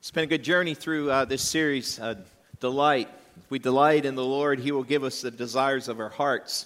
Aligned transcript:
It's 0.00 0.10
been 0.10 0.24
a 0.24 0.26
good 0.26 0.42
journey 0.42 0.72
through 0.72 1.10
uh, 1.10 1.26
this 1.26 1.42
series, 1.42 2.00
uh, 2.00 2.14
Delight. 2.58 3.10
If 3.36 3.50
we 3.50 3.58
delight 3.58 4.06
in 4.06 4.14
the 4.14 4.24
Lord, 4.24 4.58
He 4.58 4.72
will 4.72 4.82
give 4.82 5.04
us 5.04 5.20
the 5.20 5.30
desires 5.30 5.88
of 5.88 6.00
our 6.00 6.08
hearts. 6.08 6.64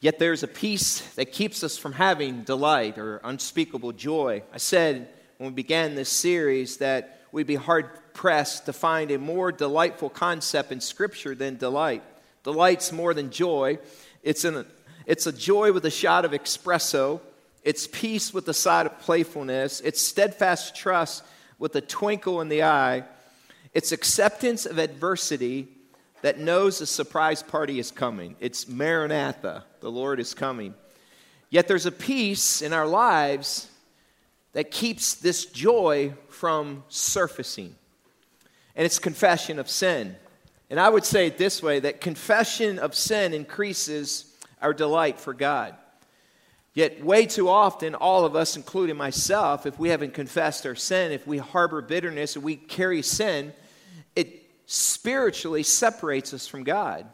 Yet 0.00 0.18
there's 0.18 0.42
a 0.42 0.48
piece 0.48 1.00
that 1.16 1.30
keeps 1.30 1.62
us 1.62 1.76
from 1.76 1.92
having 1.92 2.42
delight 2.42 2.96
or 2.96 3.20
unspeakable 3.22 3.92
joy. 3.92 4.42
I 4.50 4.56
said 4.56 5.10
when 5.36 5.50
we 5.50 5.54
began 5.56 5.94
this 5.94 6.08
series 6.08 6.78
that 6.78 7.20
we'd 7.32 7.46
be 7.46 7.54
hard 7.54 7.90
pressed 8.14 8.64
to 8.64 8.72
find 8.72 9.10
a 9.10 9.18
more 9.18 9.52
delightful 9.52 10.08
concept 10.08 10.72
in 10.72 10.80
Scripture 10.80 11.34
than 11.34 11.58
delight. 11.58 12.02
Delight's 12.44 12.92
more 12.92 13.12
than 13.12 13.28
joy, 13.28 13.78
it's, 14.22 14.46
an, 14.46 14.64
it's 15.04 15.26
a 15.26 15.32
joy 15.32 15.70
with 15.70 15.84
a 15.84 15.90
shot 15.90 16.24
of 16.24 16.30
espresso, 16.30 17.20
it's 17.62 17.86
peace 17.86 18.32
with 18.32 18.48
a 18.48 18.54
side 18.54 18.86
of 18.86 18.98
playfulness, 19.00 19.82
it's 19.82 20.00
steadfast 20.00 20.74
trust 20.74 21.22
with 21.58 21.74
a 21.76 21.80
twinkle 21.80 22.40
in 22.40 22.48
the 22.48 22.62
eye. 22.62 23.04
It's 23.72 23.92
acceptance 23.92 24.66
of 24.66 24.78
adversity 24.78 25.68
that 26.22 26.38
knows 26.38 26.80
a 26.80 26.86
surprise 26.86 27.42
party 27.42 27.78
is 27.78 27.90
coming. 27.90 28.36
It's 28.40 28.68
Maranatha, 28.68 29.64
the 29.80 29.90
Lord 29.90 30.18
is 30.18 30.34
coming. 30.34 30.74
Yet 31.50 31.68
there's 31.68 31.86
a 31.86 31.92
piece 31.92 32.62
in 32.62 32.72
our 32.72 32.86
lives 32.86 33.70
that 34.52 34.70
keeps 34.70 35.14
this 35.14 35.44
joy 35.46 36.14
from 36.28 36.84
surfacing. 36.88 37.74
And 38.74 38.84
it's 38.84 38.98
confession 38.98 39.58
of 39.58 39.68
sin. 39.68 40.16
And 40.68 40.80
I 40.80 40.88
would 40.88 41.04
say 41.04 41.26
it 41.28 41.38
this 41.38 41.62
way 41.62 41.80
that 41.80 42.00
confession 42.00 42.78
of 42.78 42.94
sin 42.94 43.32
increases 43.32 44.34
our 44.60 44.72
delight 44.72 45.20
for 45.20 45.34
God. 45.34 45.76
Yet, 46.76 47.02
way 47.02 47.24
too 47.24 47.48
often, 47.48 47.94
all 47.94 48.26
of 48.26 48.36
us, 48.36 48.54
including 48.54 48.98
myself, 48.98 49.64
if 49.64 49.78
we 49.78 49.88
haven't 49.88 50.12
confessed 50.12 50.66
our 50.66 50.74
sin, 50.74 51.10
if 51.10 51.26
we 51.26 51.38
harbor 51.38 51.80
bitterness, 51.80 52.36
if 52.36 52.42
we 52.42 52.56
carry 52.56 53.00
sin, 53.00 53.54
it 54.14 54.44
spiritually 54.66 55.62
separates 55.62 56.34
us 56.34 56.46
from 56.46 56.64
God. 56.64 57.06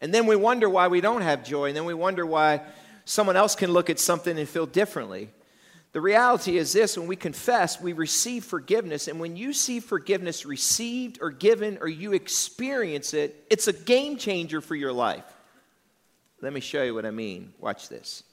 And 0.00 0.12
then 0.12 0.26
we 0.26 0.34
wonder 0.34 0.68
why 0.68 0.88
we 0.88 1.00
don't 1.00 1.22
have 1.22 1.44
joy, 1.44 1.66
and 1.66 1.76
then 1.76 1.84
we 1.84 1.94
wonder 1.94 2.26
why 2.26 2.62
someone 3.04 3.36
else 3.36 3.54
can 3.54 3.70
look 3.70 3.88
at 3.88 4.00
something 4.00 4.36
and 4.36 4.48
feel 4.48 4.66
differently. 4.66 5.30
The 5.92 6.00
reality 6.00 6.58
is 6.58 6.72
this 6.72 6.98
when 6.98 7.06
we 7.06 7.14
confess, 7.14 7.80
we 7.80 7.92
receive 7.92 8.44
forgiveness. 8.44 9.06
And 9.06 9.20
when 9.20 9.36
you 9.36 9.52
see 9.52 9.78
forgiveness 9.78 10.44
received 10.44 11.20
or 11.22 11.30
given 11.30 11.78
or 11.80 11.86
you 11.86 12.14
experience 12.14 13.14
it, 13.14 13.46
it's 13.48 13.68
a 13.68 13.72
game 13.72 14.16
changer 14.16 14.60
for 14.60 14.74
your 14.74 14.92
life. 14.92 15.22
Let 16.40 16.52
me 16.52 16.58
show 16.58 16.82
you 16.82 16.94
what 16.94 17.06
I 17.06 17.12
mean. 17.12 17.54
Watch 17.60 17.88
this. 17.88 18.24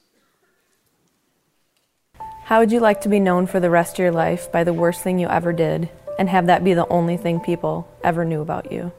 How 2.44 2.58
would 2.58 2.72
you 2.72 2.80
like 2.80 3.02
to 3.02 3.08
be 3.08 3.20
known 3.20 3.46
for 3.46 3.60
the 3.60 3.70
rest 3.70 3.94
of 3.94 3.98
your 4.00 4.10
life 4.10 4.50
by 4.50 4.64
the 4.64 4.72
worst 4.72 5.02
thing 5.02 5.20
you 5.20 5.28
ever 5.28 5.52
did 5.52 5.88
and 6.18 6.28
have 6.28 6.46
that 6.46 6.64
be 6.64 6.74
the 6.74 6.88
only 6.88 7.16
thing 7.16 7.38
people 7.38 7.88
ever 8.02 8.24
knew 8.24 8.40
about 8.40 8.72
you? 8.72 8.90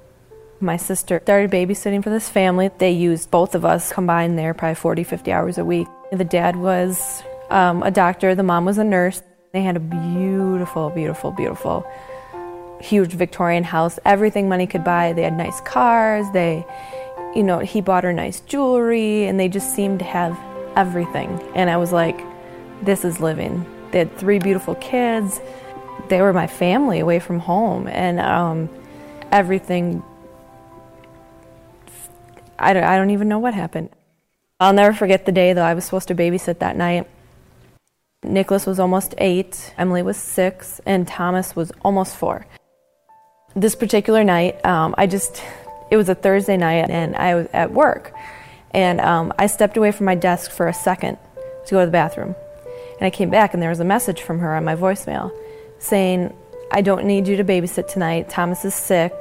My 0.61 0.77
sister 0.77 1.19
started 1.21 1.51
babysitting 1.51 2.01
for 2.01 2.09
this 2.09 2.29
family. 2.29 2.71
They 2.77 2.91
used 2.91 3.29
both 3.29 3.53
of 3.53 3.65
us 3.65 3.91
combined 3.91 4.39
there 4.39 4.53
probably 4.53 4.75
40, 4.75 5.03
50 5.03 5.31
hours 5.33 5.57
a 5.57 5.65
week. 5.65 5.87
The 6.13 6.23
dad 6.23 6.55
was 6.55 7.21
um, 7.49 7.83
a 7.83 7.91
doctor, 7.91 8.33
the 8.33 8.43
mom 8.43 8.63
was 8.63 8.77
a 8.77 8.83
nurse. 8.83 9.21
They 9.51 9.61
had 9.61 9.75
a 9.75 9.81
beautiful, 9.81 10.89
beautiful, 10.89 11.31
beautiful, 11.31 11.85
huge 12.79 13.11
Victorian 13.11 13.65
house, 13.65 13.99
everything 14.05 14.47
money 14.47 14.67
could 14.67 14.85
buy. 14.85 15.11
They 15.11 15.23
had 15.23 15.37
nice 15.37 15.59
cars. 15.61 16.25
They, 16.31 16.65
you 17.35 17.43
know, 17.43 17.59
he 17.59 17.81
bought 17.81 18.05
her 18.05 18.13
nice 18.13 18.39
jewelry, 18.39 19.25
and 19.25 19.37
they 19.37 19.49
just 19.49 19.75
seemed 19.75 19.99
to 19.99 20.05
have 20.05 20.39
everything. 20.77 21.41
And 21.55 21.69
I 21.69 21.75
was 21.75 21.91
like, 21.91 22.19
this 22.85 23.05
is 23.05 23.19
living. 23.19 23.65
They 23.91 23.99
had 23.99 24.17
three 24.17 24.39
beautiful 24.39 24.75
kids. 24.75 25.39
They 26.09 26.21
were 26.21 26.33
my 26.33 26.47
family 26.47 26.99
away 26.99 27.19
from 27.19 27.39
home, 27.39 27.87
and 27.87 28.19
um, 28.19 28.69
everything. 29.31 30.03
I 32.59 32.73
don't, 32.73 32.83
I 32.83 32.97
don't 32.97 33.09
even 33.09 33.27
know 33.27 33.39
what 33.39 33.53
happened. 33.53 33.89
I'll 34.59 34.73
never 34.73 34.93
forget 34.93 35.25
the 35.25 35.31
day, 35.31 35.53
though. 35.53 35.63
I 35.63 35.73
was 35.73 35.85
supposed 35.85 36.07
to 36.09 36.15
babysit 36.15 36.59
that 36.59 36.77
night. 36.77 37.07
Nicholas 38.23 38.65
was 38.65 38.79
almost 38.79 39.13
eight, 39.17 39.73
Emily 39.77 40.01
was 40.01 40.17
six, 40.17 40.79
and 40.85 41.07
Thomas 41.07 41.55
was 41.55 41.71
almost 41.81 42.15
four. 42.15 42.45
This 43.53 43.75
particular 43.75 44.23
night, 44.23 44.65
um, 44.65 44.95
I 44.97 45.07
just, 45.07 45.43
it 45.91 45.97
was 45.97 46.07
a 46.07 46.15
Thursday 46.15 46.55
night, 46.55 46.89
and 46.89 47.15
I 47.15 47.35
was 47.35 47.47
at 47.53 47.71
work. 47.71 48.13
And 48.71 49.01
um, 49.01 49.33
I 49.37 49.47
stepped 49.47 49.77
away 49.77 49.91
from 49.91 50.05
my 50.05 50.15
desk 50.15 50.51
for 50.51 50.67
a 50.67 50.73
second 50.73 51.17
to 51.65 51.71
go 51.71 51.81
to 51.81 51.85
the 51.85 51.91
bathroom. 51.91 52.35
And 53.03 53.07
I 53.07 53.17
came 53.17 53.29
back 53.29 53.53
and 53.53 53.61
there 53.61 53.69
was 53.69 53.81
a 53.81 53.83
message 53.83 54.21
from 54.21 54.39
her 54.39 54.55
on 54.55 54.63
my 54.63 54.77
voicemail 54.77 55.29
saying, 55.77 56.33
I 56.71 56.79
don't 56.79 57.03
need 57.03 57.27
you 57.27 57.35
to 57.35 57.43
babysit 57.43 57.91
tonight. 57.91 58.29
Thomas 58.29 58.63
is 58.63 58.73
sick 58.73 59.11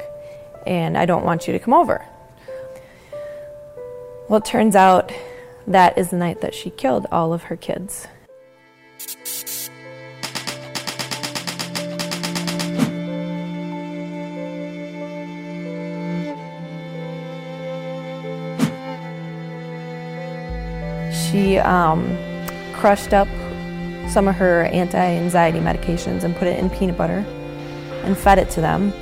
and 0.64 0.96
I 0.96 1.04
don't 1.04 1.24
want 1.24 1.48
you 1.48 1.52
to 1.52 1.58
come 1.58 1.74
over. 1.74 2.06
Well, 4.28 4.38
it 4.38 4.44
turns 4.44 4.76
out 4.76 5.12
that 5.66 5.98
is 5.98 6.10
the 6.10 6.16
night 6.16 6.42
that 6.42 6.54
she 6.54 6.70
killed 6.70 7.08
all 7.10 7.32
of 7.32 7.42
her 7.42 7.56
kids. 7.56 8.06
She 21.10 21.58
um, 21.58 22.16
crushed 22.74 23.12
up 23.12 23.26
some 24.12 24.28
of 24.28 24.34
her 24.34 24.64
anti 24.64 24.98
anxiety 24.98 25.58
medications 25.58 26.22
and 26.22 26.36
put 26.36 26.46
it 26.46 26.58
in 26.58 26.68
peanut 26.68 26.96
butter 26.96 27.24
and 28.04 28.16
fed 28.16 28.38
it 28.38 28.50
to 28.50 28.60
them, 28.60 28.92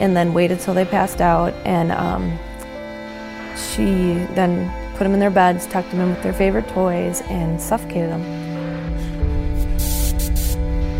and 0.00 0.16
then 0.16 0.34
waited 0.34 0.60
till 0.60 0.74
they 0.74 0.84
passed 0.84 1.20
out. 1.20 1.52
And 1.64 1.92
um, 1.92 2.38
she 3.56 4.14
then 4.34 4.70
put 4.96 5.04
them 5.04 5.14
in 5.14 5.20
their 5.20 5.30
beds, 5.30 5.66
tucked 5.66 5.90
them 5.90 6.00
in 6.00 6.10
with 6.10 6.22
their 6.22 6.32
favorite 6.32 6.68
toys, 6.68 7.22
and 7.22 7.60
suffocated 7.60 8.10
them. 8.10 8.22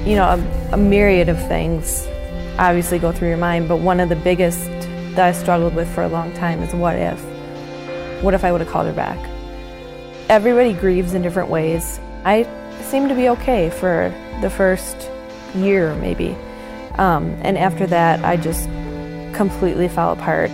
You 0.06 0.16
know, 0.16 0.24
a, 0.24 0.74
a 0.74 0.76
myriad 0.76 1.28
of 1.28 1.38
things 1.48 2.06
obviously 2.58 2.98
go 2.98 3.10
through 3.10 3.28
your 3.28 3.36
mind, 3.36 3.68
but 3.68 3.78
one 3.78 4.00
of 4.00 4.08
the 4.08 4.16
biggest 4.16 4.60
that 5.14 5.26
I 5.26 5.32
struggled 5.32 5.74
with 5.74 5.92
for 5.94 6.02
a 6.02 6.08
long 6.08 6.32
time 6.34 6.62
is 6.62 6.74
what 6.74 6.96
if? 6.96 7.20
What 8.22 8.34
if 8.34 8.44
I 8.44 8.52
would 8.52 8.60
have 8.60 8.70
called 8.70 8.86
her 8.86 8.92
back? 8.92 9.18
Everybody 10.28 10.72
grieves 10.72 11.14
in 11.14 11.22
different 11.22 11.50
ways. 11.50 12.00
I 12.24 12.44
seemed 12.82 13.08
to 13.08 13.14
be 13.14 13.28
okay 13.30 13.70
for 13.70 14.12
the 14.40 14.50
first 14.50 15.10
year, 15.54 15.94
maybe. 15.96 16.36
Um, 16.96 17.36
and 17.42 17.58
after 17.58 17.86
that, 17.86 18.24
I 18.24 18.36
just 18.36 18.68
completely 19.34 19.88
fell 19.88 20.12
apart. 20.12 20.50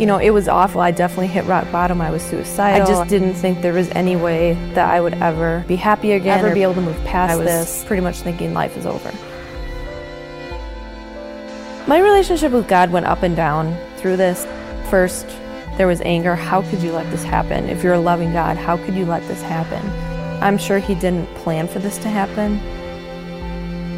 You 0.00 0.04
know, 0.04 0.18
it 0.18 0.30
was 0.30 0.46
awful. 0.46 0.80
I 0.80 0.90
definitely 0.90 1.28
hit 1.28 1.46
rock 1.46 1.70
bottom. 1.72 2.00
I 2.02 2.10
was 2.10 2.22
suicidal. 2.22 2.86
I 2.86 2.90
just 2.90 3.08
didn't 3.08 3.34
think 3.34 3.62
there 3.62 3.72
was 3.72 3.88
any 3.90 4.14
way 4.14 4.52
that 4.74 4.90
I 4.90 5.00
would 5.00 5.14
ever 5.14 5.64
be 5.66 5.76
happy 5.76 6.12
again, 6.12 6.38
ever 6.38 6.52
be 6.52 6.62
able 6.62 6.74
to 6.74 6.82
move 6.82 7.02
past 7.04 7.32
I 7.32 7.36
was 7.36 7.46
this. 7.46 7.84
Pretty 7.84 8.02
much 8.02 8.20
thinking 8.20 8.52
life 8.52 8.76
is 8.76 8.84
over. 8.84 9.10
My 11.88 11.98
relationship 12.00 12.52
with 12.52 12.68
God 12.68 12.90
went 12.90 13.06
up 13.06 13.22
and 13.22 13.34
down 13.36 13.76
through 13.96 14.16
this. 14.16 14.44
First, 14.90 15.26
there 15.78 15.86
was 15.86 16.00
anger. 16.02 16.34
How 16.34 16.62
could 16.62 16.82
you 16.82 16.92
let 16.92 17.10
this 17.10 17.22
happen? 17.22 17.68
If 17.68 17.82
you're 17.82 17.94
a 17.94 18.00
loving 18.00 18.32
God, 18.32 18.56
how 18.56 18.76
could 18.76 18.94
you 18.94 19.06
let 19.06 19.26
this 19.28 19.40
happen? 19.40 19.80
I'm 20.40 20.58
sure 20.58 20.78
he 20.78 20.94
didn't 20.94 21.26
plan 21.36 21.66
for 21.66 21.78
this 21.78 21.96
to 21.98 22.08
happen. 22.08 22.58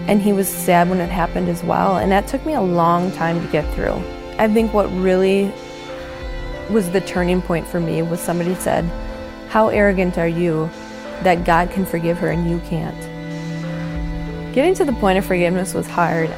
And 0.08 0.22
he 0.22 0.32
was 0.32 0.48
sad 0.48 0.88
when 0.88 1.00
it 1.00 1.10
happened 1.10 1.48
as 1.48 1.64
well. 1.64 1.96
And 1.96 2.12
that 2.12 2.28
took 2.28 2.46
me 2.46 2.54
a 2.54 2.60
long 2.60 3.10
time 3.12 3.44
to 3.44 3.52
get 3.52 3.70
through. 3.74 4.02
I 4.38 4.46
think 4.48 4.72
what 4.72 4.86
really 4.92 5.52
was 6.70 6.90
the 6.90 7.00
turning 7.00 7.42
point 7.42 7.66
for 7.66 7.80
me 7.80 8.02
was 8.02 8.20
somebody 8.20 8.54
said, 8.54 8.84
How 9.48 9.68
arrogant 9.68 10.16
are 10.16 10.28
you 10.28 10.70
that 11.22 11.44
God 11.44 11.70
can 11.70 11.84
forgive 11.84 12.18
her 12.18 12.30
and 12.30 12.48
you 12.48 12.60
can't? 12.60 12.96
Getting 14.54 14.74
to 14.74 14.84
the 14.84 14.92
point 14.92 15.18
of 15.18 15.26
forgiveness 15.26 15.74
was 15.74 15.88
hard. 15.88 16.30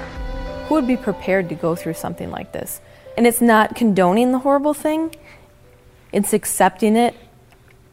Who 0.67 0.75
would 0.77 0.87
be 0.87 0.97
prepared 0.97 1.51
to 1.51 1.55
go 1.55 1.77
through 1.77 1.95
something 1.95 2.31
like 2.31 2.53
this? 2.53 2.81
And 3.19 3.27
it's 3.27 3.43
not 3.43 3.77
condoning 3.77 4.33
the 4.33 4.39
horrible 4.39 4.73
thing, 4.73 5.15
it's 6.11 6.33
accepting 6.33 6.97
it 6.97 7.15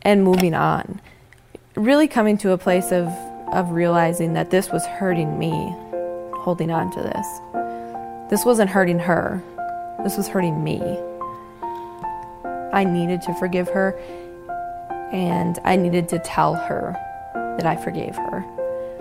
and 0.01 0.23
moving 0.23 0.53
on 0.53 1.01
really 1.77 2.07
coming 2.07 2.37
to 2.39 2.51
a 2.51 2.57
place 2.57 2.91
of, 2.91 3.07
of 3.53 3.71
realizing 3.71 4.33
that 4.33 4.49
this 4.49 4.71
was 4.71 4.85
hurting 4.85 5.37
me, 5.37 5.51
holding 6.39 6.71
on 6.71 6.91
to 6.91 7.01
this. 7.01 7.27
This 8.29 8.43
wasn't 8.43 8.69
hurting 8.69 8.99
her, 8.99 9.41
this 10.03 10.17
was 10.17 10.27
hurting 10.27 10.63
me. 10.63 10.81
I 12.73 12.83
needed 12.83 13.21
to 13.23 13.33
forgive 13.35 13.69
her, 13.69 13.97
and 15.13 15.59
I 15.63 15.75
needed 15.75 16.09
to 16.09 16.19
tell 16.19 16.55
her 16.55 16.95
that 17.33 17.65
I 17.65 17.75
forgave 17.75 18.15
her. 18.15 18.43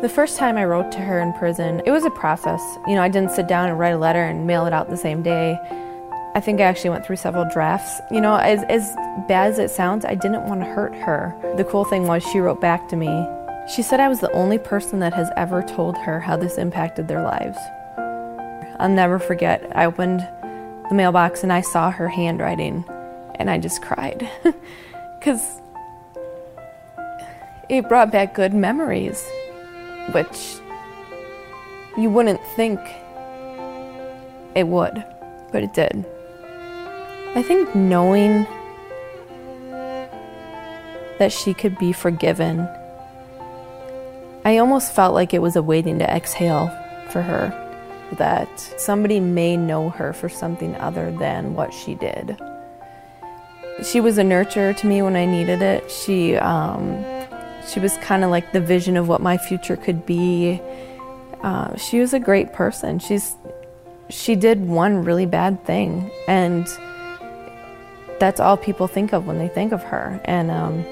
The 0.03 0.09
first 0.11 0.37
time 0.37 0.59
I 0.59 0.67
wrote 0.67 0.93
to 0.93 0.99
her 0.99 1.21
in 1.21 1.33
prison, 1.33 1.81
it 1.87 1.91
was 1.91 2.05
a 2.05 2.11
process. 2.11 2.61
You 2.87 2.95
know, 2.95 3.03
I 3.03 3.09
didn't 3.09 3.31
sit 3.31 3.49
down 3.49 3.71
and 3.71 3.79
write 3.79 3.95
a 3.95 3.99
letter 3.99 4.23
and 4.23 4.47
mail 4.47 4.67
it 4.67 4.75
out 4.75 4.91
the 4.91 4.97
same 4.97 5.23
day. 5.23 5.59
I 6.37 6.41
think 6.41 6.61
I 6.61 6.65
actually 6.65 6.91
went 6.91 7.07
through 7.07 7.17
several 7.17 7.47
drafts. 7.51 8.03
You 8.11 8.21
know, 8.21 8.37
as, 8.37 8.63
as 8.65 8.95
bad 9.27 9.53
as 9.53 9.59
it 9.59 9.71
sounds, 9.71 10.05
I 10.05 10.15
didn't 10.15 10.47
want 10.47 10.61
to 10.61 10.67
hurt 10.67 10.95
her. 10.95 11.35
The 11.57 11.65
cool 11.65 11.87
thing 11.87 12.07
was, 12.07 12.23
she 12.25 12.41
wrote 12.41 12.61
back 12.61 12.91
to 12.91 12.97
me. 12.97 13.27
She 13.75 13.81
said 13.81 14.01
I 14.01 14.09
was 14.09 14.21
the 14.21 14.31
only 14.33 14.59
person 14.59 14.99
that 14.99 15.15
has 15.15 15.31
ever 15.39 15.63
told 15.63 15.97
her 15.97 16.21
how 16.21 16.37
this 16.37 16.59
impacted 16.59 17.09
their 17.09 17.23
lives. 17.23 17.57
I'll 18.79 18.91
never 18.91 19.19
forget. 19.19 19.67
I 19.75 19.87
opened 19.87 20.29
the 20.91 20.95
mailbox 20.95 21.43
and 21.43 21.51
I 21.51 21.63
saw 21.63 21.91
her 21.91 22.07
handwriting 22.07 22.85
and 23.37 23.49
I 23.49 23.57
just 23.57 23.81
cried 23.81 24.29
because 25.19 25.63
it 27.71 27.89
brought 27.89 28.13
back 28.13 28.35
good 28.35 28.53
memories, 28.53 29.27
which 30.13 30.57
you 31.97 32.11
wouldn't 32.11 32.47
think 32.57 32.79
it 34.55 34.69
would, 34.69 35.03
but 35.51 35.63
it 35.63 35.73
did. 35.73 36.05
I 37.37 37.43
think 37.43 37.75
knowing 37.75 38.47
that 41.19 41.31
she 41.31 41.53
could 41.53 41.77
be 41.77 41.93
forgiven, 41.93 42.67
I 44.47 44.57
almost 44.57 44.95
felt 44.95 45.13
like 45.13 45.35
it 45.35 45.43
was 45.43 45.55
a 45.55 45.63
waiting 45.63 45.99
to 45.99 46.11
exhale 46.11 46.69
for 47.11 47.21
her, 47.21 47.53
that 48.17 48.59
somebody 48.79 49.21
may 49.21 49.55
know 49.55 49.91
her 49.91 50.15
for 50.15 50.31
something 50.31 50.75
other 50.77 51.13
than 51.13 51.55
what 51.55 51.75
she 51.75 51.95
did. 51.95 52.39
She 53.85 54.01
was 54.01 54.17
a 54.17 54.23
nurturer 54.23 54.75
to 54.75 54.87
me 54.87 55.03
when 55.03 55.15
I 55.15 55.27
needed 55.27 55.61
it. 55.61 55.91
She, 55.91 56.37
um, 56.37 57.05
she 57.69 57.81
was 57.81 57.99
kind 57.99 58.25
of 58.25 58.31
like 58.31 58.53
the 58.53 58.63
vision 58.63 58.97
of 58.97 59.09
what 59.09 59.21
my 59.21 59.37
future 59.37 59.77
could 59.77 60.07
be. 60.07 60.59
Uh, 61.43 61.77
she 61.77 62.01
was 62.01 62.15
a 62.15 62.19
great 62.19 62.55
person. 62.55 62.99
She's 62.99 63.35
she 64.09 64.37
did 64.37 64.67
one 64.67 65.05
really 65.05 65.27
bad 65.27 65.65
thing, 65.67 66.11
and 66.29 66.67
that's 68.19 68.41
all 68.41 68.57
people 68.57 68.87
think 68.87 69.13
of 69.13 69.27
when 69.27 69.39
they 69.39 69.49
think 69.49 69.73
of 69.73 69.83
her. 69.85 70.21
And 70.25 70.51
um, 70.51 70.85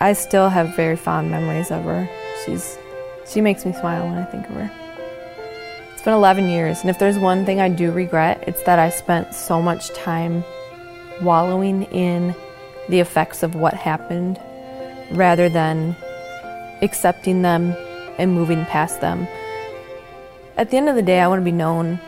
I 0.00 0.14
still 0.14 0.48
have 0.48 0.74
very 0.74 0.96
fond 0.96 1.30
memories 1.30 1.70
of 1.70 1.84
her. 1.84 2.08
She's 2.44 2.78
she 3.26 3.40
makes 3.40 3.64
me 3.64 3.72
smile 3.72 4.04
when 4.08 4.18
I 4.18 4.24
think 4.24 4.48
of 4.48 4.56
her. 4.56 4.70
It's 5.92 6.02
been 6.02 6.14
11 6.14 6.48
years, 6.48 6.80
and 6.80 6.90
if 6.90 6.98
there's 6.98 7.18
one 7.18 7.46
thing 7.46 7.60
I 7.60 7.68
do 7.68 7.92
regret, 7.92 8.42
it's 8.48 8.62
that 8.64 8.80
I 8.80 8.90
spent 8.90 9.34
so 9.34 9.62
much 9.62 9.90
time 9.90 10.42
wallowing 11.22 11.84
in 11.84 12.34
the 12.88 12.98
effects 12.98 13.44
of 13.44 13.54
what 13.54 13.74
happened 13.74 14.40
rather 15.12 15.48
than 15.48 15.94
accepting 16.82 17.42
them 17.42 17.76
and 18.18 18.34
moving 18.34 18.64
past 18.64 19.00
them. 19.00 19.28
At 20.56 20.70
the 20.70 20.76
end 20.76 20.88
of 20.88 20.96
the 20.96 21.02
day, 21.02 21.20
I 21.20 21.28
want 21.28 21.40
to 21.40 21.44
be 21.44 21.52
known 21.52 22.00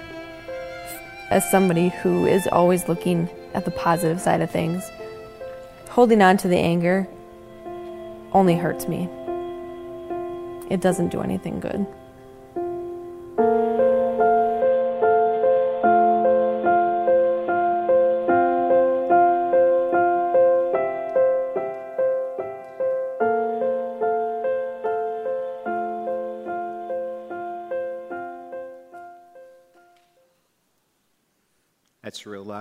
as 1.35 1.51
somebody 1.51 1.89
who 1.89 2.27
is 2.27 2.47
always 2.47 2.87
looking 2.89 3.29
at 3.55 3.65
the 3.65 3.71
positive 3.73 4.21
side 4.21 4.41
of 4.41 4.49
things. 4.49 4.89
Holding 5.91 6.23
on 6.23 6.37
to 6.37 6.49
the 6.49 6.57
anger 6.57 7.09
only 8.33 8.55
hurts 8.55 8.87
me. 8.87 9.09
It 10.71 10.81
doesn't 10.81 11.09
do 11.09 11.23
anything 11.23 11.59
good. 11.59 11.85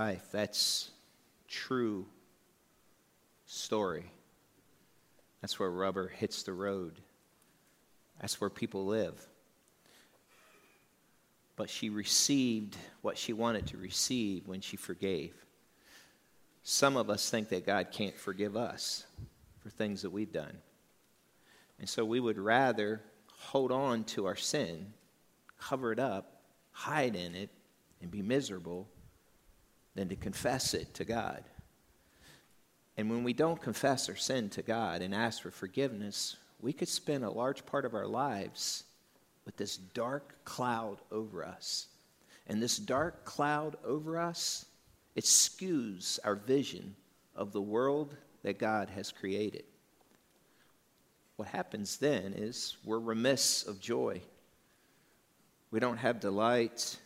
Life. 0.04 0.28
That's 0.32 0.90
true 1.48 2.04
story. 3.46 4.04
That's 5.40 5.58
where 5.58 5.70
rubber 5.70 6.08
hits 6.08 6.42
the 6.42 6.52
road. 6.52 7.00
That's 8.20 8.38
where 8.38 8.50
people 8.50 8.84
live. 8.84 9.18
But 11.56 11.70
she 11.70 11.88
received 11.88 12.76
what 13.00 13.16
she 13.16 13.32
wanted 13.32 13.66
to 13.68 13.78
receive 13.78 14.46
when 14.46 14.60
she 14.60 14.76
forgave. 14.76 15.32
Some 16.62 16.98
of 16.98 17.08
us 17.08 17.30
think 17.30 17.48
that 17.48 17.64
God 17.64 17.88
can't 17.90 18.18
forgive 18.18 18.58
us 18.58 19.06
for 19.60 19.70
things 19.70 20.02
that 20.02 20.10
we've 20.10 20.32
done. 20.32 20.58
And 21.78 21.88
so 21.88 22.04
we 22.04 22.20
would 22.20 22.38
rather 22.38 23.00
hold 23.38 23.72
on 23.72 24.04
to 24.04 24.26
our 24.26 24.36
sin, 24.36 24.92
cover 25.58 25.92
it 25.92 25.98
up, 25.98 26.42
hide 26.72 27.16
in 27.16 27.34
it, 27.34 27.48
and 28.02 28.10
be 28.10 28.20
miserable 28.20 28.86
than 29.94 30.08
to 30.08 30.16
confess 30.16 30.74
it 30.74 30.94
to 30.94 31.04
God. 31.04 31.44
And 32.96 33.10
when 33.10 33.24
we 33.24 33.32
don't 33.32 33.60
confess 33.60 34.08
our 34.08 34.16
sin 34.16 34.50
to 34.50 34.62
God 34.62 35.02
and 35.02 35.14
ask 35.14 35.42
for 35.42 35.50
forgiveness, 35.50 36.36
we 36.60 36.72
could 36.72 36.88
spend 36.88 37.24
a 37.24 37.30
large 37.30 37.66
part 37.66 37.84
of 37.84 37.94
our 37.94 38.06
lives 38.06 38.84
with 39.44 39.56
this 39.56 39.76
dark 39.76 40.44
cloud 40.44 40.98
over 41.10 41.44
us. 41.44 41.88
And 42.46 42.62
this 42.62 42.76
dark 42.76 43.24
cloud 43.24 43.76
over 43.84 44.18
us, 44.18 44.66
it 45.14 45.24
skews 45.24 46.18
our 46.24 46.34
vision 46.34 46.94
of 47.34 47.52
the 47.52 47.60
world 47.60 48.16
that 48.42 48.58
God 48.58 48.90
has 48.90 49.10
created. 49.10 49.64
What 51.36 51.48
happens 51.48 51.96
then 51.96 52.32
is 52.36 52.76
we're 52.84 52.98
remiss 52.98 53.64
of 53.64 53.80
joy. 53.80 54.20
We 55.70 55.80
don't 55.80 55.96
have 55.96 56.20
delight. 56.20 56.96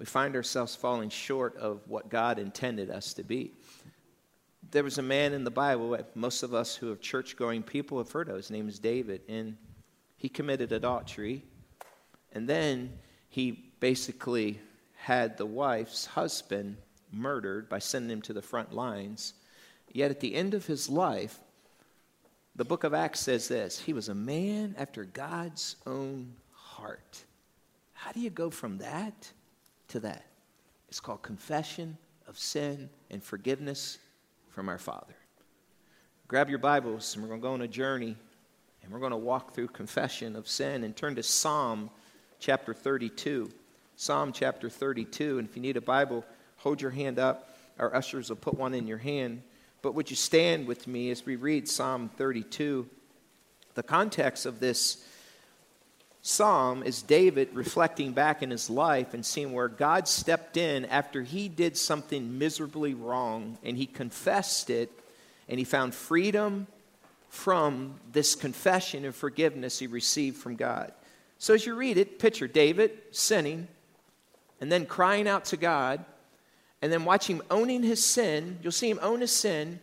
We 0.00 0.06
find 0.06 0.34
ourselves 0.34 0.74
falling 0.74 1.10
short 1.10 1.56
of 1.56 1.82
what 1.86 2.08
God 2.08 2.40
intended 2.40 2.90
us 2.90 3.14
to 3.14 3.22
be 3.22 3.52
there 4.70 4.84
was 4.84 4.98
a 4.98 5.02
man 5.02 5.32
in 5.32 5.44
the 5.44 5.50
Bible, 5.50 5.94
uh, 5.94 6.02
most 6.14 6.42
of 6.42 6.54
us 6.54 6.74
who 6.74 6.92
are 6.92 6.96
church 6.96 7.36
going 7.36 7.62
people 7.62 7.98
have 7.98 8.10
heard 8.10 8.28
of. 8.28 8.36
His 8.36 8.50
name 8.50 8.68
is 8.68 8.78
David, 8.78 9.22
and 9.28 9.56
he 10.16 10.28
committed 10.28 10.72
adultery. 10.72 11.42
And 12.32 12.48
then 12.48 12.92
he 13.28 13.72
basically 13.80 14.60
had 14.96 15.36
the 15.36 15.46
wife's 15.46 16.06
husband 16.06 16.76
murdered 17.12 17.68
by 17.68 17.78
sending 17.78 18.10
him 18.10 18.22
to 18.22 18.32
the 18.32 18.42
front 18.42 18.72
lines. 18.72 19.34
Yet 19.92 20.10
at 20.10 20.20
the 20.20 20.34
end 20.34 20.54
of 20.54 20.66
his 20.66 20.88
life, 20.88 21.40
the 22.54 22.64
book 22.64 22.84
of 22.84 22.94
Acts 22.94 23.20
says 23.20 23.48
this 23.48 23.80
he 23.80 23.92
was 23.92 24.08
a 24.08 24.14
man 24.14 24.74
after 24.78 25.04
God's 25.04 25.76
own 25.86 26.34
heart. 26.52 27.24
How 27.94 28.12
do 28.12 28.20
you 28.20 28.30
go 28.30 28.50
from 28.50 28.78
that 28.78 29.32
to 29.90 30.00
that? 30.00 30.24
It's 30.88 31.00
called 31.00 31.22
confession 31.22 31.96
of 32.26 32.38
sin 32.38 32.90
and 33.10 33.22
forgiveness 33.22 33.98
from 34.48 34.68
our 34.68 34.78
Father. 34.78 35.14
Grab 36.28 36.48
your 36.48 36.58
Bibles, 36.58 37.14
and 37.14 37.22
we're 37.22 37.28
going 37.28 37.40
to 37.40 37.46
go 37.46 37.52
on 37.54 37.62
a 37.62 37.68
journey, 37.68 38.16
and 38.82 38.92
we're 38.92 38.98
going 39.00 39.10
to 39.10 39.16
walk 39.16 39.54
through 39.54 39.68
confession 39.68 40.36
of 40.36 40.48
sin 40.48 40.84
and 40.84 40.96
turn 40.96 41.14
to 41.16 41.22
Psalm 41.22 41.90
chapter 42.38 42.72
32. 42.72 43.50
Psalm 43.96 44.32
chapter 44.32 44.70
32. 44.70 45.38
And 45.38 45.48
if 45.48 45.56
you 45.56 45.62
need 45.62 45.76
a 45.76 45.80
Bible, 45.80 46.24
hold 46.56 46.80
your 46.80 46.90
hand 46.90 47.18
up. 47.18 47.56
Our 47.78 47.94
ushers 47.94 48.28
will 48.28 48.36
put 48.36 48.54
one 48.54 48.74
in 48.74 48.86
your 48.86 48.98
hand. 48.98 49.42
But 49.82 49.94
would 49.94 50.10
you 50.10 50.16
stand 50.16 50.66
with 50.66 50.86
me 50.86 51.10
as 51.10 51.26
we 51.26 51.36
read 51.36 51.68
Psalm 51.68 52.10
32? 52.16 52.88
The 53.74 53.82
context 53.82 54.46
of 54.46 54.60
this 54.60 55.04
psalm 56.22 56.82
is 56.82 57.02
David 57.02 57.48
reflecting 57.54 58.12
back 58.12 58.42
in 58.42 58.50
his 58.50 58.68
life 58.68 59.14
and 59.14 59.24
seeing 59.24 59.52
where 59.52 59.68
God 59.68 60.06
stepped 60.06 60.56
in 60.56 60.84
after 60.86 61.22
he 61.22 61.48
did 61.48 61.76
something 61.76 62.38
miserably 62.38 62.94
wrong 62.94 63.58
and 63.64 63.76
he 63.76 63.86
confessed 63.86 64.70
it 64.70 64.90
and 65.48 65.58
he 65.58 65.64
found 65.64 65.94
freedom 65.94 66.66
from 67.28 67.94
this 68.12 68.34
confession 68.34 69.04
and 69.04 69.14
forgiveness 69.14 69.78
he 69.78 69.86
received 69.86 70.36
from 70.36 70.56
God. 70.56 70.92
So 71.38 71.54
as 71.54 71.64
you 71.64 71.74
read 71.74 71.96
it, 71.96 72.18
picture 72.18 72.48
David 72.48 72.90
sinning 73.12 73.68
and 74.60 74.70
then 74.70 74.84
crying 74.84 75.26
out 75.26 75.46
to 75.46 75.56
God 75.56 76.04
and 76.82 76.92
then 76.92 77.04
watch 77.04 77.26
him 77.26 77.40
owning 77.50 77.82
his 77.82 78.04
sin. 78.04 78.58
You'll 78.62 78.72
see 78.72 78.90
him 78.90 78.98
own 79.00 79.22
his 79.22 79.32
sin 79.32 79.80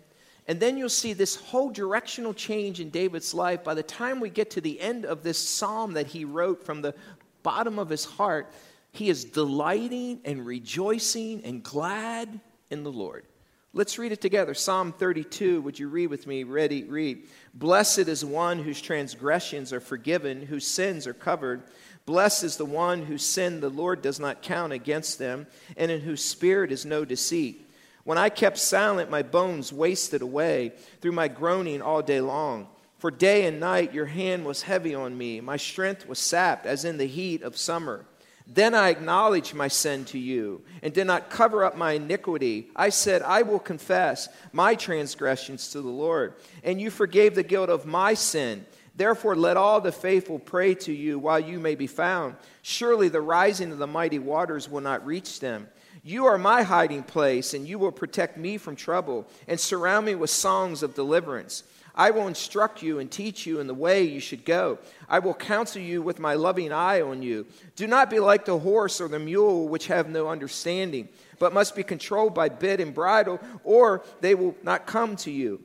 and 0.48 0.60
then 0.60 0.78
you'll 0.78 0.90
see 0.90 1.14
this 1.14 1.36
whole 1.36 1.70
directional 1.70 2.34
change 2.34 2.80
in 2.80 2.90
David's 2.90 3.34
life. 3.34 3.64
By 3.64 3.74
the 3.74 3.84
time 3.84 4.20
we 4.20 4.30
get 4.30 4.52
to 4.52 4.62
the 4.62 4.80
end 4.80 5.06
of 5.06 5.22
this 5.22 5.38
psalm 5.38 5.94
that 5.94 6.08
he 6.08 6.24
wrote 6.24 6.66
from 6.66 6.82
the 6.82 6.96
bottom 7.44 7.78
of 7.78 7.90
his 7.90 8.06
heart, 8.06 8.52
he 8.92 9.10
is 9.10 9.26
delighting 9.26 10.22
and 10.24 10.46
rejoicing 10.46 11.44
and 11.44 11.62
glad 11.62 12.40
in 12.70 12.84
the 12.84 12.92
Lord. 12.92 13.26
Let's 13.74 14.00
read 14.00 14.14
it 14.14 14.22
together. 14.22 14.54
Psalm 14.54 14.94
32, 14.94 15.62
would 15.62 15.78
you 15.78 15.90
read 15.90 16.08
with 16.08 16.26
me? 16.26 16.44
Ready, 16.44 16.86
read. 16.86 17.28
Blessed 17.54 18.08
is 18.08 18.24
one 18.24 18.60
whose 18.60 18.82
transgressions 18.82 19.74
are 19.74 19.82
forgiven, 19.82 20.42
whose 20.42 20.66
sins 20.66 21.06
are 21.06 21.14
covered. 21.14 21.64
Blessed 22.06 22.46
is 22.46 22.58
the 22.58 22.66
one 22.66 23.04
whose 23.04 23.24
sin 23.24 23.60
the 23.60 23.70
Lord 23.70 24.02
does 24.02 24.20
not 24.20 24.42
count 24.42 24.72
against 24.72 25.20
them, 25.20 25.46
and 25.76 25.92
in 25.92 26.00
whose 26.00 26.24
spirit 26.24 26.72
is 26.72 26.86
no 26.86 27.04
deceit. 27.04 27.67
When 28.08 28.18
I 28.18 28.30
kept 28.30 28.58
silent, 28.58 29.12
my 29.12 29.22
bones 29.22 29.74
wasted 29.74 30.22
away 30.22 30.72
through 31.02 31.12
my 31.12 31.28
groaning 31.28 31.82
all 31.82 32.02
day 32.02 32.22
long. 32.22 32.70
For 33.00 33.12
day 33.12 33.46
and 33.46 33.60
night 33.60 33.94
your 33.94 34.06
hand 34.06 34.46
was 34.46 34.62
heavy 34.62 34.96
on 34.96 35.18
me. 35.18 35.42
My 35.42 35.58
strength 35.58 36.08
was 36.08 36.18
sapped 36.18 36.66
as 36.66 36.86
in 36.86 37.00
the 37.00 37.06
heat 37.06 37.42
of 37.42 37.58
summer. 37.58 38.06
Then 38.48 38.74
I 38.74 38.92
acknowledged 38.92 39.54
my 39.54 39.68
sin 39.68 40.06
to 40.06 40.18
you 40.18 40.64
and 40.82 40.94
did 40.94 41.06
not 41.06 41.30
cover 41.30 41.66
up 41.66 41.76
my 41.76 41.92
iniquity. 41.92 42.70
I 42.78 42.92
said, 42.92 43.24
I 43.24 43.42
will 43.42 43.60
confess 43.60 44.30
my 44.54 44.76
transgressions 44.76 45.72
to 45.72 45.82
the 45.82 45.90
Lord. 45.90 46.36
And 46.64 46.80
you 46.80 46.90
forgave 46.90 47.36
the 47.36 47.44
guilt 47.44 47.70
of 47.70 47.86
my 47.86 48.14
sin. 48.14 48.66
Therefore, 48.96 49.36
let 49.36 49.58
all 49.58 49.82
the 49.82 49.92
faithful 49.92 50.40
pray 50.40 50.76
to 50.76 50.94
you 50.94 51.20
while 51.20 51.42
you 51.42 51.60
may 51.60 51.76
be 51.76 51.88
found. 51.88 52.38
Surely 52.62 53.10
the 53.10 53.20
rising 53.20 53.74
of 53.74 53.80
the 53.80 53.86
mighty 53.86 54.18
waters 54.18 54.70
will 54.70 54.80
not 54.80 55.06
reach 55.06 55.42
them. 55.42 55.68
You 56.08 56.26
are 56.28 56.38
my 56.38 56.64
hiding 56.64 57.04
place, 57.04 57.54
and 57.54 57.68
you 57.68 57.78
will 57.78 57.92
protect 57.92 58.38
me 58.38 58.58
from 58.58 58.78
trouble 58.78 59.28
and 59.46 59.60
surround 59.60 60.06
me 60.06 60.16
with 60.16 60.30
songs 60.30 60.82
of 60.82 60.96
deliverance. 60.96 61.64
I 61.94 62.12
will 62.12 62.28
instruct 62.28 62.82
you 62.82 63.00
and 63.00 63.12
teach 63.12 63.46
you 63.46 63.60
in 63.60 63.68
the 63.68 63.74
way 63.74 64.04
you 64.04 64.22
should 64.22 64.46
go. 64.46 64.80
I 65.10 65.20
will 65.20 65.34
counsel 65.34 65.82
you 65.82 66.02
with 66.02 66.18
my 66.18 66.36
loving 66.36 66.72
eye 66.72 67.02
on 67.02 67.24
you. 67.24 67.46
Do 67.76 67.88
not 67.88 68.10
be 68.10 68.20
like 68.20 68.46
the 68.46 68.58
horse 68.58 69.02
or 69.02 69.10
the 69.10 69.20
mule, 69.20 69.68
which 69.68 69.88
have 69.88 70.08
no 70.08 70.30
understanding, 70.30 71.10
but 71.40 71.54
must 71.54 71.76
be 71.76 71.84
controlled 71.84 72.34
by 72.34 72.48
bit 72.48 72.80
and 72.80 72.94
bridle, 72.94 73.42
or 73.66 74.02
they 74.22 74.34
will 74.34 74.56
not 74.64 74.88
come 74.88 75.18
to 75.18 75.32
you. 75.32 75.62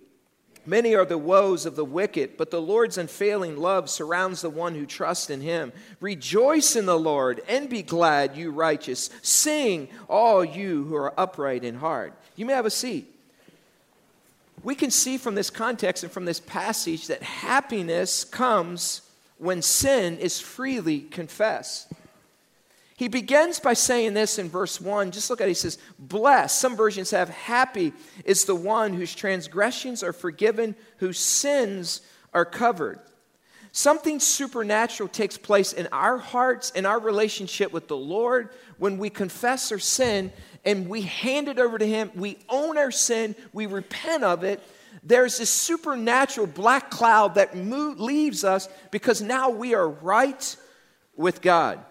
Many 0.65 0.95
are 0.95 1.05
the 1.05 1.19
woes 1.19 1.67
of 1.67 1.75
the 1.75 1.85
wicked, 1.85 2.37
but 2.37 2.51
the 2.51 2.61
Lord's 2.61 2.97
unfailing 2.97 3.57
love 3.57 3.91
surrounds 3.91 4.43
the 4.43 4.51
one 4.51 4.75
who 4.75 4.87
trusts 4.87 5.29
in 5.29 5.41
him. 5.41 5.73
Rejoice 6.01 6.77
in 6.77 6.87
the 6.87 6.99
Lord 6.99 7.43
and 7.49 7.69
be 7.69 7.83
glad, 7.83 8.37
you 8.37 8.51
righteous. 8.51 9.11
Sing, 9.23 9.89
all 10.09 10.45
you 10.45 10.85
who 10.85 10.95
are 10.95 11.19
upright 11.19 11.65
in 11.65 11.77
heart. 11.77 12.15
You 12.37 12.47
may 12.47 12.53
have 12.53 12.67
a 12.67 12.71
seat. 12.71 13.09
We 14.63 14.77
can 14.77 14.93
see 14.93 15.19
from 15.19 15.35
this 15.35 15.51
context 15.51 16.05
and 16.05 16.13
from 16.13 16.25
this 16.25 16.39
passage 16.39 17.09
that 17.09 17.23
happiness 17.23 18.23
comes 18.23 19.03
when 19.39 19.63
sin 19.63 20.19
is 20.19 20.41
freely 20.41 21.01
confessed. 21.01 21.89
He 23.03 23.09
begins 23.09 23.59
by 23.59 23.75
saying 23.75 24.15
this 24.15 24.39
in 24.39 24.49
verse 24.49 24.81
1. 24.81 25.11
Just 25.11 25.29
look 25.29 25.41
at 25.41 25.49
it. 25.49 25.51
He 25.51 25.55
says, 25.55 25.77
Blessed. 25.99 26.57
Some 26.57 26.77
versions 26.77 27.11
have, 27.11 27.31
Happy 27.31 27.93
is 28.25 28.45
the 28.45 28.55
one 28.55 28.93
whose 28.93 29.13
transgressions 29.13 30.05
are 30.05 30.13
forgiven, 30.13 30.77
whose 30.99 31.19
sins 31.19 32.03
are 32.33 32.45
covered. 32.45 33.01
Something 33.73 34.21
supernatural 34.21 35.09
takes 35.09 35.37
place 35.37 35.73
in 35.73 35.89
our 35.91 36.17
hearts, 36.17 36.71
in 36.71 36.87
our 36.87 37.01
relationship 37.01 37.73
with 37.73 37.89
the 37.89 37.97
Lord, 37.97 38.51
when 38.79 38.99
we 38.99 39.11
confess 39.11 39.73
our 39.73 39.81
sin 39.81 40.33
and 40.65 40.89
we 40.89 41.01
hand 41.01 41.49
it 41.49 41.59
over 41.59 41.79
to 41.79 41.85
Him. 41.85 42.13
We 42.15 42.39
own 42.49 42.79
our 42.79 42.93
sin, 42.93 43.35
we 43.53 43.67
repent 43.67 44.23
of 44.23 44.45
it. 44.45 44.63
There's 45.03 45.39
this 45.39 45.51
supernatural 45.51 46.47
black 46.47 46.89
cloud 46.89 47.35
that 47.35 47.57
leaves 47.57 48.45
us 48.45 48.69
because 48.93 49.21
now 49.21 49.51
we 49.51 49.75
are 49.75 49.89
right 49.89 50.57
with 51.17 51.43
God. 51.43 51.85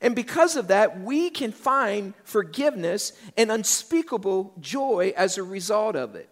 And 0.00 0.14
because 0.14 0.56
of 0.56 0.68
that, 0.68 1.00
we 1.00 1.30
can 1.30 1.52
find 1.52 2.14
forgiveness 2.24 3.12
and 3.36 3.50
unspeakable 3.50 4.54
joy 4.60 5.12
as 5.16 5.38
a 5.38 5.42
result 5.42 5.96
of 5.96 6.14
it. 6.14 6.28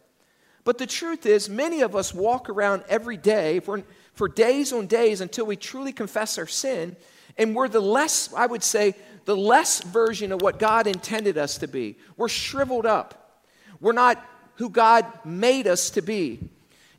But 0.65 0.79
the 0.79 0.87
truth 0.87 1.27
is, 1.27 1.49
many 1.49 1.81
of 1.81 1.95
us 1.95 2.13
walk 2.13 2.49
around 2.49 2.85
every 2.89 3.17
day 3.17 3.61
for, 3.61 3.83
for 4.15 4.29
days 4.29 4.73
on 4.73 4.87
days 4.87 5.21
until 5.21 5.47
we 5.47 5.57
truly 5.57 5.93
confess 5.93 6.39
our 6.39 6.47
sin, 6.47 6.97
and 7.39 7.55
we're 7.55 7.69
the 7.69 7.81
less, 7.81 8.33
I 8.35 8.47
would 8.47 8.63
say, 8.63 8.95
the 9.27 9.37
less 9.37 9.83
version 9.83 10.33
of 10.33 10.43
what 10.43 10.59
God 10.59 10.87
intended 10.87 11.39
us 11.39 11.59
to 11.59 11.69
be. 11.69 11.97
We're 12.17 12.29
shriveled 12.29 12.87
up. 12.87 13.43
We're 13.81 13.93
not 13.93 14.25
who 14.57 14.71
God 14.71 15.07
made 15.25 15.67
us 15.67 15.91
to 15.91 16.03
be. 16.03 16.41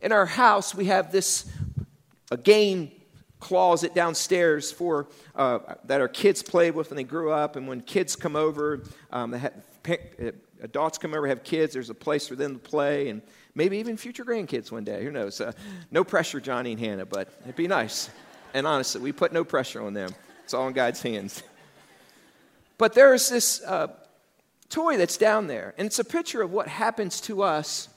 In 0.01 0.11
our 0.11 0.25
house, 0.25 0.75
we 0.75 0.85
have 0.85 1.11
this 1.11 1.49
a 2.29 2.37
game 2.37 2.91
closet 3.39 3.93
downstairs 3.93 4.71
for 4.71 5.07
uh, 5.35 5.59
that 5.85 6.01
our 6.01 6.07
kids 6.07 6.41
played 6.41 6.75
with 6.75 6.89
when 6.89 6.97
they 6.97 7.03
grew 7.03 7.31
up, 7.31 7.55
and 7.55 7.67
when 7.67 7.81
kids 7.81 8.15
come 8.15 8.35
over, 8.35 8.83
um, 9.11 9.33
have, 9.33 9.53
uh, 9.87 10.31
adults 10.61 10.97
come 10.97 11.13
over 11.13 11.27
have 11.27 11.43
kids. 11.43 11.73
There's 11.73 11.89
a 11.89 11.95
place 11.95 12.27
for 12.27 12.35
them 12.35 12.53
to 12.55 12.59
play, 12.59 13.09
and 13.09 13.21
maybe 13.55 13.77
even 13.77 13.97
future 13.97 14.25
grandkids 14.25 14.71
one 14.71 14.83
day. 14.83 15.03
Who 15.03 15.11
knows? 15.11 15.39
Uh, 15.39 15.51
no 15.91 16.03
pressure, 16.03 16.39
Johnny 16.39 16.71
and 16.71 16.79
Hannah, 16.79 17.05
but 17.05 17.29
it'd 17.43 17.55
be 17.55 17.67
nice. 17.67 18.09
And 18.53 18.65
honestly, 18.65 19.01
we 19.01 19.11
put 19.11 19.33
no 19.33 19.43
pressure 19.43 19.81
on 19.81 19.93
them. 19.93 20.13
It's 20.43 20.53
all 20.53 20.67
in 20.67 20.73
God's 20.73 21.01
hands. 21.01 21.43
But 22.77 22.93
there's 22.93 23.29
this 23.29 23.61
uh, 23.63 23.87
toy 24.69 24.97
that's 24.97 25.17
down 25.17 25.47
there, 25.47 25.73
and 25.77 25.85
it's 25.85 25.99
a 25.99 26.05
picture 26.05 26.41
of 26.41 26.51
what 26.51 26.67
happens 26.67 27.21
to 27.21 27.43
us 27.43 27.89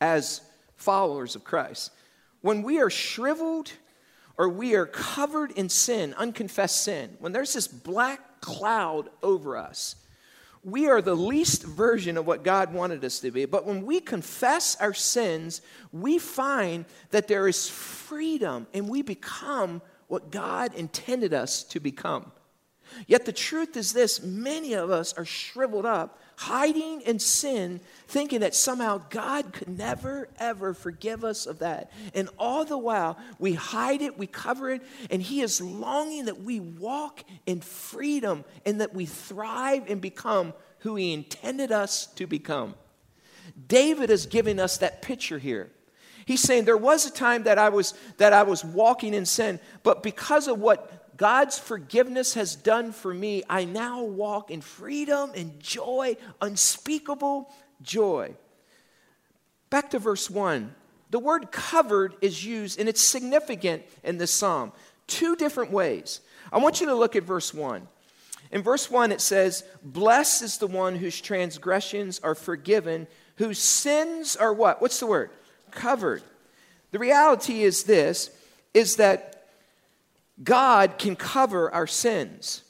as 0.00 0.40
followers 0.76 1.34
of 1.34 1.44
Christ. 1.44 1.90
When 2.42 2.62
we 2.62 2.80
are 2.80 2.90
shriveled 2.90 3.72
or 4.38 4.48
we 4.48 4.74
are 4.74 4.86
covered 4.86 5.50
in 5.52 5.68
sin, 5.68 6.14
unconfessed 6.14 6.82
sin, 6.82 7.16
when 7.20 7.32
there's 7.32 7.54
this 7.54 7.68
black 7.68 8.40
cloud 8.40 9.08
over 9.22 9.56
us, 9.56 9.96
we 10.62 10.88
are 10.88 11.00
the 11.00 11.14
least 11.14 11.62
version 11.62 12.16
of 12.16 12.26
what 12.26 12.42
God 12.42 12.74
wanted 12.74 13.04
us 13.04 13.20
to 13.20 13.30
be. 13.30 13.44
But 13.44 13.66
when 13.66 13.86
we 13.86 14.00
confess 14.00 14.76
our 14.80 14.92
sins, 14.92 15.62
we 15.92 16.18
find 16.18 16.86
that 17.10 17.28
there 17.28 17.46
is 17.46 17.68
freedom 17.68 18.66
and 18.74 18.88
we 18.88 19.02
become 19.02 19.80
what 20.08 20.32
God 20.32 20.74
intended 20.74 21.32
us 21.32 21.62
to 21.64 21.78
become. 21.78 22.32
Yet 23.06 23.26
the 23.26 23.32
truth 23.32 23.76
is 23.76 23.92
this 23.92 24.22
many 24.22 24.74
of 24.74 24.90
us 24.90 25.12
are 25.12 25.24
shriveled 25.24 25.86
up 25.86 26.18
hiding 26.36 27.00
in 27.02 27.18
sin, 27.18 27.80
thinking 28.06 28.40
that 28.40 28.54
somehow 28.54 29.00
God 29.10 29.52
could 29.52 29.68
never, 29.68 30.28
ever 30.38 30.74
forgive 30.74 31.24
us 31.24 31.46
of 31.46 31.60
that. 31.60 31.90
And 32.14 32.28
all 32.38 32.64
the 32.64 32.78
while, 32.78 33.18
we 33.38 33.54
hide 33.54 34.02
it, 34.02 34.18
we 34.18 34.26
cover 34.26 34.70
it, 34.70 34.82
and 35.10 35.20
He 35.20 35.40
is 35.40 35.60
longing 35.60 36.26
that 36.26 36.42
we 36.42 36.60
walk 36.60 37.24
in 37.46 37.60
freedom 37.60 38.44
and 38.64 38.80
that 38.80 38.94
we 38.94 39.06
thrive 39.06 39.90
and 39.90 40.00
become 40.00 40.52
who 40.80 40.94
He 40.94 41.12
intended 41.12 41.72
us 41.72 42.06
to 42.14 42.26
become. 42.26 42.74
David 43.68 44.10
is 44.10 44.26
giving 44.26 44.60
us 44.60 44.78
that 44.78 45.02
picture 45.02 45.38
here. 45.38 45.70
He's 46.26 46.40
saying 46.40 46.64
there 46.64 46.76
was 46.76 47.06
a 47.06 47.12
time 47.12 47.44
that 47.44 47.56
I 47.56 47.68
was 47.68 47.94
that 48.16 48.32
I 48.32 48.42
was 48.42 48.64
walking 48.64 49.14
in 49.14 49.24
sin, 49.24 49.60
but 49.84 50.02
because 50.02 50.48
of 50.48 50.58
what 50.58 50.95
God's 51.16 51.58
forgiveness 51.58 52.34
has 52.34 52.54
done 52.54 52.92
for 52.92 53.12
me, 53.12 53.42
I 53.48 53.64
now 53.64 54.02
walk 54.02 54.50
in 54.50 54.60
freedom 54.60 55.30
and 55.34 55.58
joy, 55.60 56.16
unspeakable 56.40 57.50
joy. 57.82 58.34
Back 59.70 59.90
to 59.90 59.98
verse 59.98 60.30
1. 60.30 60.74
The 61.10 61.18
word 61.18 61.52
covered 61.52 62.14
is 62.20 62.44
used, 62.44 62.78
and 62.78 62.88
it's 62.88 63.00
significant 63.00 63.82
in 64.02 64.18
this 64.18 64.32
psalm, 64.32 64.72
two 65.06 65.36
different 65.36 65.70
ways. 65.70 66.20
I 66.52 66.58
want 66.58 66.80
you 66.80 66.86
to 66.86 66.94
look 66.94 67.16
at 67.16 67.22
verse 67.22 67.54
1. 67.54 67.86
In 68.50 68.62
verse 68.62 68.90
1, 68.90 69.12
it 69.12 69.20
says, 69.20 69.64
Blessed 69.82 70.42
is 70.42 70.58
the 70.58 70.66
one 70.66 70.96
whose 70.96 71.20
transgressions 71.20 72.20
are 72.20 72.34
forgiven, 72.34 73.06
whose 73.36 73.58
sins 73.58 74.36
are 74.36 74.52
what? 74.52 74.80
What's 74.80 75.00
the 75.00 75.06
word? 75.06 75.30
Covered. 75.70 76.22
The 76.92 76.98
reality 76.98 77.62
is 77.62 77.84
this 77.84 78.30
is 78.72 78.96
that 78.96 79.35
God 80.42 80.98
can 80.98 81.16
cover 81.16 81.72
our 81.72 81.86
sins. 81.86 82.62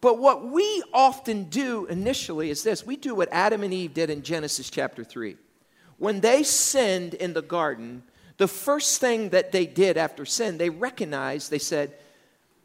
But 0.00 0.18
what 0.18 0.46
we 0.46 0.82
often 0.92 1.44
do 1.44 1.86
initially 1.86 2.50
is 2.50 2.62
this 2.62 2.86
we 2.86 2.96
do 2.96 3.14
what 3.14 3.28
Adam 3.32 3.62
and 3.62 3.74
Eve 3.74 3.94
did 3.94 4.10
in 4.10 4.22
Genesis 4.22 4.70
chapter 4.70 5.04
3. 5.04 5.36
When 5.96 6.20
they 6.20 6.44
sinned 6.44 7.14
in 7.14 7.32
the 7.32 7.42
garden, 7.42 8.04
the 8.36 8.46
first 8.46 9.00
thing 9.00 9.30
that 9.30 9.50
they 9.50 9.66
did 9.66 9.96
after 9.96 10.24
sin, 10.24 10.58
they 10.58 10.70
recognized, 10.70 11.50
they 11.50 11.58
said, 11.58 11.94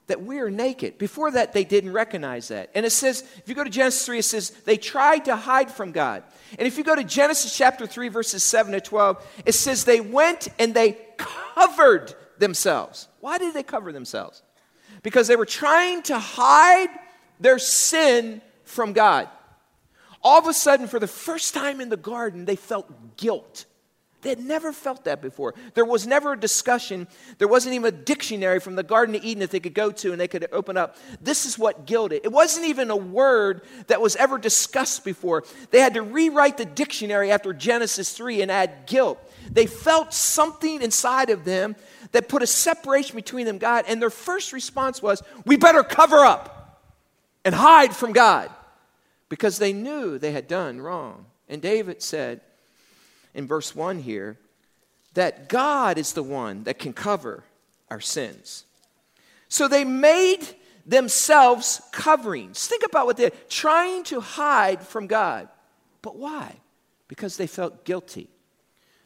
that 0.08 0.22
we 0.22 0.40
are 0.40 0.52
naked. 0.52 0.98
Before 0.98 1.32
that, 1.32 1.54
they 1.54 1.64
didn't 1.64 1.94
recognize 1.94 2.50
that. 2.50 2.70
And 2.76 2.86
it 2.86 2.92
says, 2.92 3.24
if 3.38 3.48
you 3.48 3.56
go 3.56 3.64
to 3.64 3.70
Genesis 3.70 4.06
3, 4.06 4.20
it 4.20 4.24
says, 4.24 4.50
they 4.66 4.78
tried 4.78 5.26
to 5.26 5.36
hide 5.36 5.72
from 5.72 5.94
God. 5.94 6.24
And 6.60 6.68
if 6.68 6.78
you 6.78 6.84
go 6.84 6.96
to 6.96 7.04
Genesis 7.04 7.58
chapter 7.58 7.88
3, 7.88 8.10
verses 8.10 8.44
7 8.44 8.74
to 8.74 8.82
12, 8.82 9.26
it 9.46 9.54
says, 9.54 9.86
they 9.86 10.02
went 10.02 10.50
and 10.60 10.74
they 10.74 10.98
covered 11.18 12.14
themselves. 12.44 13.08
Why 13.22 13.38
did 13.38 13.54
they 13.54 13.64
cover 13.64 13.94
themselves? 13.94 14.44
Because 15.02 15.28
they 15.28 15.38
were 15.38 15.46
trying 15.46 16.04
to 16.04 16.20
hide 16.20 16.90
their 17.40 17.58
sin 17.58 18.42
from 18.66 18.92
God. 18.92 19.30
All 20.22 20.40
of 20.40 20.48
a 20.48 20.54
sudden, 20.54 20.88
for 20.88 21.00
the 21.00 21.08
first 21.08 21.54
time 21.54 21.80
in 21.80 21.88
the 21.88 21.98
garden, 21.98 22.44
they 22.44 22.58
felt 22.58 23.18
guilt. 23.18 23.66
They 24.24 24.30
had 24.30 24.40
never 24.40 24.72
felt 24.72 25.04
that 25.04 25.22
before. 25.22 25.54
There 25.74 25.86
was 25.86 26.08
never 26.08 26.32
a 26.34 26.40
discussion. 26.40 27.08
There 27.38 27.48
wasn't 27.48 27.76
even 27.76 27.94
a 27.94 27.98
dictionary 27.98 28.62
from 28.62 28.76
the 28.76 28.84
Garden 28.84 29.16
of 29.16 29.24
Eden 29.24 29.42
that 29.42 29.52
they 29.52 29.60
could 29.60 29.74
go 29.74 29.92
to 29.92 30.12
and 30.14 30.20
they 30.20 30.30
could 30.30 30.48
open 30.54 30.78
up. 30.78 30.96
This 31.22 31.46
is 31.46 31.60
what 31.60 31.86
guilt 31.86 32.14
is. 32.14 32.22
It 32.24 32.32
wasn't 32.32 32.68
even 32.68 32.90
a 32.90 32.96
word 32.96 33.64
that 33.88 34.00
was 34.02 34.16
ever 34.16 34.38
discussed 34.38 35.04
before. 35.04 35.44
They 35.72 35.82
had 35.82 35.96
to 35.96 36.02
rewrite 36.02 36.58
the 36.58 36.66
dictionary 36.66 37.32
after 37.32 37.52
Genesis 37.52 38.14
3 38.14 38.42
and 38.42 38.50
add 38.50 38.86
guilt. 38.88 39.20
They 39.52 39.66
felt 39.66 40.14
something 40.14 40.82
inside 40.82 41.30
of 41.30 41.44
them 41.44 41.76
that 42.14 42.30
put 42.30 42.42
a 42.42 42.48
separation 42.48 43.16
between 43.16 43.46
them 43.46 43.58
God, 43.58 43.86
and 43.88 44.02
their 44.02 44.10
first 44.10 44.54
response 44.54 45.02
was, 45.02 45.22
We 45.46 45.58
better 45.58 45.84
cover 45.84 46.20
up 46.20 46.82
and 47.44 47.54
hide 47.54 47.94
from 47.96 48.14
God 48.14 48.50
because 49.30 49.58
they 49.58 49.74
knew 49.74 50.18
they 50.18 50.32
had 50.32 50.48
done 50.48 50.80
wrong. 50.80 51.26
And 51.50 51.62
David 51.62 52.02
said 52.02 52.42
in 53.34 53.48
verse 53.48 53.76
1 53.76 54.00
here 54.00 54.38
that 55.16 55.50
God 55.50 55.98
is 55.98 56.14
the 56.14 56.24
one 56.24 56.64
that 56.64 56.80
can 56.80 56.94
cover 56.94 57.44
our 57.90 58.00
sins. 58.00 58.66
So 59.50 59.68
they 59.68 59.84
made 59.84 60.40
themselves 60.86 61.82
coverings. 61.92 62.66
Think 62.68 62.84
about 62.84 63.06
what 63.06 63.18
they're 63.18 63.32
trying 63.50 64.04
to 64.06 64.20
hide 64.20 64.82
from 64.82 65.08
God. 65.08 65.50
But 66.02 66.16
why? 66.16 66.58
Because 67.08 67.38
they 67.38 67.48
felt 67.48 67.86
guilty. 67.86 68.30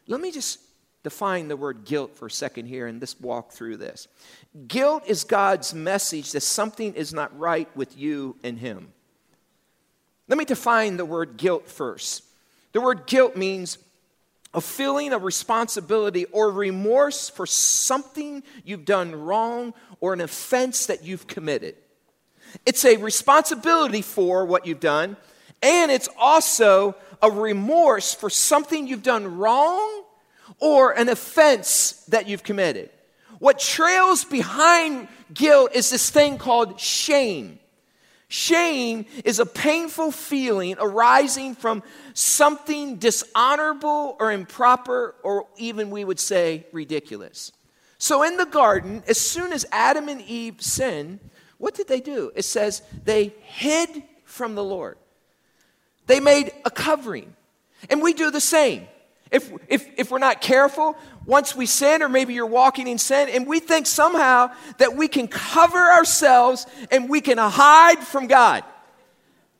Let 0.07 0.21
me 0.21 0.31
just 0.31 0.59
define 1.07 1.47
the 1.47 1.55
word 1.55 1.85
guilt 1.85 2.17
for 2.17 2.25
a 2.25 2.31
second 2.31 2.65
here 2.65 2.85
and 2.85 2.99
let's 2.99 3.17
walk 3.21 3.53
through 3.53 3.77
this. 3.77 4.09
Guilt 4.67 5.03
is 5.07 5.23
God's 5.23 5.73
message 5.73 6.33
that 6.33 6.41
something 6.41 6.93
is 6.95 7.13
not 7.13 7.37
right 7.39 7.69
with 7.77 7.97
you 7.97 8.35
and 8.43 8.59
Him. 8.59 8.89
Let 10.27 10.37
me 10.37 10.43
define 10.43 10.97
the 10.97 11.05
word 11.05 11.37
guilt 11.37 11.69
first. 11.69 12.25
The 12.73 12.81
word 12.81 13.07
guilt 13.07 13.37
means 13.37 13.77
a 14.53 14.59
feeling 14.59 15.13
of 15.13 15.23
responsibility 15.23 16.25
or 16.25 16.51
remorse 16.51 17.29
for 17.29 17.45
something 17.45 18.43
you've 18.65 18.83
done 18.83 19.15
wrong 19.15 19.73
or 20.01 20.11
an 20.11 20.19
offense 20.19 20.87
that 20.87 21.05
you've 21.05 21.25
committed. 21.25 21.75
It's 22.65 22.83
a 22.83 22.97
responsibility 22.97 24.01
for 24.01 24.43
what 24.45 24.65
you've 24.65 24.81
done, 24.81 25.15
and 25.63 25.89
it's 25.89 26.09
also 26.19 26.97
a 27.21 27.31
remorse 27.31 28.13
for 28.13 28.29
something 28.29 28.87
you've 28.87 29.03
done 29.03 29.37
wrong 29.37 30.03
or 30.59 30.91
an 30.91 31.09
offense 31.09 32.03
that 32.07 32.27
you've 32.27 32.43
committed. 32.43 32.89
What 33.39 33.59
trails 33.59 34.25
behind 34.25 35.07
guilt 35.33 35.71
is 35.73 35.89
this 35.89 36.09
thing 36.09 36.37
called 36.37 36.79
shame. 36.79 37.59
Shame 38.29 39.05
is 39.23 39.39
a 39.39 39.45
painful 39.45 40.11
feeling 40.11 40.75
arising 40.79 41.55
from 41.55 41.81
something 42.13 42.97
dishonorable 42.97 44.17
or 44.19 44.31
improper, 44.31 45.15
or 45.23 45.47
even 45.57 45.89
we 45.91 46.03
would 46.03 46.19
say 46.19 46.65
ridiculous. 46.73 47.51
So 47.99 48.23
in 48.23 48.37
the 48.37 48.45
garden, 48.45 49.03
as 49.07 49.19
soon 49.19 49.53
as 49.53 49.65
Adam 49.71 50.09
and 50.09 50.21
Eve 50.21 50.61
sinned, 50.61 51.19
what 51.57 51.73
did 51.73 51.87
they 51.87 52.01
do? 52.01 52.31
It 52.35 52.43
says 52.43 52.81
they 53.05 53.33
hid 53.43 54.03
from 54.25 54.55
the 54.55 54.63
Lord. 54.63 54.97
They 56.05 56.19
made 56.19 56.51
a 56.65 56.69
covering. 56.69 57.33
And 57.89 58.01
we 58.01 58.13
do 58.13 58.29
the 58.29 58.41
same. 58.41 58.87
If, 59.31 59.51
if, 59.67 59.89
if 59.97 60.11
we're 60.11 60.19
not 60.19 60.41
careful, 60.41 60.97
once 61.25 61.55
we 61.55 61.65
sin, 61.65 62.01
or 62.01 62.09
maybe 62.09 62.33
you're 62.33 62.45
walking 62.45 62.87
in 62.87 62.97
sin, 62.97 63.29
and 63.29 63.45
we 63.45 63.59
think 63.59 63.85
somehow 63.85 64.51
that 64.77 64.95
we 64.95 65.07
can 65.07 65.27
cover 65.27 65.77
ourselves 65.77 66.65
and 66.91 67.09
we 67.09 67.21
can 67.21 67.37
hide 67.37 67.99
from 67.99 68.27
God, 68.27 68.63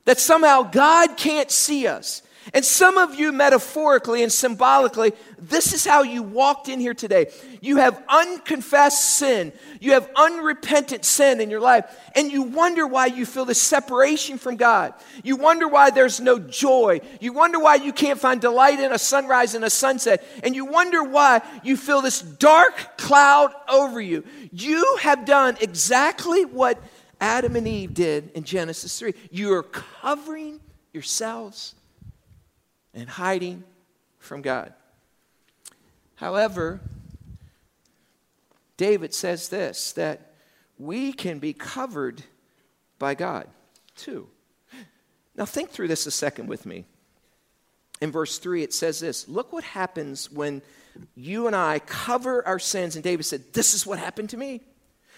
that 0.05 0.19
somehow 0.19 0.63
God 0.63 1.17
can't 1.17 1.51
see 1.51 1.87
us. 1.87 2.21
And 2.53 2.63
some 2.63 2.97
of 2.97 3.15
you, 3.15 3.31
metaphorically 3.31 4.23
and 4.23 4.31
symbolically, 4.31 5.13
this 5.37 5.73
is 5.73 5.85
how 5.85 6.03
you 6.03 6.23
walked 6.23 6.69
in 6.69 6.79
here 6.79 6.93
today. 6.93 7.27
You 7.61 7.77
have 7.77 8.01
unconfessed 8.07 9.17
sin, 9.17 9.51
you 9.79 9.93
have 9.93 10.09
unrepentant 10.15 11.05
sin 11.05 11.41
in 11.41 11.49
your 11.49 11.59
life, 11.59 11.85
and 12.15 12.31
you 12.31 12.43
wonder 12.43 12.87
why 12.87 13.07
you 13.07 13.25
feel 13.25 13.45
this 13.45 13.61
separation 13.61 14.37
from 14.37 14.55
God. 14.55 14.93
You 15.23 15.35
wonder 15.35 15.67
why 15.67 15.89
there's 15.89 16.19
no 16.19 16.39
joy. 16.39 17.01
You 17.19 17.33
wonder 17.33 17.59
why 17.59 17.75
you 17.75 17.91
can't 17.91 18.19
find 18.19 18.39
delight 18.39 18.79
in 18.79 18.91
a 18.91 18.99
sunrise 18.99 19.53
and 19.53 19.65
a 19.65 19.69
sunset. 19.69 20.23
And 20.43 20.55
you 20.55 20.65
wonder 20.65 21.03
why 21.03 21.41
you 21.63 21.77
feel 21.77 22.01
this 22.01 22.21
dark 22.21 22.97
cloud 22.97 23.53
over 23.67 23.99
you. 23.99 24.23
You 24.51 24.97
have 25.01 25.25
done 25.25 25.57
exactly 25.61 26.45
what 26.45 26.81
Adam 27.19 27.55
and 27.55 27.67
Eve 27.67 27.93
did 27.93 28.31
in 28.31 28.43
Genesis 28.43 28.97
3. 28.99 29.13
You 29.31 29.53
are 29.53 29.63
covering 29.63 30.59
yourselves 30.93 31.75
and 32.97 33.07
hiding 33.07 33.63
from 34.17 34.41
God. 34.41 34.73
However, 36.15 36.81
David 38.75 39.13
says 39.13 39.49
this 39.49 39.93
that 39.93 40.33
we 40.77 41.13
can 41.13 41.39
be 41.39 41.53
covered 41.53 42.23
by 42.99 43.13
God 43.13 43.47
too. 43.95 44.27
Now, 45.35 45.45
think 45.45 45.69
through 45.69 45.87
this 45.87 46.07
a 46.07 46.11
second 46.11 46.47
with 46.47 46.65
me. 46.65 46.85
In 48.01 48.11
verse 48.11 48.39
3, 48.39 48.63
it 48.63 48.73
says 48.73 48.99
this 48.99 49.29
Look 49.29 49.53
what 49.53 49.63
happens 49.63 50.31
when 50.31 50.63
you 51.15 51.45
and 51.45 51.55
I 51.55 51.79
cover 51.79 52.45
our 52.47 52.59
sins. 52.59 52.95
And 52.95 53.03
David 53.03 53.25
said, 53.25 53.53
This 53.53 53.75
is 53.75 53.85
what 53.85 53.99
happened 53.99 54.31
to 54.31 54.37
me. 54.37 54.61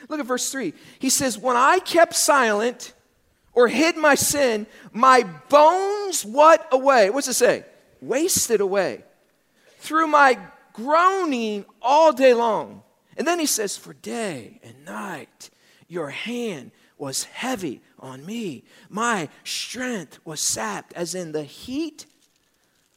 Look 0.10 0.20
at 0.20 0.26
verse 0.26 0.52
3. 0.52 0.74
He 1.00 1.10
says, 1.10 1.38
When 1.38 1.56
I 1.56 1.80
kept 1.80 2.16
silent, 2.16 2.94
or 3.54 3.68
hid 3.68 3.98
my 3.98 4.16
sin, 4.16 4.68
my 4.94 5.24
bones 5.50 6.24
what 6.24 6.68
away? 6.72 7.10
What's 7.10 7.28
it 7.28 7.34
say? 7.34 7.66
Wasted 8.02 8.62
away. 8.62 9.04
Through 9.80 10.08
my 10.08 10.38
groaning 10.74 11.66
all 11.82 12.14
day 12.14 12.34
long. 12.34 12.84
And 13.18 13.28
then 13.28 13.40
he 13.40 13.46
says, 13.46 13.78
For 13.78 13.94
day 13.94 14.60
and 14.64 14.86
night 14.86 15.50
your 15.88 16.10
hand 16.10 16.72
was 16.98 17.24
heavy 17.24 17.82
on 18.00 18.26
me. 18.26 18.64
My 18.90 19.30
strength 19.44 20.20
was 20.24 20.40
sapped 20.40 20.94
as 20.94 21.16
in 21.16 21.32
the 21.32 21.44
heat 21.44 22.06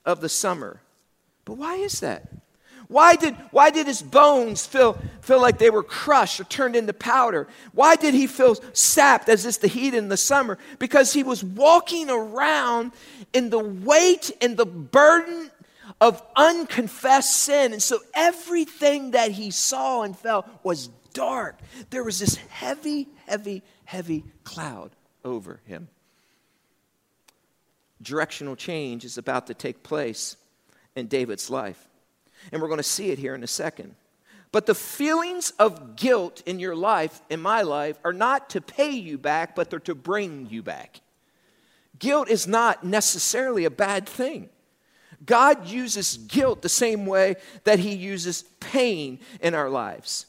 of 0.05 0.21
the 0.21 0.29
summer. 0.29 0.83
But 1.45 1.55
why 1.55 1.77
is 1.77 2.01
that? 2.01 2.29
Why 2.93 3.17
did, 3.17 3.35
why 3.53 3.71
did 3.71 3.87
his 3.87 4.03
bones 4.03 4.67
feel, 4.67 4.99
feel 5.23 5.41
like 5.41 5.57
they 5.57 5.71
were 5.71 5.83
crushed 5.83 6.41
or 6.41 6.45
turned 6.45 6.77
into 6.77 6.93
powder? 6.93 7.49
Why 7.73 7.97
did 7.97 8.13
he 8.13 8.27
feel 8.27 8.55
sapped 8.75 9.31
as 9.31 9.47
is 9.47 9.57
the 9.57 9.67
heat 9.67 9.95
in 9.95 10.11
the 10.11 10.19
summer? 10.19 10.59
Because 10.79 11.11
he 11.11 11.23
was 11.23 11.43
walking 11.43 12.11
around 12.11 12.93
in 13.33 13.49
the 13.49 13.59
weight 13.59 14.31
and 14.43 14.59
the 14.59 14.67
burden 14.67 15.51
of 16.03 16.23
unconfessed 16.37 17.35
sin. 17.35 17.73
And 17.73 17.83
so 17.83 17.99
everything 18.13 19.13
that 19.13 19.31
he 19.31 19.51
saw 19.51 20.03
and 20.03 20.15
felt 20.15 20.47
was 20.63 20.89
dark. 21.15 21.59
There 21.89 22.05
was 22.05 22.19
this 22.19 22.37
heavy, 22.37 23.09
heavy, 23.25 23.63
heavy 23.87 24.23
cloud 24.45 24.91
over 25.25 25.63
him. 25.65 25.89
Directional 28.03 28.55
change 28.55 29.07
is 29.07 29.17
about 29.17 29.47
to 29.47 29.55
take 29.55 29.83
place 29.83 30.37
in 30.95 31.07
David's 31.07 31.49
life. 31.49 31.89
And 32.51 32.61
we're 32.61 32.69
going 32.69 32.79
to 32.79 32.83
see 32.83 33.11
it 33.11 33.19
here 33.19 33.35
in 33.35 33.45
a 33.45 33.49
second. 33.49 33.95
But 34.51 34.67
the 34.67 34.75
feelings 34.75 35.53
of 35.59 35.97
guilt 35.97 36.43
in 36.45 36.59
your 36.59 36.77
life, 36.77 37.21
in 37.31 37.41
my 37.41 37.63
life, 37.63 37.99
are 38.05 38.13
not 38.13 38.51
to 38.51 38.61
pay 38.61 38.91
you 38.91 39.17
back, 39.17 39.55
but 39.55 39.71
they're 39.71 39.81
to 39.81 39.95
bring 39.95 40.49
you 40.51 40.63
back. 40.63 41.01
Guilt 41.99 42.29
is 42.29 42.47
not 42.47 42.85
necessarily 42.85 43.65
a 43.65 43.71
bad 43.71 44.09
thing. 44.09 44.51
God 45.25 45.67
uses 45.67 46.17
guilt 46.17 46.63
the 46.63 46.69
same 46.69 47.07
way 47.07 47.37
that 47.65 47.79
He 47.79 47.95
uses 47.95 48.43
pain 48.61 49.21
in 49.41 49.55
our 49.55 49.71
lives 49.71 50.27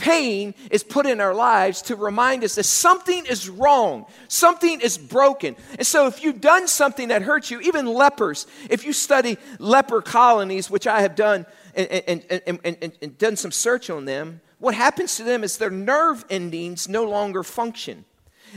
pain 0.00 0.54
is 0.70 0.82
put 0.82 1.04
in 1.04 1.20
our 1.20 1.34
lives 1.34 1.82
to 1.82 1.94
remind 1.94 2.42
us 2.42 2.54
that 2.54 2.64
something 2.64 3.26
is 3.26 3.48
wrong, 3.48 4.06
something 4.28 4.80
is 4.80 4.96
broken. 4.96 5.54
And 5.78 5.86
so, 5.86 6.06
if 6.06 6.24
you've 6.24 6.40
done 6.40 6.66
something 6.66 7.08
that 7.08 7.22
hurts 7.22 7.50
you, 7.50 7.60
even 7.60 7.86
lepers, 7.86 8.46
if 8.70 8.84
you 8.84 8.92
study 8.92 9.36
leper 9.58 10.00
colonies, 10.00 10.70
which 10.70 10.86
I 10.86 11.02
have 11.02 11.14
done 11.14 11.44
and, 11.74 11.88
and, 11.90 12.40
and, 12.64 12.92
and, 13.00 13.18
done 13.18 13.36
some 13.36 13.52
search 13.52 13.90
on 13.90 14.06
them, 14.06 14.40
what 14.58 14.74
happens 14.74 15.16
to 15.16 15.22
them 15.22 15.44
is 15.44 15.58
their 15.58 15.70
nerve 15.70 16.24
endings 16.30 16.88
no 16.88 17.04
longer 17.04 17.42
function. 17.42 18.04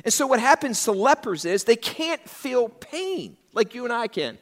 And 0.04 0.14
so, 0.14 0.26
what 0.26 0.40
happens 0.40 0.84
to 0.86 0.94
lepers 0.94 1.44
is 1.44 1.66
they 1.66 1.76
can't 1.76 2.22
feel 2.28 2.70
pain 2.70 3.38
like 3.54 3.76
you 3.76 3.84
and 3.84 3.94
I 3.94 4.08
can. 4.08 4.38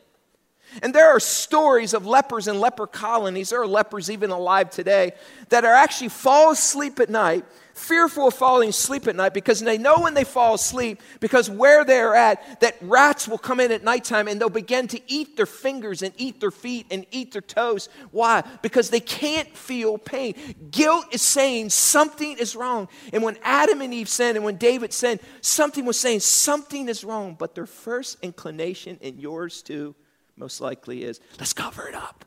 And 0.82 0.94
there 0.94 1.10
are 1.10 1.20
stories 1.20 1.94
of 1.94 2.06
lepers 2.06 2.48
in 2.48 2.60
leper 2.60 2.88
colonies, 2.88 3.50
there 3.50 3.62
are 3.62 3.68
lepers 3.68 4.10
even 4.10 4.30
alive 4.30 4.70
today, 4.70 5.14
that 5.50 5.66
are 5.66 5.74
actually 5.74 6.10
fall 6.10 6.52
asleep 6.52 7.00
at 7.00 7.10
night, 7.10 7.46
fearful 7.74 8.28
of 8.28 8.34
falling 8.34 8.70
asleep 8.70 9.08
at 9.08 9.16
night 9.16 9.34
because 9.34 9.60
they 9.60 9.78
know 9.78 10.00
when 10.00 10.14
they 10.14 10.24
fall 10.24 10.54
asleep, 10.54 11.02
because 11.20 11.50
where 11.50 11.84
they're 11.84 12.16
at, 12.16 12.60
that 12.62 12.76
rats 12.82 13.28
will 13.28 13.38
come 13.38 13.60
in 13.60 13.72
at 13.72 13.84
nighttime 13.84 14.28
and 14.28 14.40
they'll 14.40 14.50
begin 14.50 14.88
to 14.88 15.02
eat 15.08 15.36
their 15.36 15.46
fingers 15.46 16.02
and 16.02 16.14
eat 16.18 16.40
their 16.40 16.52
feet 16.52 16.86
and 16.92 17.06
eat 17.12 17.32
their 17.32 17.42
toes. 17.42 17.90
Why? 18.12 18.44
Because 18.62 18.90
they 18.90 19.00
can't 19.00 19.56
feel 19.58 19.98
pain. 19.98 20.36
Guilt 20.70 21.06
is 21.12 21.22
saying 21.22 21.70
something 21.70 22.38
is 22.38 22.56
wrong. 22.56 22.88
And 23.12 23.24
when 23.24 23.38
Adam 23.44 23.82
and 23.82 23.94
Eve 23.94 24.10
sinned 24.10 24.38
and 24.38 24.46
when 24.46 24.58
David 24.58 24.94
sinned, 24.94 25.20
something 25.42 25.86
was 25.86 26.00
saying 26.00 26.22
something 26.22 26.88
is 26.88 27.04
wrong. 27.04 27.36
But 27.38 27.56
their 27.56 27.66
first 27.66 28.18
inclination, 28.22 29.00
and 29.02 29.20
yours 29.20 29.62
too, 29.62 29.96
most 30.42 30.60
likely 30.60 31.04
is 31.04 31.22
let's 31.40 31.54
cover 31.54 31.88
it 31.88 31.96
up. 31.96 32.26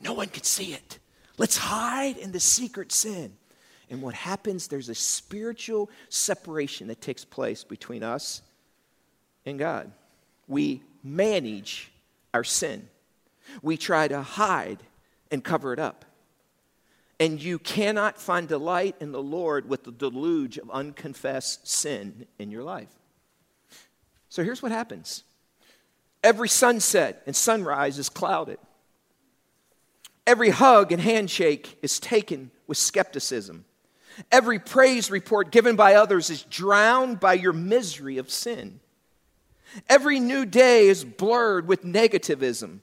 No 0.00 0.14
one 0.14 0.28
can 0.28 0.42
see 0.42 0.72
it. 0.72 0.98
Let's 1.38 1.56
hide 1.56 2.16
in 2.16 2.32
the 2.32 2.40
secret 2.40 2.90
sin. 2.90 3.34
And 3.90 4.02
what 4.02 4.14
happens, 4.14 4.68
there's 4.68 4.88
a 4.88 4.94
spiritual 4.94 5.90
separation 6.08 6.88
that 6.88 7.00
takes 7.00 7.24
place 7.24 7.62
between 7.62 8.02
us 8.02 8.42
and 9.44 9.58
God. 9.58 9.92
We 10.48 10.82
manage 11.04 11.92
our 12.34 12.44
sin, 12.44 12.88
we 13.60 13.76
try 13.76 14.08
to 14.08 14.22
hide 14.22 14.78
and 15.30 15.44
cover 15.44 15.72
it 15.72 15.78
up. 15.78 16.04
And 17.20 17.40
you 17.40 17.58
cannot 17.58 18.18
find 18.18 18.48
delight 18.48 18.96
in 19.00 19.12
the 19.12 19.22
Lord 19.22 19.68
with 19.68 19.84
the 19.84 19.92
deluge 19.92 20.58
of 20.58 20.70
unconfessed 20.70 21.68
sin 21.68 22.26
in 22.38 22.50
your 22.50 22.64
life. 22.64 22.88
So 24.28 24.42
here's 24.42 24.62
what 24.62 24.72
happens 24.72 25.24
Every 26.22 26.48
sunset 26.48 27.22
and 27.26 27.34
sunrise 27.34 27.98
is 27.98 28.08
clouded. 28.08 28.58
Every 30.26 30.50
hug 30.50 30.92
and 30.92 31.00
handshake 31.00 31.78
is 31.82 31.98
taken 31.98 32.50
with 32.66 32.78
skepticism. 32.78 33.64
Every 34.30 34.58
praise 34.58 35.10
report 35.10 35.50
given 35.50 35.74
by 35.74 35.94
others 35.94 36.30
is 36.30 36.42
drowned 36.42 37.18
by 37.18 37.34
your 37.34 37.52
misery 37.52 38.18
of 38.18 38.30
sin. 38.30 38.80
Every 39.88 40.20
new 40.20 40.44
day 40.44 40.88
is 40.88 41.04
blurred 41.04 41.66
with 41.66 41.82
negativism. 41.82 42.80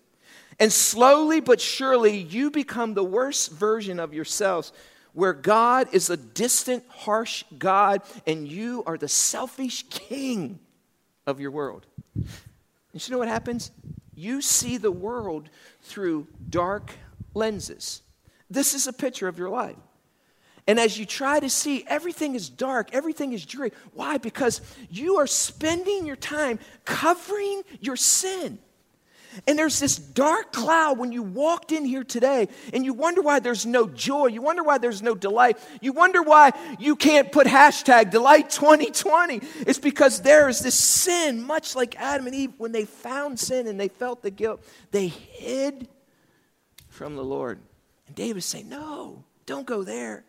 And 0.59 0.73
slowly 0.73 1.39
but 1.39 1.61
surely, 1.61 2.17
you 2.17 2.51
become 2.51 2.93
the 2.93 3.03
worst 3.03 3.51
version 3.51 3.99
of 3.99 4.13
yourselves, 4.13 4.73
where 5.13 5.33
God 5.33 5.87
is 5.93 6.09
a 6.09 6.17
distant, 6.17 6.83
harsh 6.89 7.45
God, 7.57 8.01
and 8.27 8.47
you 8.47 8.83
are 8.85 8.97
the 8.97 9.07
selfish 9.07 9.85
king 9.89 10.59
of 11.25 11.39
your 11.39 11.51
world. 11.51 11.85
And 12.99 13.07
you 13.07 13.13
know 13.13 13.19
what 13.19 13.29
happens? 13.29 13.71
You 14.13 14.41
see 14.41 14.75
the 14.75 14.91
world 14.91 15.49
through 15.83 16.27
dark 16.49 16.91
lenses. 17.33 18.01
This 18.49 18.73
is 18.73 18.87
a 18.87 18.91
picture 18.91 19.29
of 19.29 19.37
your 19.39 19.47
life. 19.49 19.77
And 20.67 20.77
as 20.77 20.99
you 20.99 21.05
try 21.05 21.39
to 21.39 21.49
see, 21.49 21.85
everything 21.87 22.35
is 22.35 22.49
dark, 22.49 22.89
everything 22.91 23.31
is 23.31 23.45
dreary. 23.45 23.71
Why? 23.93 24.17
Because 24.17 24.59
you 24.89 25.15
are 25.15 25.27
spending 25.27 26.05
your 26.05 26.17
time 26.17 26.59
covering 26.83 27.61
your 27.79 27.95
sin. 27.95 28.59
And 29.47 29.57
there's 29.57 29.79
this 29.79 29.97
dark 29.97 30.51
cloud 30.51 30.97
when 30.97 31.11
you 31.11 31.21
walked 31.21 31.71
in 31.71 31.85
here 31.85 32.03
today, 32.03 32.47
and 32.73 32.83
you 32.83 32.93
wonder 32.93 33.21
why 33.21 33.39
there's 33.39 33.65
no 33.65 33.87
joy. 33.87 34.27
You 34.27 34.41
wonder 34.41 34.63
why 34.63 34.77
there's 34.77 35.01
no 35.01 35.15
delight. 35.15 35.57
You 35.81 35.93
wonder 35.93 36.21
why 36.21 36.51
you 36.79 36.95
can't 36.95 37.31
put 37.31 37.47
hashtag 37.47 38.11
delight 38.11 38.49
2020. 38.49 39.41
It's 39.61 39.79
because 39.79 40.21
there 40.21 40.49
is 40.49 40.59
this 40.59 40.75
sin, 40.75 41.43
much 41.43 41.75
like 41.75 41.99
Adam 41.99 42.27
and 42.27 42.35
Eve, 42.35 42.53
when 42.57 42.71
they 42.71 42.85
found 42.85 43.39
sin 43.39 43.67
and 43.67 43.79
they 43.79 43.87
felt 43.87 44.23
the 44.23 44.31
guilt, 44.31 44.63
they 44.91 45.07
hid 45.07 45.87
from 46.87 47.15
the 47.15 47.23
Lord. 47.23 47.59
And 48.07 48.15
David 48.15 48.43
saying, 48.43 48.67
No, 48.67 49.23
don't 49.45 49.65
go 49.65 49.83
there. 49.83 50.25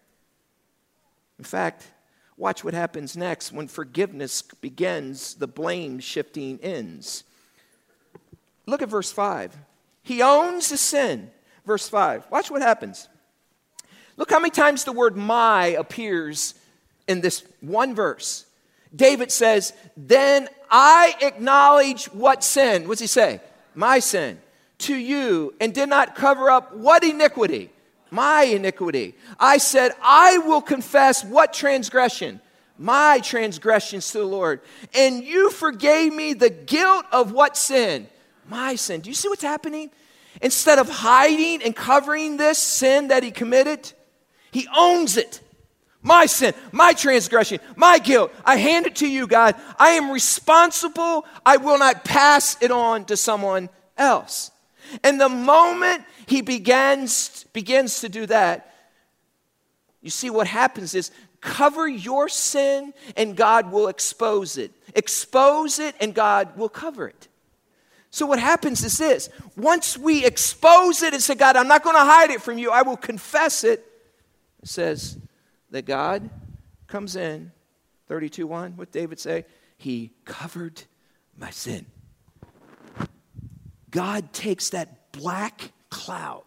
In 1.38 1.44
fact, 1.44 1.90
watch 2.36 2.62
what 2.62 2.74
happens 2.74 3.16
next. 3.16 3.50
When 3.50 3.66
forgiveness 3.66 4.42
begins, 4.42 5.34
the 5.34 5.46
blame 5.46 6.00
shifting 6.00 6.60
ends. 6.62 7.24
Look 8.70 8.82
at 8.82 8.88
verse 8.88 9.10
5. 9.10 9.56
He 10.02 10.22
owns 10.22 10.70
the 10.70 10.76
sin. 10.76 11.30
Verse 11.66 11.88
5. 11.88 12.30
Watch 12.30 12.50
what 12.50 12.62
happens. 12.62 13.08
Look 14.16 14.30
how 14.30 14.38
many 14.38 14.50
times 14.50 14.84
the 14.84 14.92
word 14.92 15.16
my 15.16 15.66
appears 15.66 16.54
in 17.08 17.20
this 17.20 17.42
one 17.60 17.94
verse. 17.94 18.46
David 18.94 19.32
says, 19.32 19.72
Then 19.96 20.48
I 20.70 21.16
acknowledge 21.20 22.06
what 22.06 22.44
sin? 22.44 22.86
What's 22.86 23.00
he 23.00 23.06
say? 23.06 23.40
My 23.74 23.98
sin 23.98 24.38
to 24.80 24.94
you 24.94 25.54
and 25.60 25.74
did 25.74 25.88
not 25.88 26.14
cover 26.14 26.48
up 26.48 26.74
what 26.74 27.04
iniquity? 27.04 27.70
My 28.10 28.44
iniquity. 28.44 29.14
I 29.38 29.58
said, 29.58 29.92
I 30.02 30.38
will 30.38 30.62
confess 30.62 31.24
what 31.24 31.52
transgression? 31.52 32.40
My 32.78 33.20
transgressions 33.20 34.10
to 34.12 34.18
the 34.18 34.24
Lord. 34.24 34.60
And 34.94 35.22
you 35.22 35.50
forgave 35.50 36.14
me 36.14 36.32
the 36.32 36.50
guilt 36.50 37.04
of 37.12 37.32
what 37.32 37.56
sin? 37.56 38.08
My 38.50 38.74
sin. 38.74 39.00
Do 39.00 39.08
you 39.08 39.14
see 39.14 39.28
what's 39.28 39.42
happening? 39.42 39.90
Instead 40.42 40.78
of 40.78 40.88
hiding 40.88 41.62
and 41.62 41.74
covering 41.74 42.36
this 42.36 42.58
sin 42.58 43.08
that 43.08 43.22
he 43.22 43.30
committed, 43.30 43.92
he 44.50 44.66
owns 44.76 45.16
it. 45.16 45.40
My 46.02 46.26
sin, 46.26 46.54
my 46.72 46.94
transgression, 46.94 47.60
my 47.76 47.98
guilt. 47.98 48.32
I 48.44 48.56
hand 48.56 48.86
it 48.86 48.96
to 48.96 49.08
you, 49.08 49.26
God. 49.26 49.54
I 49.78 49.90
am 49.90 50.10
responsible. 50.10 51.26
I 51.44 51.58
will 51.58 51.78
not 51.78 52.04
pass 52.04 52.56
it 52.62 52.70
on 52.70 53.04
to 53.06 53.16
someone 53.16 53.68
else. 53.98 54.50
And 55.04 55.20
the 55.20 55.28
moment 55.28 56.04
he 56.26 56.40
begins, 56.40 57.44
begins 57.52 58.00
to 58.00 58.08
do 58.08 58.24
that, 58.26 58.74
you 60.00 60.08
see 60.08 60.30
what 60.30 60.46
happens 60.46 60.94
is 60.94 61.10
cover 61.42 61.86
your 61.86 62.30
sin 62.30 62.94
and 63.16 63.36
God 63.36 63.70
will 63.70 63.88
expose 63.88 64.56
it. 64.56 64.72
Expose 64.94 65.78
it 65.78 65.94
and 66.00 66.14
God 66.14 66.56
will 66.56 66.70
cover 66.70 67.08
it. 67.08 67.28
So, 68.10 68.26
what 68.26 68.40
happens 68.40 68.84
is 68.84 68.98
this 68.98 69.28
once 69.56 69.96
we 69.96 70.24
expose 70.24 71.02
it 71.02 71.14
and 71.14 71.22
say, 71.22 71.34
God, 71.34 71.56
I'm 71.56 71.68
not 71.68 71.84
going 71.84 71.96
to 71.96 72.04
hide 72.04 72.30
it 72.30 72.42
from 72.42 72.58
you, 72.58 72.70
I 72.70 72.82
will 72.82 72.96
confess 72.96 73.64
it, 73.64 73.86
it 74.62 74.68
says 74.68 75.16
that 75.70 75.86
God 75.86 76.28
comes 76.88 77.16
in, 77.16 77.52
32 78.08 78.46
1, 78.46 78.76
what 78.76 78.90
David 78.90 79.20
say? 79.20 79.44
He 79.76 80.10
covered 80.24 80.82
my 81.38 81.50
sin. 81.50 81.86
God 83.90 84.32
takes 84.32 84.70
that 84.70 85.12
black 85.12 85.72
cloud 85.88 86.44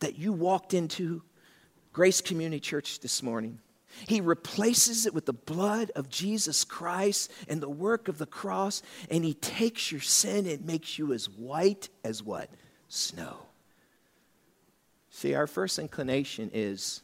that 0.00 0.18
you 0.18 0.32
walked 0.32 0.74
into 0.74 1.22
Grace 1.92 2.20
Community 2.20 2.60
Church 2.60 3.00
this 3.00 3.22
morning 3.22 3.58
he 4.08 4.20
replaces 4.20 5.06
it 5.06 5.14
with 5.14 5.26
the 5.26 5.32
blood 5.32 5.90
of 5.94 6.08
Jesus 6.08 6.64
Christ 6.64 7.30
and 7.48 7.60
the 7.60 7.68
work 7.68 8.08
of 8.08 8.18
the 8.18 8.26
cross, 8.26 8.82
and 9.10 9.24
He 9.24 9.34
takes 9.34 9.92
your 9.92 10.00
sin 10.00 10.46
and 10.46 10.64
makes 10.64 10.98
you 10.98 11.12
as 11.12 11.28
white 11.28 11.88
as 12.04 12.22
what? 12.22 12.50
Snow. 12.88 13.36
See, 15.10 15.34
our 15.34 15.46
first 15.46 15.78
inclination 15.78 16.50
is 16.54 17.02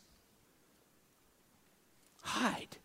hide. 2.22 2.76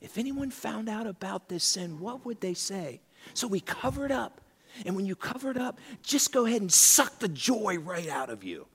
If 0.00 0.18
anyone 0.18 0.50
found 0.50 0.88
out 0.88 1.06
about 1.06 1.48
this 1.48 1.64
sin, 1.64 2.00
what 2.00 2.26
would 2.26 2.40
they 2.40 2.54
say? 2.54 3.00
So 3.32 3.46
we 3.46 3.60
cover 3.60 4.04
it 4.04 4.12
up. 4.12 4.40
And 4.84 4.96
when 4.96 5.06
you 5.06 5.14
cover 5.14 5.50
it 5.50 5.56
up, 5.56 5.78
just 6.02 6.32
go 6.32 6.46
ahead 6.46 6.60
and 6.60 6.72
suck 6.72 7.20
the 7.20 7.28
joy 7.28 7.78
right 7.78 8.08
out 8.08 8.28
of 8.28 8.42
you. 8.42 8.66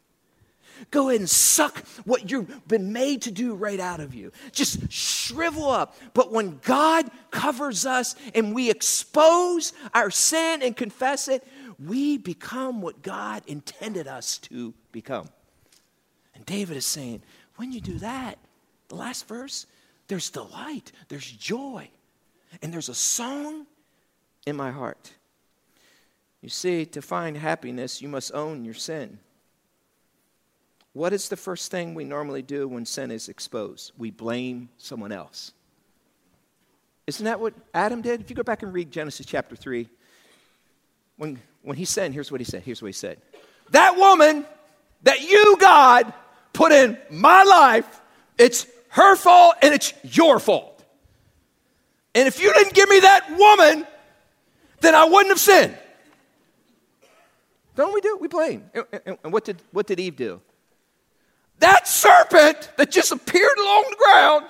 Go 0.92 1.10
ahead 1.10 1.22
and 1.22 1.30
suck 1.30 1.86
what 2.06 2.32
you've 2.32 2.68
been 2.68 2.94
made 2.94 3.22
to 3.24 3.32
do 3.32 3.54
right 3.54 3.80
out 3.80 4.00
of 4.00 4.14
you. 4.14 4.32
Just 4.52 4.92
shrivel 4.92 5.70
up. 5.70 5.96
But 6.14 6.32
when 6.32 6.60
God 6.64 7.10
covers 7.32 7.86
us 7.86 8.16
and 8.34 8.54
we 8.54 8.70
expose 8.70 9.74
our 9.94 10.12
sin 10.12 10.62
and 10.62 10.76
confess 10.76 11.28
it, 11.28 11.46
we 11.78 12.18
become 12.18 12.82
what 12.82 13.02
God 13.02 13.44
intended 13.48 14.08
us 14.08 14.38
to 14.40 14.74
become. 14.92 15.30
And 16.36 16.46
David 16.46 16.78
is 16.78 16.86
saying, 16.86 17.22
when 17.56 17.72
you 17.72 17.82
do 17.82 18.00
that, 18.00 18.38
the 18.88 18.96
last 18.96 19.28
verse, 19.28 19.66
there's 20.08 20.30
delight, 20.30 20.92
there's 21.08 21.30
joy, 21.32 21.90
and 22.62 22.74
there's 22.74 22.90
a 22.90 22.96
song 22.96 23.68
in 24.46 24.56
my 24.56 24.72
heart. 24.72 25.14
You 26.42 26.50
see, 26.50 26.86
to 26.88 27.02
find 27.02 27.38
happiness, 27.38 28.02
you 28.02 28.08
must 28.08 28.34
own 28.34 28.64
your 28.66 28.74
sin. 28.74 29.20
What 30.94 31.14
is 31.14 31.30
the 31.30 31.38
first 31.38 31.72
thing 31.72 31.94
we 31.94 32.04
normally 32.04 32.42
do 32.42 32.68
when 32.68 32.86
sin 32.86 33.12
is 33.12 33.30
exposed? 33.30 33.92
We 33.98 34.12
blame 34.12 34.70
someone 34.78 35.12
else. 35.12 35.52
Isn't 37.08 37.26
that 37.26 37.40
what 37.40 37.54
Adam 37.74 38.02
did? 38.02 38.22
If 38.22 38.30
you 38.30 38.36
go 38.36 38.44
back 38.44 38.64
and 38.64 38.74
read 38.74 38.92
Genesis 38.92 39.26
chapter 39.26 39.56
3, 39.56 39.88
when, 41.18 41.40
when 41.62 41.78
he 41.78 41.86
sinned, 41.86 42.14
here's 42.14 42.32
what 42.32 42.42
he 42.42 42.46
said. 42.46 42.64
Here's 42.64 42.82
what 42.82 42.88
he 42.88 42.94
said 42.94 43.20
That 43.72 43.98
woman 43.98 44.46
that 45.04 45.22
you, 45.22 45.58
God, 45.60 46.14
put 46.54 46.72
in 46.72 46.98
my 47.10 47.44
life, 47.44 48.02
it's 48.38 48.68
her 48.90 49.16
fault 49.16 49.56
and 49.62 49.74
it's 49.74 49.94
your 50.04 50.40
fault. 50.40 50.84
And 52.16 52.28
if 52.28 52.42
you 52.42 52.52
didn't 52.54 52.74
give 52.74 52.90
me 52.90 53.00
that 53.02 53.30
woman, 53.38 53.88
then 54.82 54.96
I 54.96 55.06
wouldn't 55.06 55.30
have 55.30 55.40
sinned. 55.40 55.78
Don't 57.76 57.94
we 57.94 58.02
do? 58.02 58.18
We 58.20 58.28
blame. 58.28 58.70
And, 58.74 59.18
and 59.24 59.32
what, 59.32 59.46
did, 59.46 59.62
what 59.72 59.88
did 59.88 60.00
Eve 60.00 60.16
do? 60.16 60.42
That 61.60 61.88
serpent 61.88 62.72
that 62.78 62.92
just 62.92 63.12
appeared 63.12 63.58
along 63.58 63.86
the 63.90 63.98
ground 63.98 64.46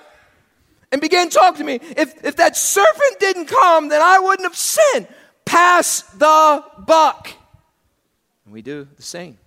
and 0.92 1.00
began 1.00 1.28
talking 1.28 1.58
to 1.58 1.64
me, 1.64 1.80
if, 1.96 2.24
if 2.24 2.36
that 2.36 2.56
serpent 2.56 3.20
didn't 3.20 3.46
come, 3.46 3.88
then 3.88 4.02
I 4.02 4.18
wouldn't 4.18 4.46
have 4.46 4.56
sinned. 4.56 5.08
Pass 5.44 6.02
the 6.02 6.64
buck. 6.78 7.30
And 8.44 8.54
we 8.54 8.62
do 8.62 8.88
the 8.96 9.02
same. 9.02 9.38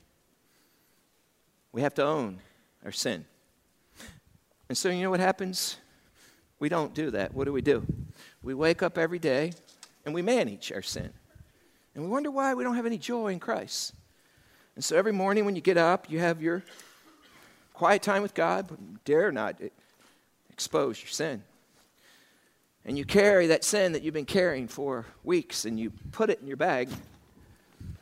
We 1.71 1.81
have 1.81 1.93
to 1.95 2.03
own 2.03 2.39
our 2.85 2.91
sin. 2.91 3.25
And 4.69 4.77
so, 4.77 4.89
you 4.89 5.03
know 5.03 5.09
what 5.09 5.19
happens? 5.19 5.77
We 6.59 6.69
don't 6.69 6.93
do 6.93 7.11
that. 7.11 7.33
What 7.33 7.45
do 7.45 7.53
we 7.53 7.61
do? 7.61 7.85
We 8.41 8.53
wake 8.53 8.81
up 8.81 8.97
every 8.97 9.19
day 9.19 9.53
and 10.05 10.13
we 10.13 10.21
manage 10.21 10.71
our 10.71 10.81
sin. 10.81 11.11
And 11.95 12.03
we 12.03 12.09
wonder 12.09 12.31
why 12.31 12.53
we 12.53 12.63
don't 12.63 12.75
have 12.75 12.85
any 12.85 12.97
joy 12.97 13.27
in 13.27 13.39
Christ. 13.39 13.93
And 14.75 14.83
so 14.83 14.97
every 14.97 15.11
morning 15.11 15.45
when 15.45 15.55
you 15.55 15.61
get 15.61 15.77
up, 15.77 16.09
you 16.09 16.19
have 16.19 16.41
your 16.41 16.63
quiet 17.73 18.01
time 18.01 18.21
with 18.21 18.33
God, 18.33 18.67
but 18.67 19.03
dare 19.03 19.31
not 19.31 19.55
expose 20.49 21.01
your 21.01 21.09
sin. 21.09 21.43
And 22.85 22.97
you 22.97 23.05
carry 23.05 23.47
that 23.47 23.63
sin 23.63 23.93
that 23.93 24.03
you've 24.03 24.13
been 24.13 24.25
carrying 24.25 24.67
for 24.67 25.05
weeks 25.23 25.65
and 25.65 25.79
you 25.79 25.91
put 26.11 26.29
it 26.29 26.39
in 26.41 26.47
your 26.47 26.57
bag. 26.57 26.89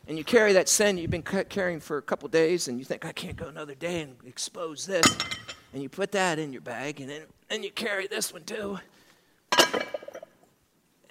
And 0.08 0.18
you 0.18 0.24
carry 0.24 0.54
that 0.54 0.68
sin 0.68 0.98
you've 0.98 1.12
been 1.12 1.22
carrying 1.22 1.80
for 1.80 1.98
a 1.98 2.02
couple 2.02 2.28
days 2.30 2.68
and 2.68 2.80
you 2.80 2.86
think, 2.86 3.06
I 3.06 3.12
can't 3.12 3.36
go 3.36 3.48
another 3.48 3.76
day 3.76 4.02
and 4.02 4.16
expose 4.26 4.86
this. 4.86 5.06
And 5.74 5.82
you 5.82 5.90
put 5.90 6.12
that 6.14 6.40
in 6.40 6.52
your 6.52 6.62
bag 6.62 7.00
and 7.00 7.10
then 7.10 7.22
and 7.50 7.64
you 7.64 7.72
carry 7.72 8.08
this 8.08 8.34
one 8.34 8.44
too. 8.44 8.80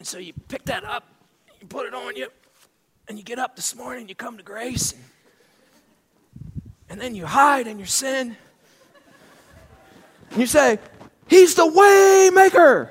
And 0.00 0.06
so 0.06 0.18
you 0.18 0.32
pick 0.48 0.64
that 0.64 0.82
up, 0.82 1.06
you 1.60 1.66
put 1.66 1.86
it 1.86 1.92
on 1.92 2.16
you, 2.16 2.28
and 3.06 3.18
you 3.18 3.22
get 3.22 3.38
up 3.38 3.54
this 3.54 3.76
morning, 3.76 4.08
you 4.08 4.14
come 4.14 4.38
to 4.38 4.42
grace, 4.42 4.92
and, 4.92 5.02
and 6.88 6.98
then 6.98 7.14
you 7.14 7.26
hide 7.26 7.66
in 7.66 7.78
your 7.78 7.86
sin. 7.86 8.36
You 10.36 10.46
say, 10.46 10.78
He's 11.28 11.54
the 11.54 11.66
way 11.66 12.30
maker. 12.32 12.90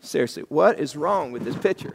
Seriously, 0.00 0.44
what 0.48 0.78
is 0.78 0.94
wrong 0.94 1.32
with 1.32 1.44
this 1.44 1.56
picture? 1.56 1.92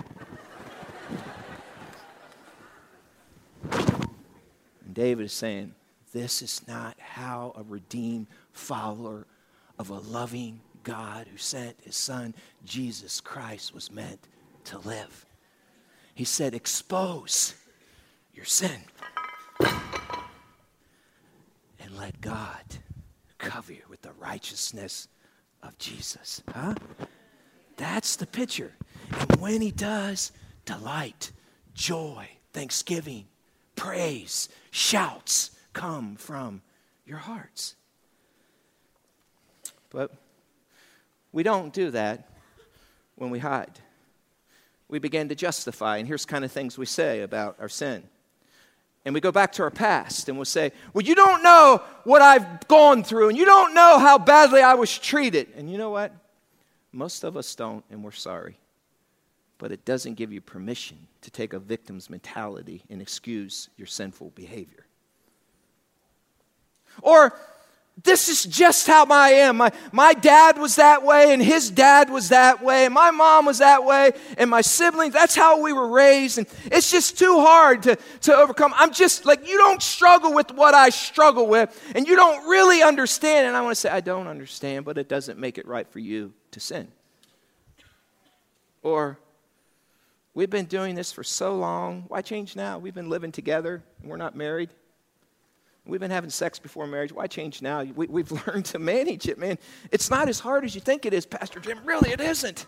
And 3.72 4.94
David 4.94 5.26
is 5.26 5.34
saying, 5.34 5.74
This 6.12 6.42
is 6.42 6.62
not 6.68 6.98
how 7.00 7.54
a 7.56 7.64
redeemed 7.64 8.28
follower 8.52 9.26
of 9.78 9.90
a 9.90 10.00
loving 10.00 10.60
God 10.84 11.28
who 11.32 11.38
sent 11.38 11.78
his 11.82 11.96
son 11.96 12.36
Jesus 12.66 13.22
Christ 13.22 13.74
was 13.74 13.92
meant 13.92 14.28
to 14.66 14.80
live. 14.80 15.26
He 16.14 16.26
said, 16.26 16.54
Expose 16.54 17.56
your 18.34 18.46
sin 18.46 18.82
and 19.60 19.72
let 21.98 22.20
God 22.22 22.64
cover 23.38 23.74
you 23.74 23.84
with 23.90 24.02
the 24.02 24.12
righteousness 24.14 25.08
of 25.64 25.78
Jesus. 25.78 26.42
Huh? 26.54 26.76
That's 27.78 28.16
the 28.16 28.28
picture. 28.28 28.74
And 29.12 29.40
when 29.40 29.62
he 29.62 29.72
does, 29.72 30.32
delight, 30.66 31.32
joy, 31.74 32.28
thanksgiving, 32.54 33.26
praise, 33.76 34.50
shouts 34.72 35.52
come 35.74 36.16
from 36.16 36.62
your 37.06 37.18
hearts. 37.18 37.76
But 39.90 40.12
we 41.32 41.44
don't 41.44 41.74
do 41.74 41.92
that 41.92 42.30
when 43.16 43.30
we 43.30 43.40
hide. 43.40 43.80
We 44.88 45.00
begin 45.00 45.30
to 45.30 45.36
justify, 45.36 45.98
and 45.98 46.08
here's 46.08 46.26
kind 46.26 46.44
of 46.44 46.52
things 46.52 46.78
we 46.78 46.86
say 46.86 47.22
about 47.22 47.56
our 47.60 47.70
sin. 47.70 48.04
And 49.06 49.14
we 49.14 49.22
go 49.22 49.32
back 49.32 49.54
to 49.54 49.64
our 49.64 49.72
past 49.72 50.28
and 50.28 50.38
we'll 50.38 50.46
say, 50.46 50.72
Well, 50.94 51.06
you 51.06 51.16
don't 51.16 51.42
know 51.42 51.82
what 52.04 52.22
I've 52.22 52.68
gone 52.68 53.04
through, 53.04 53.30
and 53.30 53.38
you 53.38 53.46
don't 53.46 53.74
know 53.74 53.98
how 53.98 54.18
badly 54.18 54.62
I 54.62 54.74
was 54.74 54.98
treated. 54.98 55.48
And 55.56 55.72
you 55.72 55.78
know 55.78 55.90
what? 55.90 56.14
Most 56.92 57.24
of 57.24 57.38
us 57.38 57.56
don't, 57.56 57.84
and 57.90 58.04
we're 58.04 58.12
sorry. 58.12 58.58
But 59.58 59.72
it 59.72 59.86
doesn't 59.86 60.16
give 60.16 60.32
you 60.32 60.42
permission 60.42 61.08
to 61.22 61.32
take 61.32 61.54
a 61.54 61.60
victim's 61.60 62.10
mentality 62.10 62.84
and 62.90 63.02
excuse 63.02 63.70
your 63.78 63.88
sinful 63.88 64.32
behavior. 64.36 64.86
Or 67.02 67.38
this 68.04 68.30
is 68.30 68.44
just 68.44 68.88
how 68.88 69.06
I 69.06 69.30
am. 69.30 69.58
My, 69.58 69.72
my 69.92 70.14
dad 70.14 70.58
was 70.58 70.76
that 70.78 71.04
way, 71.04 71.34
and 71.34 71.42
his 71.42 71.70
dad 71.70 72.10
was 72.10 72.30
that 72.30 72.64
way, 72.64 72.86
and 72.86 72.94
my 72.94 73.12
mom 73.12 73.46
was 73.46 73.60
that 73.60 73.84
way, 73.84 74.12
and 74.38 74.50
my 74.50 74.62
siblings, 74.62 75.14
that's 75.14 75.36
how 75.36 75.62
we 75.62 75.74
were 75.74 75.88
raised. 75.88 76.38
And 76.38 76.48
it's 76.66 76.92
just 76.92 77.18
too 77.18 77.40
hard 77.40 77.84
to, 77.84 77.98
to 78.22 78.36
overcome. 78.36 78.74
I'm 78.78 78.94
just 78.94 79.26
like, 79.26 79.48
you 79.48 79.58
don't 79.58 79.82
struggle 79.82 80.34
with 80.34 80.52
what 80.52 80.74
I 80.74 80.90
struggle 80.90 81.48
with, 81.48 81.92
and 81.96 82.08
you 82.08 82.16
don't 82.16 82.48
really 82.48 82.82
understand. 82.82 83.48
And 83.48 83.58
I 83.58 83.62
want 83.62 83.76
to 83.76 83.80
say, 83.80 83.90
I 83.90 84.02
don't 84.02 84.28
understand, 84.28 84.86
but 84.86 84.98
it 84.98 85.10
doesn't 85.10 85.40
make 85.40 85.58
it 85.58 85.68
right 85.68 85.88
for 85.88 86.00
you 86.00 86.34
to 86.52 86.60
sin. 86.60 86.88
Or, 88.82 89.20
we've 90.34 90.50
been 90.50 90.66
doing 90.66 90.96
this 90.96 91.12
for 91.12 91.24
so 91.24 91.56
long. 91.56 92.06
Why 92.08 92.22
change 92.22 92.56
now? 92.56 92.78
We've 92.78 92.96
been 92.96 93.10
living 93.10 93.32
together, 93.32 93.84
and 94.02 94.10
we're 94.10 94.18
not 94.18 94.36
married. 94.36 94.70
We've 95.90 96.00
been 96.00 96.12
having 96.12 96.30
sex 96.30 96.60
before 96.60 96.88
marriage. 96.88 97.12
Why 97.12 97.28
change 97.28 97.62
now? 97.62 97.84
We, 97.84 98.22
have 98.22 98.32
learned 98.48 98.66
to 98.66 98.80
manage 98.80 99.28
it, 99.28 99.38
man. 99.38 99.58
It's 99.92 100.10
not 100.10 100.30
as 100.30 100.40
hard 100.40 100.64
as 100.64 100.76
you 100.76 100.82
think 100.82 101.06
it 101.06 101.14
is, 101.14 101.26
Pastor 101.26 101.60
Jim. 101.60 101.80
Really, 101.84 102.12
it 102.12 102.22
isn't. 102.22 102.68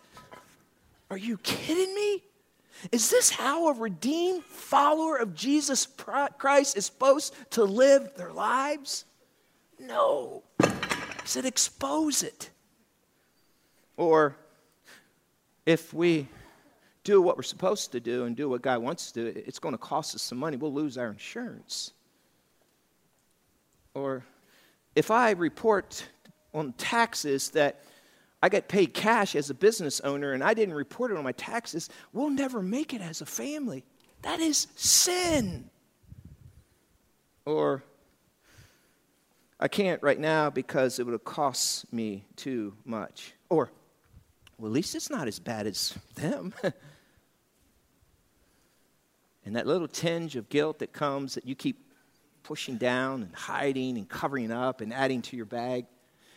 Are 1.10 1.18
you 1.18 1.38
kidding 1.38 1.94
me? 1.94 2.24
Is 2.92 3.10
this 3.10 3.30
how 3.30 3.68
a 3.68 3.74
redeemed 3.74 4.44
follower 4.44 5.18
of 5.18 5.36
Jesus 5.36 5.88
Christ 6.38 6.78
is 6.78 6.86
supposed 6.86 7.36
to 7.52 7.64
live 7.64 8.12
their 8.16 8.32
lives? 8.32 9.06
No. 9.80 10.44
He 10.60 10.68
said, 11.26 11.46
expose 11.46 12.24
it. 12.24 12.50
Or 13.98 14.36
if 15.66 15.94
we 15.94 16.28
do 17.04 17.22
what 17.22 17.38
we're 17.38 17.44
supposed 17.44 17.92
to 17.92 18.00
do 18.00 18.26
and 18.26 18.36
do 18.36 18.50
what 18.50 18.62
God 18.62 18.82
wants 18.82 19.12
to 19.12 19.32
do, 19.32 19.42
it's 19.46 19.60
going 19.60 19.74
to 19.74 19.78
cost 19.78 20.16
us 20.16 20.22
some 20.22 20.38
money. 20.38 20.58
We'll 20.58 20.74
lose 20.74 20.98
our 20.98 21.10
insurance. 21.10 21.94
Or 23.94 24.24
if 24.96 25.12
I 25.12 25.32
report 25.32 26.06
on 26.54 26.74
taxes 26.74 27.50
that 27.52 27.84
I 28.44 28.50
get 28.50 28.68
paid 28.68 28.94
cash 28.94 29.36
as 29.36 29.50
a 29.50 29.54
business 29.54 30.00
owner 30.02 30.34
and 30.34 30.44
I 30.44 30.54
didn't 30.54 30.74
report 30.74 31.12
it 31.12 31.18
on 31.18 31.24
my 31.24 31.32
taxes, 31.34 31.90
we'll 32.12 32.30
never 32.30 32.62
make 32.62 32.94
it 32.94 33.02
as 33.02 33.22
a 33.22 33.26
family. 33.26 33.84
That 34.24 34.40
is 34.40 34.68
sin. 34.76 35.70
Or 37.46 37.84
I 39.60 39.68
can't 39.68 40.02
right 40.02 40.20
now 40.20 40.50
because 40.50 40.98
it 40.98 41.06
would 41.06 41.12
have 41.12 41.24
cost 41.24 41.92
me 41.94 42.26
too 42.36 42.74
much. 42.84 43.34
Or, 43.50 43.72
well, 44.58 44.70
at 44.70 44.74
least 44.74 44.96
it's 44.96 45.12
not 45.12 45.28
as 45.28 45.38
bad 45.38 45.68
as 45.68 45.96
them. 46.16 46.54
and 49.46 49.56
that 49.56 49.68
little 49.68 49.88
tinge 49.88 50.36
of 50.36 50.50
guilt 50.50 50.80
that 50.80 50.94
comes 50.94 51.36
that 51.36 51.46
you 51.46 51.54
keep 51.54 51.91
pushing 52.44 52.78
down 52.78 53.24
and 53.24 53.36
hiding 53.36 53.98
and 53.98 54.08
covering 54.08 54.52
up 54.52 54.82
and 54.82 54.94
adding 54.94 55.22
to 55.24 55.38
your 55.38 55.46
bag, 55.46 55.86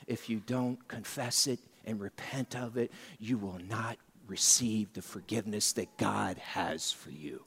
if 0.07 0.29
you 0.29 0.41
don't 0.47 0.87
confess 0.89 1.47
it 1.47 1.59
and 1.85 2.01
repent 2.01 2.57
of 2.57 2.77
it, 2.77 2.93
you 3.19 3.39
will 3.39 3.59
not 3.69 3.97
receive 4.27 4.93
the 4.93 5.03
forgiveness 5.03 5.73
that 5.75 5.97
God 5.97 6.39
has 6.39 6.91
for 6.91 7.11
you. 7.11 7.45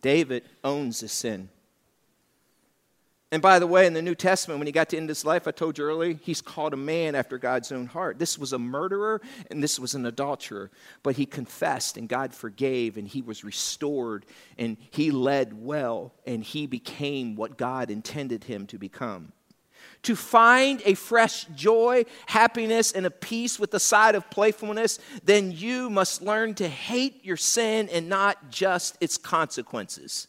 David 0.00 0.44
owns 0.62 1.00
the 1.00 1.08
sin. 1.08 1.48
And 3.32 3.42
by 3.42 3.58
the 3.58 3.66
way, 3.66 3.86
in 3.86 3.92
the 3.92 4.02
New 4.02 4.14
Testament, 4.14 4.60
when 4.60 4.68
he 4.68 4.72
got 4.72 4.90
to 4.90 4.96
end 4.96 5.08
his 5.08 5.24
life, 5.24 5.48
I 5.48 5.50
told 5.50 5.78
you 5.78 5.84
earlier, 5.84 6.16
he's 6.22 6.40
called 6.40 6.72
a 6.72 6.76
man 6.76 7.16
after 7.16 7.38
God's 7.38 7.72
own 7.72 7.86
heart. 7.86 8.20
This 8.20 8.38
was 8.38 8.52
a 8.52 8.58
murderer 8.58 9.20
and 9.50 9.60
this 9.60 9.80
was 9.80 9.94
an 9.94 10.06
adulterer. 10.06 10.70
But 11.02 11.16
he 11.16 11.26
confessed 11.26 11.96
and 11.96 12.08
God 12.08 12.32
forgave 12.32 12.96
and 12.96 13.08
he 13.08 13.22
was 13.22 13.42
restored 13.42 14.26
and 14.58 14.76
he 14.90 15.10
led 15.10 15.60
well 15.60 16.14
and 16.24 16.44
he 16.44 16.68
became 16.68 17.34
what 17.34 17.58
God 17.58 17.90
intended 17.90 18.44
him 18.44 18.68
to 18.68 18.78
become. 18.78 19.32
To 20.02 20.14
find 20.14 20.80
a 20.84 20.94
fresh 20.94 21.46
joy, 21.46 22.04
happiness, 22.26 22.92
and 22.92 23.06
a 23.06 23.10
peace 23.10 23.58
with 23.58 23.72
the 23.72 23.80
side 23.80 24.14
of 24.14 24.30
playfulness, 24.30 25.00
then 25.24 25.50
you 25.50 25.90
must 25.90 26.22
learn 26.22 26.54
to 26.54 26.68
hate 26.68 27.24
your 27.24 27.36
sin 27.36 27.88
and 27.88 28.08
not 28.08 28.50
just 28.50 28.96
its 29.00 29.16
consequences. 29.18 30.28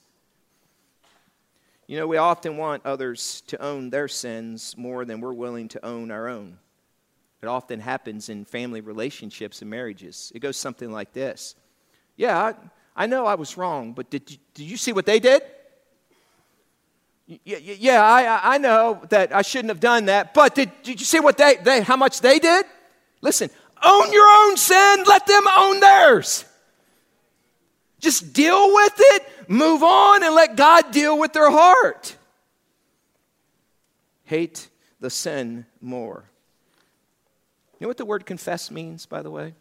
You 1.87 1.97
know, 1.97 2.05
we 2.05 2.17
often 2.17 2.57
want 2.57 2.85
others 2.85 3.41
to 3.47 3.61
own 3.61 3.89
their 3.89 4.09
sins 4.09 4.75
more 4.77 5.05
than 5.05 5.21
we're 5.21 5.33
willing 5.33 5.69
to 5.69 5.85
own 5.85 6.11
our 6.11 6.27
own. 6.27 6.57
It 7.41 7.47
often 7.47 7.79
happens 7.79 8.27
in 8.27 8.43
family 8.43 8.81
relationships 8.81 9.61
and 9.61 9.71
marriages. 9.71 10.31
It 10.35 10.39
goes 10.39 10.57
something 10.57 10.91
like 10.91 11.13
this 11.13 11.55
Yeah, 12.17 12.37
I, 12.37 12.55
I 12.95 13.05
know 13.07 13.25
I 13.25 13.35
was 13.35 13.57
wrong, 13.57 13.93
but 13.93 14.09
did 14.09 14.29
you, 14.29 14.37
did 14.53 14.63
you 14.63 14.75
see 14.75 14.91
what 14.91 15.05
they 15.05 15.19
did? 15.19 15.41
Yeah, 17.25 17.57
yeah 17.57 18.03
I, 18.03 18.55
I 18.55 18.57
know 18.57 19.01
that 19.09 19.33
I 19.35 19.41
shouldn't 19.41 19.69
have 19.69 19.81
done 19.81 20.05
that, 20.05 20.33
but 20.33 20.55
did, 20.55 20.71
did 20.83 20.99
you 20.99 21.05
see 21.05 21.19
what 21.19 21.37
they, 21.37 21.55
they, 21.55 21.81
how 21.81 21.97
much 21.97 22.21
they 22.21 22.39
did? 22.39 22.65
Listen, 23.21 23.49
own 23.83 24.11
your 24.11 24.27
own 24.27 24.57
sin, 24.57 25.03
let 25.05 25.25
them 25.25 25.43
own 25.57 25.79
theirs. 25.79 26.45
Just 27.99 28.33
deal 28.33 28.73
with 28.73 28.93
it, 28.97 29.23
move 29.47 29.83
on, 29.83 30.23
and 30.23 30.35
let 30.35 30.55
God 30.55 30.91
deal 30.91 31.17
with 31.17 31.33
their 31.33 31.49
heart. 31.49 32.15
Hate 34.23 34.69
the 34.99 35.09
sin 35.09 35.65
more. 35.81 36.29
You 37.79 37.85
know 37.85 37.87
what 37.89 37.97
the 37.97 38.05
word 38.05 38.25
confess 38.25 38.69
means, 38.71 39.05
by 39.05 39.21
the 39.21 39.31
way? 39.31 39.53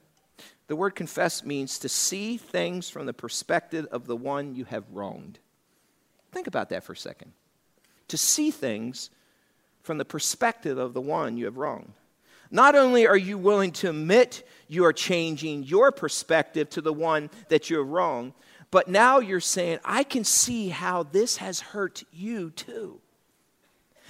The 0.68 0.76
word 0.76 0.94
confess 0.94 1.44
means 1.44 1.78
to 1.78 1.88
see 1.88 2.36
things 2.36 2.90
from 2.90 3.06
the 3.06 3.14
perspective 3.14 3.86
of 3.90 4.06
the 4.06 4.16
one 4.16 4.54
you 4.54 4.64
have 4.64 4.84
wronged. 4.90 5.38
Think 6.32 6.46
about 6.46 6.70
that 6.70 6.84
for 6.84 6.92
a 6.92 6.96
second. 6.96 7.32
To 8.08 8.16
see 8.16 8.50
things 8.50 9.10
from 9.82 9.98
the 9.98 10.04
perspective 10.04 10.78
of 10.78 10.94
the 10.94 11.00
one 11.00 11.36
you 11.36 11.44
have 11.44 11.56
wronged. 11.56 11.92
Not 12.50 12.74
only 12.74 13.06
are 13.06 13.16
you 13.16 13.38
willing 13.38 13.72
to 13.72 13.90
admit 13.90 14.46
you 14.68 14.84
are 14.84 14.92
changing 14.92 15.64
your 15.64 15.92
perspective 15.92 16.68
to 16.70 16.80
the 16.80 16.92
one 16.92 17.30
that 17.48 17.70
you're 17.70 17.84
wrong, 17.84 18.34
but 18.70 18.88
now 18.88 19.20
you're 19.20 19.40
saying, 19.40 19.78
I 19.84 20.02
can 20.02 20.24
see 20.24 20.68
how 20.68 21.04
this 21.04 21.36
has 21.38 21.60
hurt 21.60 22.02
you 22.12 22.50
too. 22.50 23.00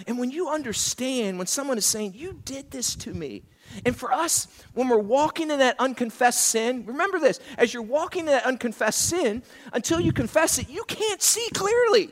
And 0.07 0.19
when 0.19 0.31
you 0.31 0.49
understand, 0.49 1.39
when 1.39 1.47
someone 1.47 1.79
is 1.79 1.87
saying, 1.87 2.13
You 2.15 2.41
did 2.45 2.71
this 2.71 2.95
to 2.97 3.15
me, 3.15 3.45
and 3.85 3.97
for 3.97 4.13
us, 4.13 4.47
when 4.75 4.89
we're 4.89 4.99
walking 4.99 5.51
in 5.51 5.59
that 5.59 5.79
unconfessed 5.79 6.43
sin, 6.43 6.85
remember 6.87 7.19
this 7.19 7.41
as 7.59 7.73
you're 7.73 7.83
walking 7.83 8.21
in 8.21 8.27
that 8.27 8.45
unconfessed 8.45 9.09
sin, 9.09 9.43
until 9.73 10.01
you 10.01 10.13
confess 10.13 10.59
it, 10.59 10.69
you 10.69 10.85
can't 10.85 11.23
see 11.23 11.49
clearly. 11.53 12.11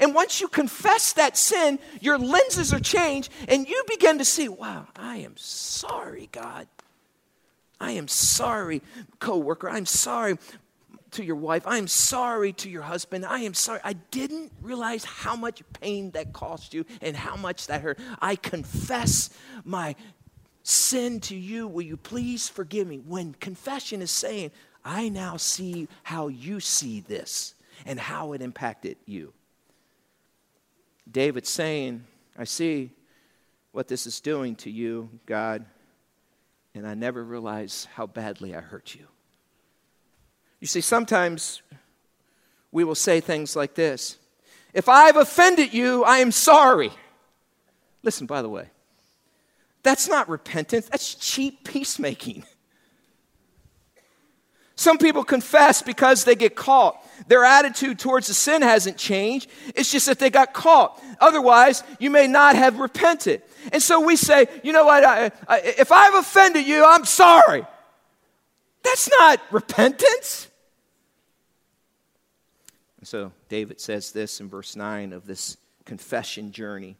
And 0.00 0.14
once 0.14 0.40
you 0.40 0.48
confess 0.48 1.12
that 1.14 1.36
sin, 1.36 1.78
your 2.00 2.18
lenses 2.18 2.72
are 2.72 2.80
changed, 2.80 3.32
and 3.48 3.68
you 3.68 3.84
begin 3.88 4.18
to 4.18 4.24
see, 4.24 4.48
wow, 4.48 4.86
I 4.96 5.18
am 5.18 5.36
sorry, 5.36 6.28
God. 6.32 6.66
I 7.80 7.92
am 7.92 8.08
sorry, 8.08 8.80
coworker. 9.18 9.68
I'm 9.68 9.86
sorry, 9.86 10.38
to 11.12 11.24
your 11.24 11.36
wife. 11.36 11.66
I 11.66 11.78
am 11.78 11.86
sorry 11.86 12.52
to 12.54 12.70
your 12.70 12.82
husband. 12.82 13.24
I 13.24 13.40
am 13.40 13.54
sorry. 13.54 13.80
I 13.84 13.92
didn't 13.92 14.50
realize 14.60 15.04
how 15.04 15.36
much 15.36 15.62
pain 15.80 16.10
that 16.12 16.32
cost 16.32 16.74
you 16.74 16.84
and 17.00 17.16
how 17.16 17.36
much 17.36 17.66
that 17.68 17.80
hurt. 17.82 17.98
I 18.20 18.36
confess 18.36 19.30
my 19.64 19.94
sin 20.62 21.20
to 21.20 21.36
you, 21.36 21.66
will 21.68 21.82
you 21.82 21.96
please 21.96 22.48
forgive 22.48 22.86
me? 22.86 22.98
When 22.98 23.34
confession 23.34 24.00
is 24.00 24.10
saying, 24.10 24.52
I 24.84 25.08
now 25.08 25.36
see 25.36 25.88
how 26.02 26.28
you 26.28 26.60
see 26.60 27.00
this 27.00 27.54
and 27.84 27.98
how 27.98 28.32
it 28.32 28.42
impacted 28.42 28.96
you. 29.06 29.32
David's 31.10 31.48
saying, 31.48 32.04
I 32.38 32.44
see 32.44 32.90
what 33.72 33.88
this 33.88 34.06
is 34.06 34.20
doing 34.20 34.54
to 34.56 34.70
you, 34.70 35.08
God, 35.26 35.64
and 36.74 36.86
I 36.86 36.94
never 36.94 37.24
realized 37.24 37.88
how 37.94 38.06
badly 38.06 38.54
I 38.54 38.60
hurt 38.60 38.94
you. 38.94 39.06
You 40.60 40.66
see, 40.66 40.80
sometimes 40.80 41.62
we 42.70 42.84
will 42.84 42.94
say 42.94 43.20
things 43.20 43.56
like 43.56 43.74
this 43.74 44.18
If 44.72 44.88
I've 44.88 45.16
offended 45.16 45.74
you, 45.74 46.04
I 46.04 46.18
am 46.18 46.30
sorry. 46.30 46.90
Listen, 48.02 48.26
by 48.26 48.42
the 48.42 48.48
way, 48.48 48.68
that's 49.82 50.08
not 50.08 50.28
repentance, 50.28 50.88
that's 50.88 51.14
cheap 51.14 51.64
peacemaking. 51.64 52.44
Some 54.74 54.98
people 54.98 55.24
confess 55.24 55.82
because 55.82 56.24
they 56.24 56.34
get 56.34 56.56
caught. 56.56 57.04
Their 57.28 57.44
attitude 57.44 57.98
towards 57.98 58.26
the 58.26 58.34
sin 58.34 58.62
hasn't 58.62 58.96
changed. 58.96 59.50
It's 59.74 59.92
just 59.92 60.06
that 60.06 60.18
they 60.18 60.30
got 60.30 60.54
caught. 60.54 61.02
Otherwise, 61.20 61.84
you 61.98 62.10
may 62.10 62.26
not 62.26 62.56
have 62.56 62.78
repented. 62.78 63.42
And 63.72 63.82
so 63.82 64.00
we 64.00 64.16
say, 64.16 64.46
you 64.64 64.72
know 64.72 64.84
what, 64.84 65.04
I, 65.04 65.30
I, 65.46 65.60
if 65.60 65.92
I've 65.92 66.14
offended 66.14 66.66
you, 66.66 66.84
I'm 66.84 67.04
sorry. 67.04 67.64
That's 68.82 69.08
not 69.20 69.40
repentance. 69.50 70.48
And 72.98 73.06
so 73.06 73.32
David 73.48 73.80
says 73.80 74.12
this 74.12 74.40
in 74.40 74.48
verse 74.48 74.74
9 74.74 75.12
of 75.12 75.26
this 75.26 75.56
confession 75.84 76.52
journey. 76.52 76.96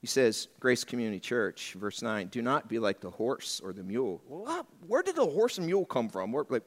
He 0.00 0.06
says, 0.06 0.48
Grace 0.60 0.84
Community 0.84 1.18
Church, 1.18 1.74
verse 1.76 2.02
9, 2.02 2.28
do 2.28 2.42
not 2.42 2.68
be 2.68 2.78
like 2.78 3.00
the 3.00 3.10
horse 3.10 3.60
or 3.62 3.72
the 3.72 3.82
mule. 3.82 4.20
Where 4.86 5.02
did 5.02 5.16
the 5.16 5.26
horse 5.26 5.58
and 5.58 5.66
mule 5.66 5.84
come 5.84 6.08
from? 6.08 6.32
Where, 6.32 6.44
like, 6.48 6.62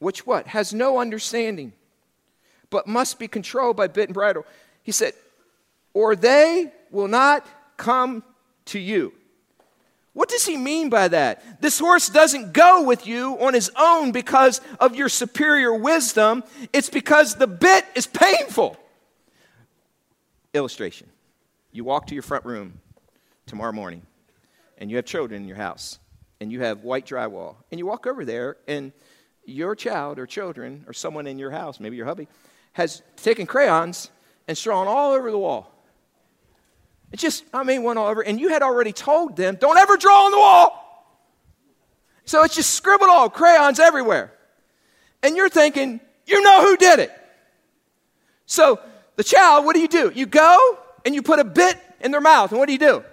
which 0.00 0.26
what? 0.26 0.48
Has 0.48 0.74
no 0.74 0.98
understanding, 0.98 1.72
but 2.68 2.88
must 2.88 3.20
be 3.20 3.28
controlled 3.28 3.76
by 3.76 3.86
bit 3.86 4.08
and 4.08 4.14
bridle. 4.14 4.44
He 4.82 4.90
said, 4.90 5.12
or 5.94 6.16
they 6.16 6.72
will 6.90 7.08
not 7.08 7.46
come 7.76 8.24
to 8.66 8.78
you. 8.80 9.12
What 10.12 10.28
does 10.28 10.44
he 10.44 10.56
mean 10.56 10.90
by 10.90 11.08
that? 11.08 11.62
This 11.62 11.78
horse 11.78 12.08
doesn't 12.08 12.52
go 12.52 12.82
with 12.82 13.06
you 13.06 13.38
on 13.40 13.54
his 13.54 13.70
own 13.78 14.10
because 14.10 14.60
of 14.80 14.96
your 14.96 15.08
superior 15.08 15.72
wisdom. 15.72 16.42
It's 16.72 16.90
because 16.90 17.36
the 17.36 17.46
bit 17.46 17.86
is 17.94 18.06
painful. 18.06 18.76
Illustration 20.52 21.06
You 21.70 21.84
walk 21.84 22.08
to 22.08 22.14
your 22.14 22.24
front 22.24 22.44
room 22.44 22.80
tomorrow 23.46 23.72
morning, 23.72 24.02
and 24.78 24.90
you 24.90 24.96
have 24.96 25.04
children 25.04 25.42
in 25.42 25.48
your 25.48 25.56
house, 25.56 26.00
and 26.40 26.50
you 26.50 26.60
have 26.60 26.82
white 26.82 27.06
drywall, 27.06 27.56
and 27.70 27.78
you 27.78 27.86
walk 27.86 28.06
over 28.06 28.24
there, 28.24 28.56
and 28.66 28.92
your 29.44 29.74
child 29.74 30.18
or 30.18 30.26
children 30.26 30.84
or 30.86 30.92
someone 30.92 31.26
in 31.26 31.38
your 31.38 31.50
house, 31.50 31.80
maybe 31.80 31.96
your 31.96 32.06
hubby, 32.06 32.28
has 32.72 33.02
taken 33.16 33.46
crayons 33.46 34.10
and 34.46 34.56
strawn 34.56 34.86
all 34.86 35.12
over 35.12 35.30
the 35.30 35.38
wall. 35.38 35.72
It 37.12 37.18
just, 37.18 37.44
I 37.52 37.64
mean, 37.64 37.82
went 37.82 37.98
all 37.98 38.08
over. 38.08 38.22
And 38.22 38.40
you 38.40 38.50
had 38.50 38.62
already 38.62 38.92
told 38.92 39.36
them, 39.36 39.56
don't 39.60 39.76
ever 39.76 39.96
draw 39.96 40.26
on 40.26 40.30
the 40.30 40.38
wall. 40.38 40.76
So 42.24 42.44
it's 42.44 42.54
just 42.54 42.74
scribbled 42.74 43.10
all, 43.10 43.28
crayons 43.28 43.80
everywhere. 43.80 44.32
And 45.22 45.36
you're 45.36 45.48
thinking, 45.48 46.00
you 46.26 46.42
know 46.42 46.62
who 46.62 46.76
did 46.76 47.00
it. 47.00 47.12
So 48.46 48.80
the 49.16 49.24
child, 49.24 49.64
what 49.64 49.74
do 49.74 49.80
you 49.80 49.88
do? 49.88 50.12
You 50.14 50.26
go 50.26 50.78
and 51.04 51.14
you 51.14 51.22
put 51.22 51.40
a 51.40 51.44
bit 51.44 51.76
in 52.00 52.12
their 52.12 52.20
mouth. 52.20 52.52
And 52.52 52.60
what 52.60 52.66
do 52.66 52.72
you 52.72 52.78
do? 52.78 53.04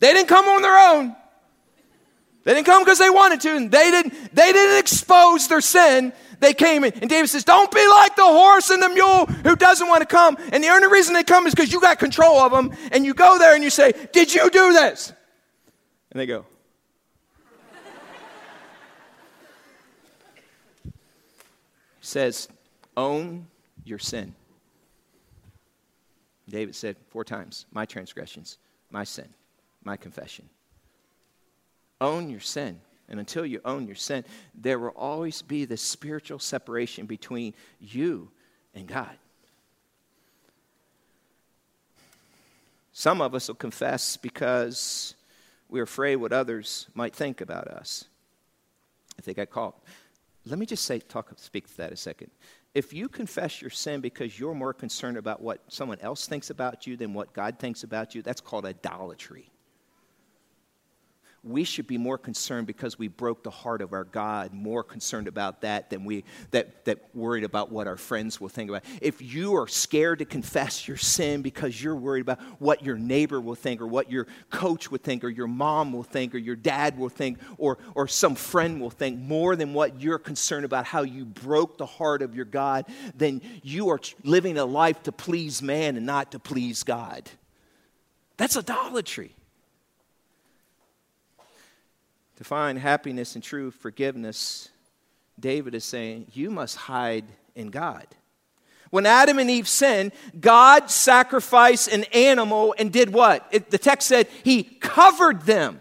They 0.00 0.12
didn't 0.12 0.28
come 0.28 0.46
on 0.46 0.62
their 0.62 0.90
own. 0.90 1.16
They 2.44 2.52
didn't 2.52 2.66
come 2.66 2.84
because 2.84 2.98
they 2.98 3.10
wanted 3.10 3.40
to, 3.42 3.56
and 3.56 3.70
they 3.70 3.90
didn't, 3.90 4.34
they 4.34 4.52
didn't 4.52 4.78
expose 4.78 5.48
their 5.48 5.62
sin. 5.62 6.12
They 6.40 6.52
came 6.52 6.84
in. 6.84 6.92
And 7.00 7.08
David 7.08 7.28
says, 7.28 7.42
Don't 7.42 7.70
be 7.70 7.86
like 7.88 8.16
the 8.16 8.22
horse 8.22 8.68
and 8.68 8.82
the 8.82 8.90
mule 8.90 9.26
who 9.26 9.56
doesn't 9.56 9.88
want 9.88 10.02
to 10.02 10.06
come. 10.06 10.36
And 10.52 10.62
the 10.62 10.68
only 10.68 10.88
reason 10.88 11.14
they 11.14 11.24
come 11.24 11.46
is 11.46 11.54
because 11.54 11.72
you 11.72 11.80
got 11.80 11.98
control 11.98 12.38
of 12.38 12.52
them. 12.52 12.76
And 12.92 13.04
you 13.04 13.14
go 13.14 13.38
there 13.38 13.54
and 13.54 13.64
you 13.64 13.70
say, 13.70 13.92
Did 14.12 14.34
you 14.34 14.50
do 14.50 14.72
this? 14.74 15.12
And 16.12 16.20
they 16.20 16.26
go, 16.26 16.44
says, 22.02 22.48
Own 22.94 23.46
your 23.84 23.98
sin. 23.98 24.34
David 26.48 26.74
said 26.74 26.96
four 27.08 27.24
times, 27.24 27.64
My 27.72 27.86
transgressions, 27.86 28.58
my 28.90 29.04
sin, 29.04 29.28
my 29.82 29.96
confession. 29.96 30.50
Own 32.00 32.30
your 32.30 32.40
sin. 32.40 32.80
And 33.08 33.20
until 33.20 33.44
you 33.44 33.60
own 33.64 33.86
your 33.86 33.96
sin, 33.96 34.24
there 34.54 34.78
will 34.78 34.88
always 34.96 35.42
be 35.42 35.64
this 35.64 35.82
spiritual 35.82 36.38
separation 36.38 37.06
between 37.06 37.54
you 37.78 38.30
and 38.74 38.86
God. 38.86 39.16
Some 42.92 43.20
of 43.20 43.34
us 43.34 43.48
will 43.48 43.56
confess 43.56 44.16
because 44.16 45.14
we're 45.68 45.82
afraid 45.82 46.16
what 46.16 46.32
others 46.32 46.86
might 46.94 47.14
think 47.14 47.40
about 47.40 47.68
us 47.68 48.04
if 49.18 49.24
they 49.24 49.34
got 49.34 49.50
caught. 49.50 49.76
Let 50.46 50.58
me 50.58 50.66
just 50.66 50.84
say, 50.84 51.00
talk, 51.00 51.32
speak 51.36 51.66
to 51.68 51.76
that 51.78 51.92
a 51.92 51.96
second. 51.96 52.30
If 52.74 52.92
you 52.92 53.08
confess 53.08 53.60
your 53.60 53.70
sin 53.70 54.00
because 54.00 54.38
you're 54.38 54.54
more 54.54 54.72
concerned 54.72 55.16
about 55.16 55.40
what 55.40 55.60
someone 55.68 56.00
else 56.00 56.26
thinks 56.26 56.50
about 56.50 56.86
you 56.86 56.96
than 56.96 57.14
what 57.14 57.32
God 57.32 57.58
thinks 57.58 57.82
about 57.82 58.14
you, 58.14 58.22
that's 58.22 58.40
called 58.40 58.66
idolatry 58.66 59.50
we 61.44 61.64
should 61.64 61.86
be 61.86 61.98
more 61.98 62.16
concerned 62.16 62.66
because 62.66 62.98
we 62.98 63.08
broke 63.08 63.42
the 63.42 63.50
heart 63.50 63.82
of 63.82 63.92
our 63.92 64.04
God, 64.04 64.52
more 64.54 64.82
concerned 64.82 65.28
about 65.28 65.60
that 65.60 65.90
than 65.90 66.04
we 66.04 66.24
that, 66.52 66.84
that 66.86 67.14
worried 67.14 67.44
about 67.44 67.70
what 67.70 67.86
our 67.86 67.96
friends 67.96 68.40
will 68.40 68.48
think 68.48 68.70
about. 68.70 68.84
If 69.02 69.20
you 69.20 69.56
are 69.56 69.68
scared 69.68 70.20
to 70.20 70.24
confess 70.24 70.88
your 70.88 70.96
sin 70.96 71.42
because 71.42 71.82
you're 71.82 71.96
worried 71.96 72.22
about 72.22 72.40
what 72.58 72.82
your 72.82 72.96
neighbor 72.96 73.40
will 73.40 73.54
think 73.54 73.80
or 73.80 73.86
what 73.86 74.10
your 74.10 74.26
coach 74.50 74.90
would 74.90 75.02
think 75.02 75.22
or 75.22 75.28
your 75.28 75.46
mom 75.46 75.92
will 75.92 76.02
think 76.02 76.34
or 76.34 76.38
your 76.38 76.56
dad 76.56 76.98
will 76.98 77.08
think 77.08 77.38
or, 77.58 77.78
or 77.94 78.08
some 78.08 78.34
friend 78.34 78.80
will 78.80 78.90
think 78.90 79.18
more 79.18 79.54
than 79.54 79.74
what 79.74 80.00
you're 80.00 80.18
concerned 80.18 80.64
about 80.64 80.86
how 80.86 81.02
you 81.02 81.24
broke 81.24 81.78
the 81.78 81.86
heart 81.86 82.22
of 82.22 82.34
your 82.34 82.46
God, 82.46 82.86
then 83.14 83.42
you 83.62 83.90
are 83.90 84.00
living 84.22 84.56
a 84.56 84.64
life 84.64 85.02
to 85.02 85.12
please 85.12 85.60
man 85.60 85.96
and 85.96 86.06
not 86.06 86.32
to 86.32 86.38
please 86.38 86.82
God. 86.82 87.30
That's 88.36 88.56
idolatry. 88.56 89.34
To 92.44 92.48
find 92.48 92.78
happiness 92.78 93.36
and 93.36 93.42
true 93.42 93.70
forgiveness, 93.70 94.68
David 95.40 95.74
is 95.74 95.82
saying, 95.82 96.26
you 96.34 96.50
must 96.50 96.76
hide 96.76 97.24
in 97.54 97.70
God. 97.70 98.06
When 98.90 99.06
Adam 99.06 99.38
and 99.38 99.48
Eve 99.48 99.66
sinned, 99.66 100.12
God 100.38 100.90
sacrificed 100.90 101.88
an 101.88 102.04
animal 102.12 102.74
and 102.78 102.92
did 102.92 103.14
what? 103.14 103.48
It, 103.50 103.70
the 103.70 103.78
text 103.78 104.08
said 104.08 104.28
he 104.42 104.62
covered 104.62 105.46
them. 105.46 105.80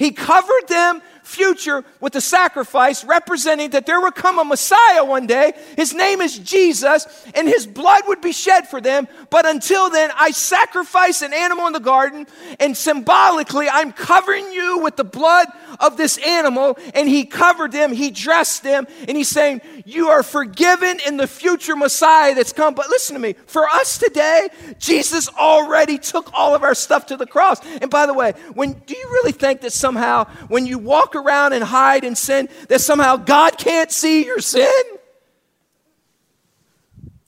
He 0.00 0.10
covered 0.10 0.66
them 0.66 1.02
future 1.26 1.84
with 2.00 2.12
the 2.12 2.20
sacrifice, 2.20 3.04
representing 3.04 3.70
that 3.70 3.84
there 3.84 4.00
would 4.00 4.14
come 4.14 4.38
a 4.38 4.44
Messiah 4.44 5.04
one 5.04 5.26
day. 5.26 5.52
His 5.76 5.92
name 5.92 6.20
is 6.20 6.38
Jesus, 6.38 7.26
and 7.34 7.48
his 7.48 7.66
blood 7.66 8.04
would 8.06 8.20
be 8.20 8.32
shed 8.32 8.68
for 8.68 8.80
them. 8.80 9.08
But 9.28 9.44
until 9.44 9.90
then, 9.90 10.10
I 10.14 10.30
sacrifice 10.30 11.22
an 11.22 11.34
animal 11.34 11.66
in 11.66 11.72
the 11.72 11.80
garden, 11.80 12.26
and 12.60 12.76
symbolically, 12.76 13.68
I'm 13.68 13.92
covering 13.92 14.52
you 14.52 14.78
with 14.78 14.96
the 14.96 15.04
blood 15.04 15.48
of 15.80 15.96
this 15.96 16.16
animal. 16.18 16.78
And 16.94 17.08
he 17.08 17.24
covered 17.24 17.72
them, 17.72 17.92
he 17.92 18.10
dressed 18.10 18.62
them, 18.62 18.86
and 19.08 19.16
he's 19.16 19.28
saying, 19.28 19.62
You 19.84 20.08
are 20.08 20.22
forgiven 20.22 21.00
in 21.06 21.16
the 21.16 21.26
future 21.26 21.74
Messiah 21.74 22.34
that's 22.34 22.52
come. 22.52 22.74
But 22.74 22.88
listen 22.88 23.14
to 23.14 23.20
me, 23.20 23.34
for 23.46 23.66
us 23.68 23.98
today, 23.98 24.48
Jesus 24.78 25.28
already 25.28 25.98
took 25.98 26.30
all 26.32 26.54
of 26.54 26.62
our 26.62 26.74
stuff 26.74 27.06
to 27.06 27.16
the 27.16 27.26
cross. 27.26 27.58
And 27.82 27.90
by 27.90 28.06
the 28.06 28.14
way, 28.14 28.32
when 28.54 28.74
do 28.86 28.96
you 28.96 29.08
really 29.10 29.32
think 29.32 29.62
that 29.62 29.72
somehow 29.72 30.26
when 30.46 30.66
you 30.66 30.78
walk 30.78 31.15
around 31.16 31.52
and 31.52 31.64
hide 31.64 32.04
in 32.04 32.14
sin 32.14 32.48
that 32.68 32.80
somehow 32.80 33.16
God 33.16 33.58
can't 33.58 33.90
see 33.90 34.24
your 34.24 34.40
sin? 34.40 34.82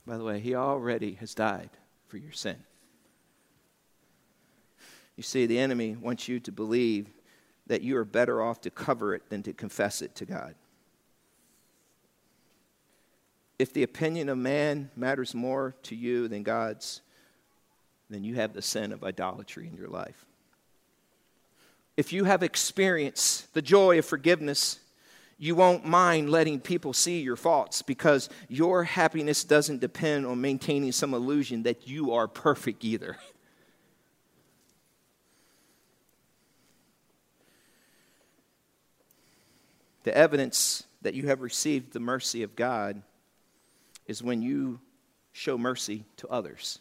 By 0.05 0.17
the 0.17 0.23
way, 0.23 0.39
He 0.39 0.55
already 0.55 1.15
has 1.15 1.35
died 1.35 1.69
for 2.07 2.17
your 2.17 2.31
sin. 2.31 2.57
You 5.17 5.23
see, 5.23 5.45
the 5.45 5.59
enemy 5.59 5.97
wants 5.99 6.27
you 6.27 6.39
to 6.39 6.51
believe 6.51 7.09
that 7.67 7.81
you 7.81 7.97
are 7.97 8.05
better 8.05 8.41
off 8.41 8.61
to 8.61 8.69
cover 8.69 9.13
it 9.13 9.29
than 9.29 9.43
to 9.43 9.53
confess 9.53 10.01
it 10.01 10.15
to 10.15 10.25
God. 10.25 10.55
If 13.59 13.73
the 13.73 13.83
opinion 13.83 14.29
of 14.29 14.37
man 14.37 14.89
matters 14.95 15.35
more 15.35 15.75
to 15.83 15.95
you 15.95 16.29
than 16.29 16.43
God's, 16.43 17.01
then 18.09 18.23
you 18.23 18.35
have 18.35 18.53
the 18.53 18.61
sin 18.61 18.93
of 18.93 19.03
idolatry 19.03 19.67
in 19.67 19.75
your 19.75 19.89
life 19.89 20.25
if 21.99 22.13
you 22.13 22.23
have 22.23 22.43
experienced 22.43 23.53
the 23.53 23.61
joy 23.61 23.99
of 23.99 24.05
forgiveness, 24.05 24.79
you 25.37 25.53
won't 25.53 25.83
mind 25.83 26.29
letting 26.29 26.61
people 26.61 26.93
see 26.93 27.19
your 27.19 27.35
faults 27.35 27.81
because 27.81 28.29
your 28.47 28.85
happiness 28.85 29.43
doesn't 29.43 29.81
depend 29.81 30.25
on 30.25 30.39
maintaining 30.39 30.93
some 30.93 31.13
illusion 31.13 31.63
that 31.63 31.89
you 31.89 32.13
are 32.13 32.29
perfect 32.29 32.85
either. 32.85 33.17
The 40.03 40.15
evidence 40.17 40.85
that 41.01 41.15
you 41.15 41.27
have 41.27 41.41
received 41.41 41.91
the 41.91 41.99
mercy 41.99 42.43
of 42.43 42.55
God 42.55 43.03
is 44.05 44.23
when 44.23 44.41
you 44.41 44.79
show 45.33 45.57
mercy 45.57 46.05
to 46.15 46.27
others. 46.29 46.79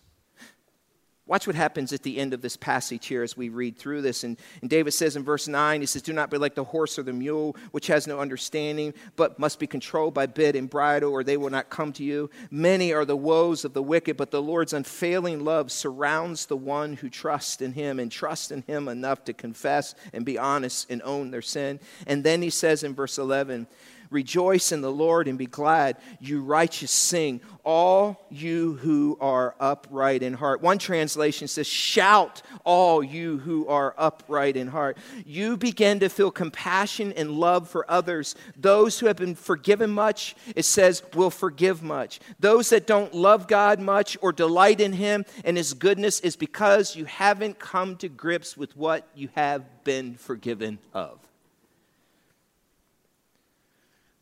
Watch 1.28 1.46
what 1.46 1.56
happens 1.56 1.92
at 1.92 2.02
the 2.02 2.16
end 2.16 2.32
of 2.32 2.40
this 2.40 2.56
passage 2.56 3.06
here 3.06 3.22
as 3.22 3.36
we 3.36 3.50
read 3.50 3.76
through 3.76 4.00
this. 4.00 4.24
And, 4.24 4.38
and, 4.62 4.70
David 4.70 4.92
says 4.92 5.14
in 5.14 5.24
verse 5.24 5.46
9, 5.46 5.82
he 5.82 5.86
says, 5.86 6.00
Do 6.00 6.14
not 6.14 6.30
be 6.30 6.38
like 6.38 6.54
the 6.54 6.64
horse 6.64 6.98
or 6.98 7.02
the 7.02 7.12
mule, 7.12 7.54
which 7.70 7.86
has 7.88 8.06
no 8.06 8.18
understanding, 8.18 8.94
but 9.14 9.38
must 9.38 9.58
be 9.58 9.66
controlled 9.66 10.14
by 10.14 10.24
bit 10.24 10.56
and 10.56 10.70
bridle, 10.70 11.12
or 11.12 11.22
they 11.22 11.36
will 11.36 11.50
not 11.50 11.68
come 11.68 11.92
to 11.92 12.02
you. 12.02 12.30
Many 12.50 12.94
are 12.94 13.04
the 13.04 13.14
woes 13.14 13.66
of 13.66 13.74
the 13.74 13.82
wicked, 13.82 14.16
but 14.16 14.30
the 14.30 14.40
Lord's 14.40 14.72
unfailing 14.72 15.44
love 15.44 15.70
surrounds 15.70 16.46
the 16.46 16.56
one 16.56 16.94
who 16.94 17.10
trusts 17.10 17.60
in 17.60 17.74
him 17.74 18.00
and 18.00 18.10
trusts 18.10 18.50
in 18.50 18.62
him 18.62 18.88
enough 18.88 19.22
to 19.26 19.34
confess 19.34 19.94
and 20.14 20.24
be 20.24 20.38
honest 20.38 20.90
and 20.90 21.02
own 21.02 21.30
their 21.30 21.42
sin. 21.42 21.78
And 22.06 22.24
then 22.24 22.40
he 22.40 22.48
says 22.48 22.82
in 22.82 22.94
verse 22.94 23.18
11, 23.18 23.66
Rejoice 24.10 24.72
in 24.72 24.80
the 24.80 24.90
Lord 24.90 25.28
and 25.28 25.38
be 25.38 25.46
glad, 25.46 25.96
you 26.20 26.40
righteous 26.40 26.90
sing, 26.90 27.40
all 27.64 28.26
you 28.30 28.74
who 28.76 29.18
are 29.20 29.54
upright 29.60 30.22
in 30.22 30.32
heart. 30.32 30.62
One 30.62 30.78
translation 30.78 31.48
says, 31.48 31.66
Shout, 31.66 32.40
all 32.64 33.02
you 33.02 33.38
who 33.38 33.68
are 33.68 33.94
upright 33.98 34.56
in 34.56 34.68
heart. 34.68 34.96
You 35.26 35.58
begin 35.58 36.00
to 36.00 36.08
feel 36.08 36.30
compassion 36.30 37.12
and 37.12 37.32
love 37.32 37.68
for 37.68 37.90
others. 37.90 38.34
Those 38.56 38.98
who 38.98 39.06
have 39.06 39.16
been 39.16 39.34
forgiven 39.34 39.90
much, 39.90 40.34
it 40.56 40.64
says, 40.64 41.02
will 41.14 41.30
forgive 41.30 41.82
much. 41.82 42.20
Those 42.40 42.70
that 42.70 42.86
don't 42.86 43.12
love 43.12 43.46
God 43.46 43.80
much 43.80 44.16
or 44.22 44.32
delight 44.32 44.80
in 44.80 44.94
Him 44.94 45.26
and 45.44 45.56
His 45.58 45.74
goodness 45.74 46.20
is 46.20 46.36
because 46.36 46.96
you 46.96 47.04
haven't 47.04 47.58
come 47.58 47.96
to 47.96 48.08
grips 48.08 48.56
with 48.56 48.76
what 48.76 49.06
you 49.14 49.28
have 49.34 49.84
been 49.84 50.14
forgiven 50.14 50.78
of. 50.94 51.27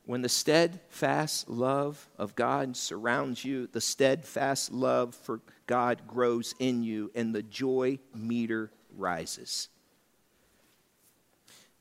When 0.07 0.23
the 0.23 0.29
steadfast 0.29 1.49
love 1.49 2.09
of 2.17 2.37
God 2.37 2.77
surrounds 2.77 3.45
you, 3.45 3.67
the 3.67 3.81
steadfast 3.81 4.73
love 4.73 5.17
for 5.17 5.41
God 5.67 6.03
grows 6.07 6.55
in 6.61 6.85
you, 6.85 7.11
and 7.17 7.35
the 7.35 7.43
joy 7.43 7.99
meter 8.15 8.71
rises. 8.97 9.69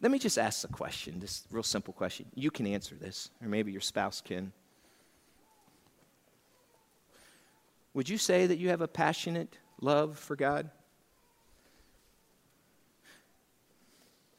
Let 0.01 0.11
me 0.11 0.17
just 0.17 0.39
ask 0.39 0.67
a 0.67 0.73
question, 0.73 1.19
this 1.19 1.43
real 1.51 1.61
simple 1.61 1.93
question. 1.93 2.26
You 2.34 2.49
can 2.49 2.65
answer 2.65 2.95
this, 2.95 3.30
or 3.43 3.47
maybe 3.47 3.71
your 3.71 3.80
spouse 3.80 4.21
can. 4.21 4.51
Would 7.93 8.09
you 8.09 8.17
say 8.17 8.47
that 8.47 8.57
you 8.57 8.69
have 8.69 8.82
a 8.82 8.88
passionate 8.88 9.55
love 9.82 10.17
for 10.17 10.36
God? 10.36 10.71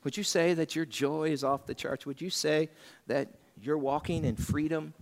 Would 0.03 0.16
you 0.16 0.24
say 0.24 0.55
that 0.55 0.74
your 0.74 0.87
joy 0.87 1.30
is 1.30 1.45
off 1.45 1.66
the 1.66 1.74
charts? 1.74 2.05
Would 2.05 2.20
you 2.20 2.30
say 2.30 2.68
that 3.07 3.28
you're 3.61 3.79
walking 3.79 4.25
in 4.25 4.37
freedom? 4.37 4.95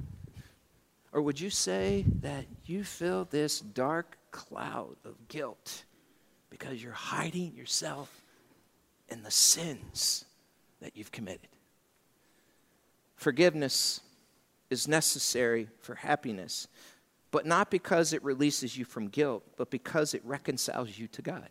Or 1.13 1.23
would 1.23 1.41
you 1.41 1.51
say 1.51 2.05
that 2.23 2.47
you 2.67 2.85
feel 2.85 3.25
this 3.25 3.61
dark 3.61 4.17
cloud 4.31 4.97
of 5.05 5.29
guilt 5.29 5.85
because 6.51 6.83
you're 6.83 6.93
hiding 6.93 7.55
yourself 7.55 8.23
in 9.09 9.23
the 9.23 9.31
sins 9.31 10.25
that 10.81 10.97
you've 10.97 11.13
committed? 11.13 11.49
Forgiveness 13.17 14.01
is 14.71 14.89
necessary 14.89 15.69
for 15.81 15.95
happiness, 15.95 16.67
but 17.31 17.47
not 17.47 17.71
because 17.71 18.13
it 18.13 18.23
releases 18.25 18.77
you 18.77 18.85
from 18.85 19.09
guilt, 19.09 19.45
but 19.57 19.71
because 19.71 20.15
it 20.15 20.23
reconciles 20.25 20.99
you 20.99 21.07
to 21.09 21.23
God 21.23 21.49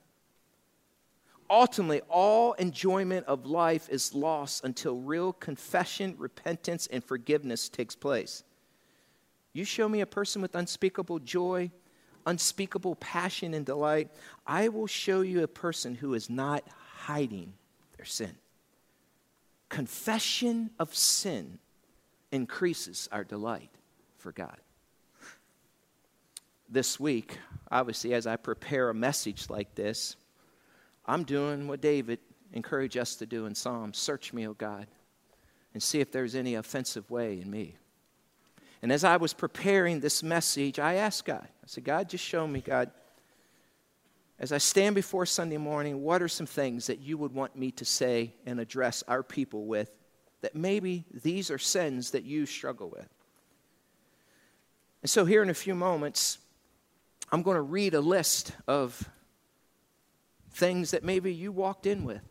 ultimately, 1.50 2.02
all 2.10 2.54
enjoyment 2.54 3.26
of 3.28 3.46
life 3.46 3.90
is 3.90 4.14
lost 4.14 4.64
until 4.64 4.98
real 4.98 5.34
confession, 5.34 6.16
repentance, 6.18 6.88
and 6.88 7.04
forgiveness 7.04 7.70
takes 7.70 7.96
place. 7.96 8.44
You 9.54 9.66
show 9.66 9.88
me 9.88 10.02
a 10.02 10.06
person 10.06 10.42
with 10.42 10.56
unspeakable 10.56 11.20
joy, 11.20 11.72
unspeakable 12.26 12.96
passion, 12.96 13.54
and 13.54 13.66
delight, 13.66 14.10
I 14.48 14.70
will 14.70 14.88
show 14.88 15.22
you 15.22 15.44
a 15.44 15.48
person 15.48 15.96
who 15.96 16.14
is 16.14 16.30
not 16.30 16.64
hiding 16.96 17.54
their 17.98 18.06
sin. 18.06 18.36
Confession 19.70 20.72
of 20.80 20.94
sin 20.96 21.60
increases 22.32 23.10
our 23.12 23.24
delight 23.24 23.70
for 24.18 24.32
God. 24.32 24.58
This 26.70 27.00
week, 27.00 27.38
obviously, 27.72 28.14
as 28.14 28.26
I 28.26 28.36
prepare 28.36 28.90
a 28.90 28.94
message 28.94 29.50
like 29.50 29.76
this, 29.76 30.16
I'm 31.06 31.24
doing 31.24 31.68
what 31.68 31.82
David 31.82 32.20
encouraged 32.54 32.98
us 32.98 33.16
to 33.16 33.26
do 33.26 33.46
in 33.46 33.56
Psalms 33.56 33.98
Search 33.98 34.34
me, 34.34 34.48
O 34.48 34.54
God, 34.54 34.88
and 35.74 35.82
see 35.82 36.00
if 36.00 36.12
there's 36.12 36.36
any 36.36 36.56
offensive 36.56 37.10
way 37.10 37.42
in 37.42 37.50
me. 37.50 37.76
And 38.82 38.92
as 38.92 39.04
I 39.04 39.18
was 39.18 39.34
preparing 39.34 40.00
this 40.00 40.22
message, 40.22 40.78
I 40.78 40.96
asked 40.96 41.26
God, 41.26 41.48
I 41.48 41.68
said, 41.68 41.84
God, 41.84 42.10
just 42.10 42.24
show 42.24 42.46
me, 42.46 42.62
God, 42.62 42.92
as 44.40 44.52
I 44.52 44.58
stand 44.58 44.96
before 44.96 45.26
Sunday 45.26 45.58
morning, 45.58 46.02
what 46.02 46.22
are 46.22 46.28
some 46.28 46.46
things 46.46 46.88
that 46.88 47.00
you 47.00 47.18
would 47.18 47.32
want 47.32 47.56
me 47.56 47.72
to 47.72 47.86
say 47.86 48.34
and 48.46 48.60
address 48.60 49.04
our 49.08 49.24
people 49.24 49.66
with 49.66 49.90
that 50.42 50.56
maybe 50.56 51.06
these 51.14 51.50
are 51.50 51.58
sins 51.58 52.12
that 52.12 52.24
you 52.24 52.46
struggle 52.46 52.90
with? 52.90 53.08
And 55.02 55.10
so, 55.10 55.24
here 55.24 55.44
in 55.44 55.50
a 55.50 55.54
few 55.54 55.76
moments, 55.76 56.40
I'm 57.32 57.42
going 57.42 57.56
to 57.56 57.62
read 57.62 57.94
a 57.94 58.02
list 58.02 58.52
of 58.68 59.10
things 60.54 60.92
that 60.92 61.04
maybe 61.04 61.34
you 61.34 61.52
walked 61.52 61.86
in 61.86 62.04
with. 62.04 62.22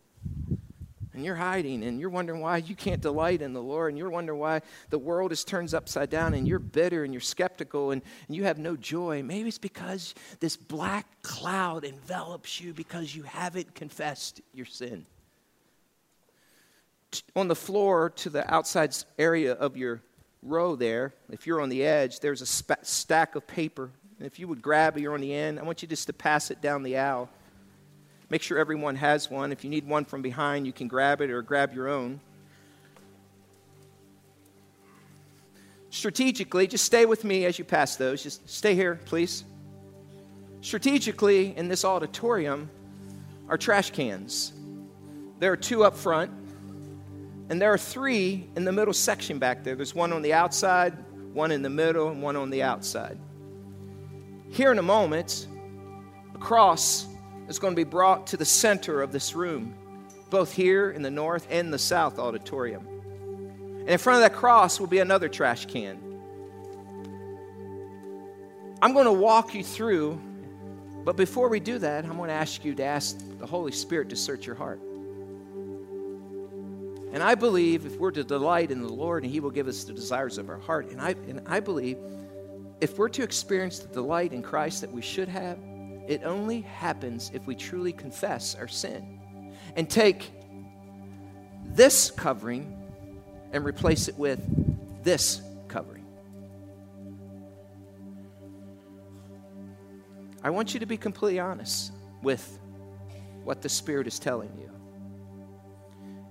And 1.14 1.26
you're 1.26 1.36
hiding 1.36 1.84
and 1.84 2.00
you're 2.00 2.08
wondering 2.08 2.40
why 2.40 2.56
you 2.56 2.74
can't 2.74 3.02
delight 3.02 3.42
in 3.42 3.52
the 3.52 3.62
Lord 3.62 3.90
and 3.90 3.98
you're 3.98 4.08
wondering 4.08 4.38
why 4.38 4.62
the 4.88 4.98
world 4.98 5.30
is 5.30 5.44
turned 5.44 5.74
upside 5.74 6.08
down 6.08 6.32
and 6.32 6.48
you're 6.48 6.58
bitter 6.58 7.04
and 7.04 7.12
you're 7.12 7.20
skeptical 7.20 7.90
and, 7.90 8.00
and 8.28 8.36
you 8.36 8.44
have 8.44 8.56
no 8.58 8.76
joy. 8.76 9.22
Maybe 9.22 9.48
it's 9.48 9.58
because 9.58 10.14
this 10.40 10.56
black 10.56 11.06
cloud 11.22 11.84
envelops 11.84 12.62
you 12.62 12.72
because 12.72 13.14
you 13.14 13.24
haven't 13.24 13.74
confessed 13.74 14.40
your 14.54 14.64
sin. 14.64 15.04
On 17.36 17.46
the 17.46 17.54
floor 17.54 18.08
to 18.16 18.30
the 18.30 18.50
outside 18.52 18.96
area 19.18 19.52
of 19.52 19.76
your 19.76 20.00
row 20.42 20.76
there, 20.76 21.12
if 21.30 21.46
you're 21.46 21.60
on 21.60 21.68
the 21.68 21.84
edge, 21.84 22.20
there's 22.20 22.40
a 22.40 22.46
sp- 22.48 22.80
stack 22.80 23.34
of 23.36 23.46
paper. 23.46 23.90
And 24.16 24.26
if 24.26 24.38
you 24.38 24.48
would 24.48 24.62
grab 24.62 24.96
it, 24.96 25.02
you're 25.02 25.12
on 25.12 25.20
the 25.20 25.34
end, 25.34 25.60
I 25.60 25.62
want 25.62 25.82
you 25.82 25.88
just 25.88 26.06
to 26.06 26.14
pass 26.14 26.50
it 26.50 26.62
down 26.62 26.82
the 26.82 26.96
aisle. 26.96 27.28
Make 28.32 28.40
sure 28.40 28.56
everyone 28.56 28.96
has 28.96 29.30
one. 29.30 29.52
If 29.52 29.62
you 29.62 29.68
need 29.68 29.86
one 29.86 30.06
from 30.06 30.22
behind, 30.22 30.64
you 30.66 30.72
can 30.72 30.88
grab 30.88 31.20
it 31.20 31.28
or 31.28 31.42
grab 31.42 31.74
your 31.74 31.90
own. 31.90 32.18
Strategically, 35.90 36.66
just 36.66 36.86
stay 36.86 37.04
with 37.04 37.24
me 37.24 37.44
as 37.44 37.58
you 37.58 37.66
pass 37.66 37.96
those. 37.96 38.22
Just 38.22 38.48
stay 38.48 38.74
here, 38.74 38.98
please. 39.04 39.44
Strategically, 40.62 41.54
in 41.58 41.68
this 41.68 41.84
auditorium 41.84 42.70
are 43.50 43.58
trash 43.58 43.90
cans. 43.90 44.54
There 45.38 45.52
are 45.52 45.56
two 45.58 45.84
up 45.84 45.94
front, 45.94 46.30
and 47.50 47.60
there 47.60 47.70
are 47.70 47.76
three 47.76 48.48
in 48.56 48.64
the 48.64 48.72
middle 48.72 48.94
section 48.94 49.38
back 49.38 49.62
there. 49.62 49.74
There's 49.74 49.94
one 49.94 50.10
on 50.10 50.22
the 50.22 50.32
outside, 50.32 50.96
one 51.34 51.50
in 51.50 51.60
the 51.60 51.68
middle, 51.68 52.08
and 52.08 52.22
one 52.22 52.36
on 52.36 52.48
the 52.48 52.62
outside. 52.62 53.18
Here 54.48 54.72
in 54.72 54.78
a 54.78 54.82
moment, 54.82 55.48
across 56.34 57.11
is 57.48 57.58
going 57.58 57.72
to 57.72 57.76
be 57.76 57.88
brought 57.88 58.28
to 58.28 58.36
the 58.36 58.44
center 58.44 59.02
of 59.02 59.12
this 59.12 59.34
room, 59.34 59.74
both 60.30 60.52
here 60.52 60.90
in 60.90 61.02
the 61.02 61.10
north 61.10 61.46
and 61.50 61.72
the 61.72 61.78
south 61.78 62.18
auditorium. 62.18 62.86
And 63.80 63.90
in 63.90 63.98
front 63.98 64.22
of 64.22 64.30
that 64.30 64.38
cross 64.38 64.78
will 64.78 64.86
be 64.86 65.00
another 65.00 65.28
trash 65.28 65.66
can. 65.66 65.98
I'm 68.80 68.92
going 68.94 69.06
to 69.06 69.12
walk 69.12 69.54
you 69.54 69.62
through, 69.62 70.20
but 71.04 71.16
before 71.16 71.48
we 71.48 71.60
do 71.60 71.78
that, 71.78 72.04
I'm 72.04 72.16
going 72.16 72.28
to 72.28 72.34
ask 72.34 72.64
you 72.64 72.74
to 72.74 72.84
ask 72.84 73.18
the 73.38 73.46
Holy 73.46 73.72
Spirit 73.72 74.08
to 74.10 74.16
search 74.16 74.46
your 74.46 74.56
heart. 74.56 74.80
And 77.12 77.22
I 77.22 77.34
believe 77.34 77.84
if 77.84 77.98
we're 77.98 78.10
to 78.12 78.24
delight 78.24 78.70
in 78.70 78.82
the 78.82 78.92
Lord 78.92 79.22
and 79.22 79.32
He 79.32 79.40
will 79.40 79.50
give 79.50 79.68
us 79.68 79.84
the 79.84 79.92
desires 79.92 80.38
of 80.38 80.48
our 80.48 80.58
heart, 80.58 80.90
and 80.90 81.00
I, 81.00 81.10
and 81.28 81.42
I 81.46 81.60
believe 81.60 81.98
if 82.80 82.98
we're 82.98 83.10
to 83.10 83.22
experience 83.22 83.78
the 83.80 83.92
delight 83.92 84.32
in 84.32 84.42
Christ 84.42 84.80
that 84.80 84.90
we 84.90 85.02
should 85.02 85.28
have, 85.28 85.58
it 86.08 86.22
only 86.24 86.62
happens 86.62 87.30
if 87.32 87.46
we 87.46 87.54
truly 87.54 87.92
confess 87.92 88.54
our 88.54 88.68
sin 88.68 89.20
and 89.76 89.88
take 89.88 90.32
this 91.64 92.10
covering 92.10 92.76
and 93.52 93.64
replace 93.64 94.08
it 94.08 94.18
with 94.18 94.40
this 95.04 95.42
covering. 95.68 96.04
I 100.42 100.50
want 100.50 100.74
you 100.74 100.80
to 100.80 100.86
be 100.86 100.96
completely 100.96 101.38
honest 101.38 101.92
with 102.22 102.58
what 103.44 103.62
the 103.62 103.68
Spirit 103.68 104.06
is 104.06 104.18
telling 104.18 104.50
you. 104.58 104.70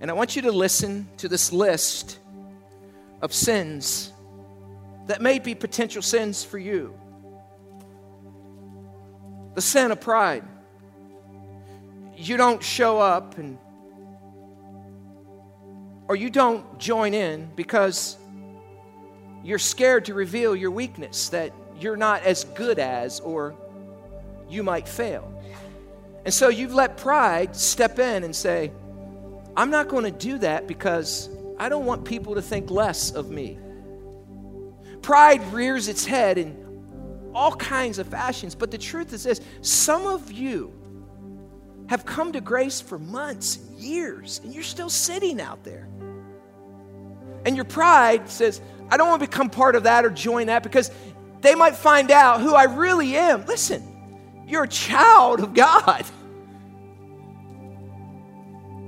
And 0.00 0.10
I 0.10 0.14
want 0.14 0.36
you 0.36 0.42
to 0.42 0.52
listen 0.52 1.08
to 1.18 1.28
this 1.28 1.52
list 1.52 2.18
of 3.22 3.32
sins 3.32 4.12
that 5.06 5.22
may 5.22 5.38
be 5.38 5.54
potential 5.54 6.02
sins 6.02 6.44
for 6.44 6.58
you 6.58 6.94
the 9.54 9.60
sin 9.60 9.90
of 9.90 10.00
pride. 10.00 10.44
You 12.16 12.36
don't 12.36 12.62
show 12.62 12.98
up 12.98 13.38
and 13.38 13.58
or 16.08 16.16
you 16.16 16.30
don't 16.30 16.78
join 16.78 17.14
in 17.14 17.50
because 17.56 18.16
you're 19.42 19.58
scared 19.58 20.04
to 20.06 20.14
reveal 20.14 20.54
your 20.54 20.70
weakness 20.70 21.30
that 21.30 21.52
you're 21.80 21.96
not 21.96 22.22
as 22.22 22.44
good 22.44 22.78
as 22.78 23.18
or 23.20 23.54
you 24.48 24.62
might 24.62 24.86
fail. 24.86 25.32
And 26.24 26.32
so 26.32 26.48
you've 26.48 26.74
let 26.74 26.96
pride 26.96 27.56
step 27.56 27.98
in 27.98 28.24
and 28.24 28.36
say, 28.36 28.72
I'm 29.56 29.70
not 29.70 29.88
going 29.88 30.04
to 30.04 30.10
do 30.10 30.38
that 30.38 30.66
because 30.66 31.28
I 31.58 31.68
don't 31.68 31.86
want 31.86 32.04
people 32.04 32.34
to 32.36 32.42
think 32.42 32.70
less 32.70 33.10
of 33.10 33.30
me. 33.30 33.58
Pride 35.00 35.42
rears 35.52 35.88
its 35.88 36.06
head 36.06 36.38
in 36.38 36.61
all 37.34 37.54
kinds 37.56 37.98
of 37.98 38.06
fashions, 38.08 38.54
but 38.54 38.70
the 38.70 38.78
truth 38.78 39.12
is 39.12 39.24
this 39.24 39.40
some 39.60 40.06
of 40.06 40.30
you 40.30 40.72
have 41.88 42.04
come 42.04 42.32
to 42.32 42.40
grace 42.40 42.80
for 42.80 42.98
months, 42.98 43.58
years, 43.76 44.40
and 44.44 44.52
you're 44.54 44.62
still 44.62 44.90
sitting 44.90 45.40
out 45.40 45.64
there. 45.64 45.88
And 47.44 47.56
your 47.56 47.64
pride 47.64 48.28
says, 48.28 48.60
I 48.90 48.96
don't 48.96 49.08
want 49.08 49.20
to 49.22 49.28
become 49.28 49.50
part 49.50 49.74
of 49.74 49.82
that 49.84 50.04
or 50.04 50.10
join 50.10 50.46
that 50.46 50.62
because 50.62 50.90
they 51.40 51.54
might 51.54 51.74
find 51.74 52.10
out 52.10 52.40
who 52.40 52.54
I 52.54 52.64
really 52.64 53.16
am. 53.16 53.44
Listen, 53.46 54.44
you're 54.46 54.64
a 54.64 54.68
child 54.68 55.40
of 55.40 55.54
God. 55.54 56.04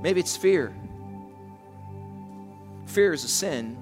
Maybe 0.03 0.21
it's 0.21 0.37
fear. 0.37 0.75
Fear 2.87 3.15
is 3.15 3.25
a 3.25 3.29
sin. 3.29 3.79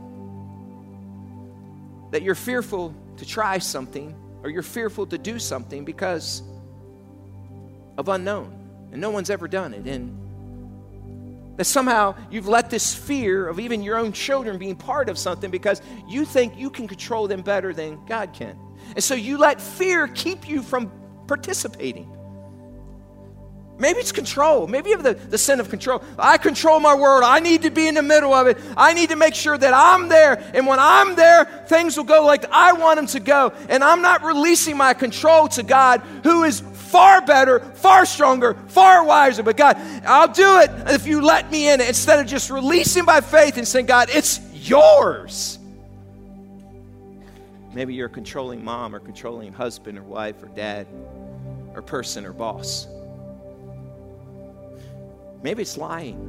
That 2.13 2.23
you're 2.23 2.35
fearful 2.35 2.95
to 3.17 3.27
try 3.27 3.59
something 3.59 4.15
or 4.43 4.51
you're 4.51 4.63
fearful 4.63 5.07
to 5.07 5.19
do 5.19 5.39
something 5.39 5.85
because 5.85 6.43
of 7.99 8.09
unknown 8.09 8.89
and 8.93 9.01
no 9.01 9.11
one's 9.11 9.31
ever 9.31 9.49
done 9.49 9.75
it. 9.75 9.87
And 9.87 10.19
that 11.57 11.65
somehow 11.65 12.15
you've 12.31 12.49
let 12.49 12.71
this 12.71 12.95
fear 12.95 13.47
of 13.47 13.61
even 13.61 13.83
your 13.83 13.99
own 13.99 14.13
children 14.13 14.59
being 14.59 14.77
part 14.77 15.09
of 15.09 15.19
something 15.19 15.51
because 15.51 15.83
you 16.09 16.25
think 16.25 16.57
you 16.57 16.71
can 16.71 16.89
control 16.89 17.29
them 17.29 17.43
better 17.43 17.73
than 17.73 18.05
God 18.07 18.33
can. 18.33 18.59
And 18.95 19.05
so 19.05 19.15
you 19.15 19.39
let 19.39 19.61
fear 19.61 20.09
keep 20.09 20.49
you 20.49 20.63
from 20.63 20.91
participating. 21.27 22.11
Maybe 23.79 24.01
it's 24.01 24.13
control. 24.13 24.67
Maybe 24.67 24.91
you 24.91 24.97
have 24.97 25.05
the, 25.05 25.15
the 25.15 25.39
sin 25.39 25.59
of 25.59 25.69
control. 25.69 26.03
I 26.19 26.39
control 26.39 26.79
my 26.79 26.95
world. 26.95 27.25
I 27.25 27.41
need 27.41 27.63
to 27.63 27.71
be 27.71 27.89
in 27.89 27.95
the 27.95 28.03
middle 28.03 28.33
of 28.33 28.47
it. 28.47 28.59
I 28.77 28.93
need 28.93 29.09
to 29.09 29.17
make 29.17 29.35
sure 29.35 29.57
that 29.57 29.75
I'm 29.75 30.09
there. 30.09 30.41
And 30.55 30.67
when 30.67 30.79
I'm 30.79 31.17
there, 31.17 31.47
things 31.67 31.97
will 31.97 32.05
go 32.05 32.25
like 32.25 32.45
I 32.53 32.75
want 32.75 32.97
them 32.97 33.07
to 33.09 33.21
go. 33.21 33.53
And 33.69 33.83
I'm 33.83 34.03
not 34.03 34.23
releasing 34.23 34.77
my 34.77 34.95
control 34.95 35.49
to 35.49 35.63
God, 35.63 36.01
who 36.23 36.45
is 36.45 36.61
far 36.61 37.23
better, 37.23 37.61
far 37.61 38.05
stronger, 38.05 38.55
far 38.69 39.05
wiser. 39.05 39.43
But 39.43 39.57
God, 39.57 39.79
I'll 40.05 40.33
do 40.33 40.61
it 40.61 40.71
if 40.89 41.07
you 41.07 41.23
let 41.23 41.51
me 41.51 41.69
in 41.71 41.81
instead 41.81 42.21
of 42.21 42.27
just 42.27 42.51
releasing 42.51 43.05
by 43.05 43.21
faith 43.21 43.57
and 43.57 43.67
saying, 43.67 43.87
God, 43.87 44.11
it's 44.13 44.39
yours. 44.53 45.59
Maybe 47.73 47.95
you're 47.95 48.07
a 48.07 48.11
controlling 48.11 48.63
mom 48.63 48.95
or 48.95 49.01
controlling 49.01 49.55
husband 49.55 49.99
or 49.99 50.03
wife 50.03 50.43
or 50.43 50.49
dad 50.49 50.87
or 51.75 51.81
person 51.81 52.27
or 52.27 52.35
boss. 52.35 52.87
Maybe 55.43 55.63
it's 55.63 55.77
lying. 55.77 56.29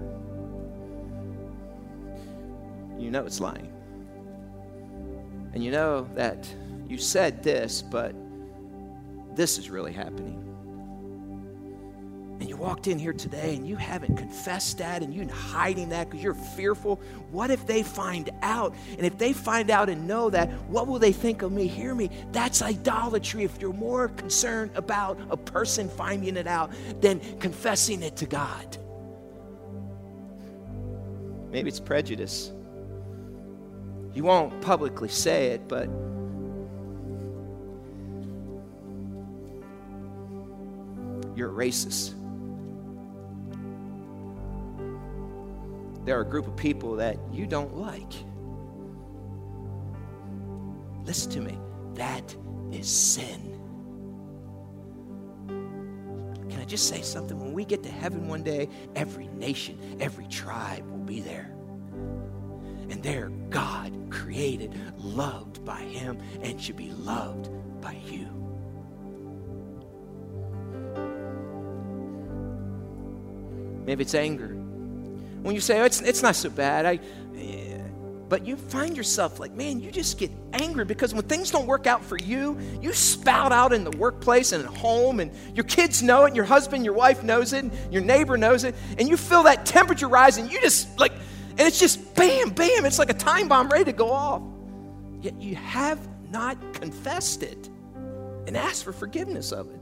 You 2.98 3.12
know 3.12 3.26
it's 3.26 3.40
lying. 3.40 3.72
And 5.54 5.64
you 5.64 5.72
know 5.72 6.08
that 6.16 6.48
you 6.88 6.98
said 6.98 7.44
this, 7.44 7.82
but 7.82 8.16
this 9.36 9.58
is 9.58 9.70
really 9.70 9.94
happening 9.94 10.44
and 12.44 12.50
you 12.50 12.58
walked 12.58 12.88
in 12.88 13.00
here 13.00 13.14
today 13.14 13.56
and 13.56 13.66
you 13.66 13.78
haven't 13.78 14.18
confessed 14.18 14.80
that 14.80 15.02
and 15.02 15.14
you're 15.14 15.26
hiding 15.30 15.88
that 15.88 16.10
because 16.10 16.22
you're 16.22 16.34
fearful, 16.34 17.00
what 17.32 17.50
if 17.50 17.66
they 17.66 17.82
find 17.84 18.32
out? 18.42 18.76
And 18.98 19.06
if 19.06 19.18
they 19.18 19.32
find 19.32 19.70
out 19.70 19.88
and 19.88 20.06
know 20.06 20.30
that, 20.30 20.50
what 20.68 20.88
will 20.88 21.00
they 21.00 21.14
think 21.14 21.42
of 21.42 21.54
me? 21.54 21.68
Hear 21.68 21.96
me. 21.96 22.10
That's 22.34 22.62
idolatry 22.62 23.46
if 23.46 23.62
you're 23.62 23.72
more 23.72 24.10
concerned 24.10 24.72
about 24.76 25.18
a 25.30 25.38
person 25.38 25.88
finding 25.88 26.36
it 26.36 26.46
out 26.46 26.74
than 27.00 27.22
confessing 27.40 28.04
it 28.04 28.18
to 28.18 28.26
God. 28.26 28.78
Maybe 31.54 31.70
it's 31.70 31.80
prejudice. 31.80 32.52
You 34.14 34.24
won't 34.24 34.60
publicly 34.62 35.08
say 35.08 35.52
it, 35.52 35.68
but 35.70 35.88
you're 41.38 41.50
a 41.50 41.54
racist. 41.54 42.16
there 46.06 46.18
are 46.18 46.22
a 46.22 46.26
group 46.26 46.48
of 46.48 46.56
people 46.56 46.96
that 46.98 47.18
you 47.32 47.48
don't 47.48 47.78
like. 47.78 48.12
Listen 51.06 51.32
to 51.32 51.42
me. 51.42 51.58
That 51.96 52.36
is 52.72 52.88
sin. 52.88 53.60
Can 56.50 56.60
I 56.60 56.66
just 56.66 56.88
say 56.88 57.02
something? 57.02 57.40
When 57.40 57.54
we 57.54 57.66
get 57.66 57.84
to 57.84 57.90
heaven 57.90 58.28
one 58.28 58.44
day, 58.44 58.70
every 58.96 59.28
nation, 59.28 59.98
every 60.00 60.28
tribe 60.28 60.84
be 61.06 61.20
there. 61.20 61.50
And 62.90 63.02
they're 63.02 63.30
God 63.50 63.94
created, 64.10 64.74
loved 64.98 65.64
by 65.64 65.82
Him, 65.82 66.18
and 66.42 66.60
should 66.62 66.78
be 66.78 66.92
loved 66.92 67.50
by 67.82 67.98
you. 68.06 68.28
Maybe 73.86 74.04
it's 74.04 74.16
anger. 74.16 74.48
When 75.44 75.56
you 75.56 75.62
say, 75.62 75.82
oh, 75.82 75.86
it's, 75.86 76.02
it's 76.02 76.24
not 76.24 76.36
so 76.36 76.50
bad, 76.50 76.86
I, 76.86 77.00
but 78.34 78.48
you 78.48 78.56
find 78.56 78.98
yourself 78.98 79.40
like, 79.40 79.54
man, 79.54 79.80
you 79.80 79.92
just 79.92 80.18
get 80.18 80.32
angry 80.54 80.86
because 80.86 81.14
when 81.14 81.24
things 81.26 81.52
don't 81.52 81.68
work 81.68 81.86
out 81.86 82.04
for 82.04 82.18
you, 82.18 82.58
you 82.82 82.92
spout 82.92 83.52
out 83.52 83.72
in 83.72 83.84
the 83.84 83.92
workplace 83.92 84.54
and 84.54 84.66
at 84.66 84.74
home, 84.76 85.20
and 85.20 85.32
your 85.54 85.66
kids 85.66 86.02
know 86.02 86.26
it, 86.26 86.34
your 86.34 86.44
husband, 86.44 86.84
your 86.84 86.96
wife 86.96 87.22
knows 87.22 87.54
it, 87.54 87.64
your 87.92 88.02
neighbor 88.02 88.36
knows 88.36 88.64
it, 88.64 88.74
and 88.98 89.08
you 89.08 89.18
feel 89.18 89.44
that 89.44 89.68
temperature 89.68 90.08
rise, 90.08 90.40
and 90.40 90.52
you 90.52 90.60
just 90.62 91.00
like, 91.00 91.12
and 91.12 91.60
it's 91.60 91.80
just 91.80 92.16
bam, 92.16 92.50
bam, 92.50 92.86
it's 92.86 92.98
like 92.98 93.12
a 93.12 93.14
time 93.14 93.48
bomb 93.48 93.70
ready 93.70 93.84
to 93.84 93.94
go 93.94 94.10
off. 94.10 94.42
Yet 95.22 95.40
you 95.40 95.56
have 95.56 96.00
not 96.32 96.58
confessed 96.74 97.44
it 97.44 97.70
and 98.48 98.58
asked 98.58 98.84
for 98.84 98.94
forgiveness 98.94 99.52
of 99.52 99.70
it. 99.70 99.80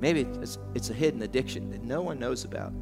Maybe 0.00 0.22
it's, 0.22 0.58
it's 0.74 0.90
a 0.90 0.94
hidden 0.94 1.22
addiction 1.22 1.70
that 1.70 1.84
no 1.84 2.02
one 2.02 2.18
knows 2.18 2.44
about. 2.44 2.72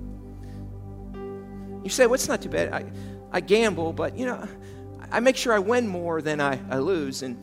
You 1.87 1.91
say, 1.91 2.07
well, 2.07 2.15
it's 2.15 2.27
not 2.27 2.43
too 2.43 2.49
bad. 2.49 2.73
I, 2.73 2.85
I 3.31 3.39
gamble, 3.39 3.93
but, 3.93 4.19
you 4.19 4.27
know, 4.27 4.49
I 5.13 5.21
make 5.21 5.37
sure 5.37 5.53
I 5.53 5.61
win 5.61 5.87
more 5.87 6.21
than 6.21 6.41
I, 6.41 6.59
I 6.69 6.79
lose. 6.79 7.23
And, 7.23 7.37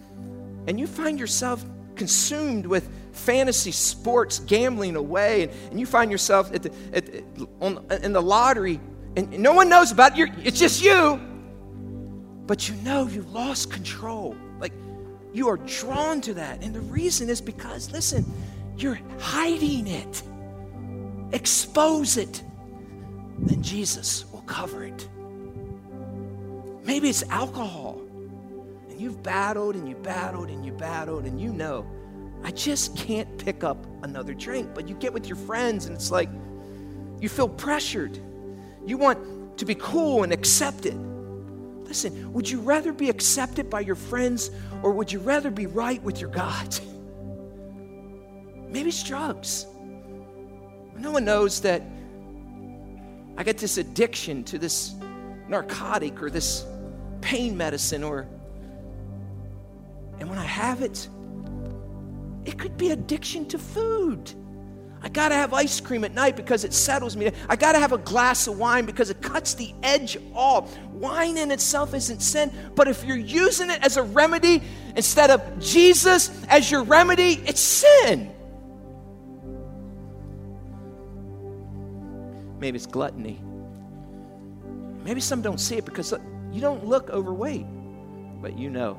and 0.68 0.78
you 0.78 0.86
find 0.86 1.18
yourself 1.18 1.64
consumed 1.96 2.66
with 2.66 2.90
fantasy 3.14 3.72
sports 3.72 4.40
gambling 4.40 4.98
away. 4.98 5.44
And, 5.44 5.52
and 5.72 5.80
you 5.80 5.86
find 5.86 6.12
yourself 6.12 6.54
at 6.54 6.64
the, 6.64 6.74
at, 6.92 7.24
on, 7.62 7.86
in 8.04 8.12
the 8.12 8.22
lottery, 8.22 8.82
and 9.16 9.40
no 9.40 9.54
one 9.54 9.70
knows 9.70 9.94
about 9.94 10.12
it. 10.12 10.18
You're, 10.18 10.30
it's 10.44 10.60
just 10.60 10.84
you. 10.84 11.22
But 12.46 12.68
you 12.68 12.76
know 12.84 13.08
you've 13.08 13.32
lost 13.32 13.72
control. 13.72 14.36
Like, 14.60 14.74
you 15.32 15.48
are 15.48 15.56
drawn 15.56 16.20
to 16.20 16.34
that. 16.34 16.62
And 16.62 16.76
the 16.76 16.82
reason 16.82 17.30
is 17.30 17.40
because, 17.40 17.94
listen, 17.94 18.26
you're 18.76 19.00
hiding 19.20 19.88
it. 19.88 20.22
Expose 21.32 22.18
it. 22.18 22.44
Then 23.40 23.64
Jesus 23.64 24.26
cover 24.54 24.84
it. 24.86 25.10
Maybe 26.84 27.10
it's 27.10 27.24
alcohol. 27.30 28.00
And 28.90 29.02
you've 29.02 29.24
battled 29.24 29.76
and 29.76 29.90
you 29.90 29.96
battled 29.96 30.50
and 30.50 30.64
you 30.64 30.72
battled 30.72 31.26
and 31.26 31.42
you 31.42 31.52
know, 31.52 31.88
I 32.44 32.52
just 32.52 32.96
can't 32.96 33.44
pick 33.44 33.64
up 33.64 33.84
another 34.04 34.36
drink. 34.36 34.70
But 34.76 34.88
you 34.88 34.94
get 34.96 35.12
with 35.12 35.26
your 35.26 35.38
friends 35.38 35.88
and 35.88 35.96
it's 35.96 36.12
like 36.12 36.30
you 37.20 37.30
feel 37.30 37.50
pressured. 37.50 38.20
You 38.86 38.98
want 38.98 39.58
to 39.58 39.66
be 39.66 39.74
cool 39.74 40.22
and 40.22 40.32
accepted. 40.32 40.96
Listen, 41.88 42.32
would 42.32 42.48
you 42.48 42.60
rather 42.60 42.94
be 42.94 43.10
accepted 43.10 43.72
by 43.72 43.80
your 43.80 43.96
friends 43.96 44.52
or 44.84 44.92
would 44.92 45.12
you 45.12 45.20
rather 45.20 45.50
be 45.50 45.66
right 45.66 46.02
with 46.04 46.22
your 46.22 46.30
God? 46.30 46.80
Maybe 48.70 48.90
it's 48.90 49.02
drugs. 49.02 49.66
No 50.98 51.12
one 51.12 51.26
knows 51.26 51.62
that 51.62 51.82
I 53.38 53.44
get 53.44 53.58
this 53.58 53.78
addiction 53.78 54.44
to 54.46 54.58
this 54.58 54.96
narcotic 55.48 56.22
or 56.22 56.30
this 56.30 56.66
pain 57.22 57.58
medicine 57.58 58.04
or 58.04 58.28
and 60.20 60.30
when 60.30 60.38
I 60.38 60.46
have 60.46 60.82
it, 60.82 61.10
it 62.46 62.58
could 62.58 62.78
be 62.78 62.92
addiction 62.92 63.46
to 63.48 63.58
food. 63.58 64.32
I 65.02 65.10
got 65.10 65.30
to 65.30 65.36
have 65.36 65.54
ice 65.54 65.82
cream 65.82 66.06
at 66.06 66.14
night 66.14 66.38
because 66.38 66.64
it 66.64 66.74
settles 66.74 67.18
me. 67.18 67.30
I 67.50 67.58
got 67.58 67.74
to 67.74 67.80
have 67.80 67.92
a 67.92 67.98
glass 67.98 68.48
of 68.48 68.58
wine 68.58 68.86
because 68.86 69.10
it 69.10 69.22
cuts 69.22 69.54
the 69.54 69.74
edge 69.84 70.18
off. 70.34 70.78
Wine 70.94 71.38
in 71.38 71.52
itself 71.52 71.94
isn't 71.94 72.22
sin, 72.22 72.54
but 72.74 72.88
if 72.88 73.04
you're 73.04 73.18
using 73.18 73.70
it 73.70 73.84
as 73.84 73.98
a 73.98 74.04
remedy 74.04 74.64
instead 74.96 75.30
of 75.30 75.60
Jesus 75.60 76.32
as 76.48 76.72
your 76.72 76.84
remedy, 76.84 77.44
it's 77.46 77.60
sin. 77.60 78.34
Maybe 82.64 82.78
it's 82.78 82.86
gluttony. 82.86 83.44
Maybe 85.04 85.20
some 85.20 85.42
don't 85.42 85.60
see 85.60 85.76
it 85.76 85.84
because 85.84 86.14
uh, 86.14 86.20
you 86.50 86.62
don't 86.62 86.86
look 86.86 87.10
overweight, 87.10 87.66
but 88.42 88.58
you 88.58 88.70
know. 88.70 88.98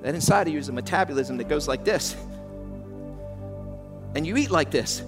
That 0.00 0.14
inside 0.14 0.46
of 0.46 0.54
you 0.54 0.58
is 0.58 0.70
a 0.70 0.72
metabolism 0.72 1.36
that 1.36 1.50
goes 1.50 1.68
like 1.68 1.84
this. 1.84 2.16
And 4.14 4.26
you 4.26 4.38
eat 4.38 4.50
like 4.50 4.70
this. 4.70 5.00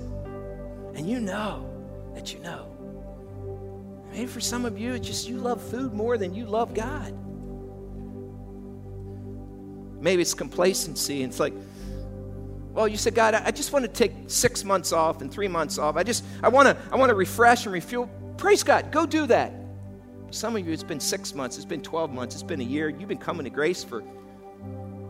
And 0.94 1.08
you 1.08 1.20
know 1.20 1.70
that 2.14 2.34
you 2.34 2.40
know. 2.40 2.66
Maybe 4.12 4.26
for 4.26 4.40
some 4.40 4.66
of 4.66 4.78
you, 4.78 4.92
it's 4.92 5.06
just 5.06 5.26
you 5.26 5.38
love 5.38 5.62
food 5.70 5.94
more 5.94 6.18
than 6.18 6.34
you 6.34 6.44
love 6.44 6.74
God. 6.74 7.14
Maybe 10.02 10.20
it's 10.20 10.34
complacency. 10.34 11.22
And 11.22 11.32
it's 11.32 11.40
like, 11.40 11.54
well, 12.78 12.86
you 12.86 12.96
said, 12.96 13.12
God, 13.12 13.34
I 13.34 13.50
just 13.50 13.72
want 13.72 13.84
to 13.86 13.90
take 13.90 14.12
six 14.28 14.62
months 14.62 14.92
off 14.92 15.20
and 15.20 15.32
three 15.32 15.48
months 15.48 15.78
off. 15.78 15.96
I 15.96 16.04
just, 16.04 16.24
I 16.44 16.48
want 16.48 16.68
to, 16.68 16.76
I 16.92 16.96
want 16.96 17.10
to 17.10 17.16
refresh 17.16 17.66
and 17.66 17.72
refuel. 17.72 18.08
Praise 18.36 18.62
God, 18.62 18.92
go 18.92 19.04
do 19.04 19.26
that. 19.26 19.52
Some 20.30 20.54
of 20.54 20.64
you, 20.64 20.72
it's 20.72 20.84
been 20.84 21.00
six 21.00 21.34
months, 21.34 21.56
it's 21.56 21.66
been 21.66 21.82
12 21.82 22.12
months, 22.12 22.36
it's 22.36 22.44
been 22.44 22.60
a 22.60 22.64
year. 22.64 22.88
You've 22.88 23.08
been 23.08 23.18
coming 23.18 23.42
to 23.42 23.50
grace 23.50 23.82
for, 23.82 24.04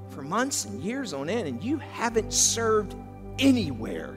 for 0.08 0.22
months 0.22 0.64
and 0.64 0.80
years 0.80 1.12
on 1.12 1.28
end, 1.28 1.46
and 1.46 1.62
you 1.62 1.76
haven't 1.76 2.32
served 2.32 2.96
anywhere. 3.38 4.16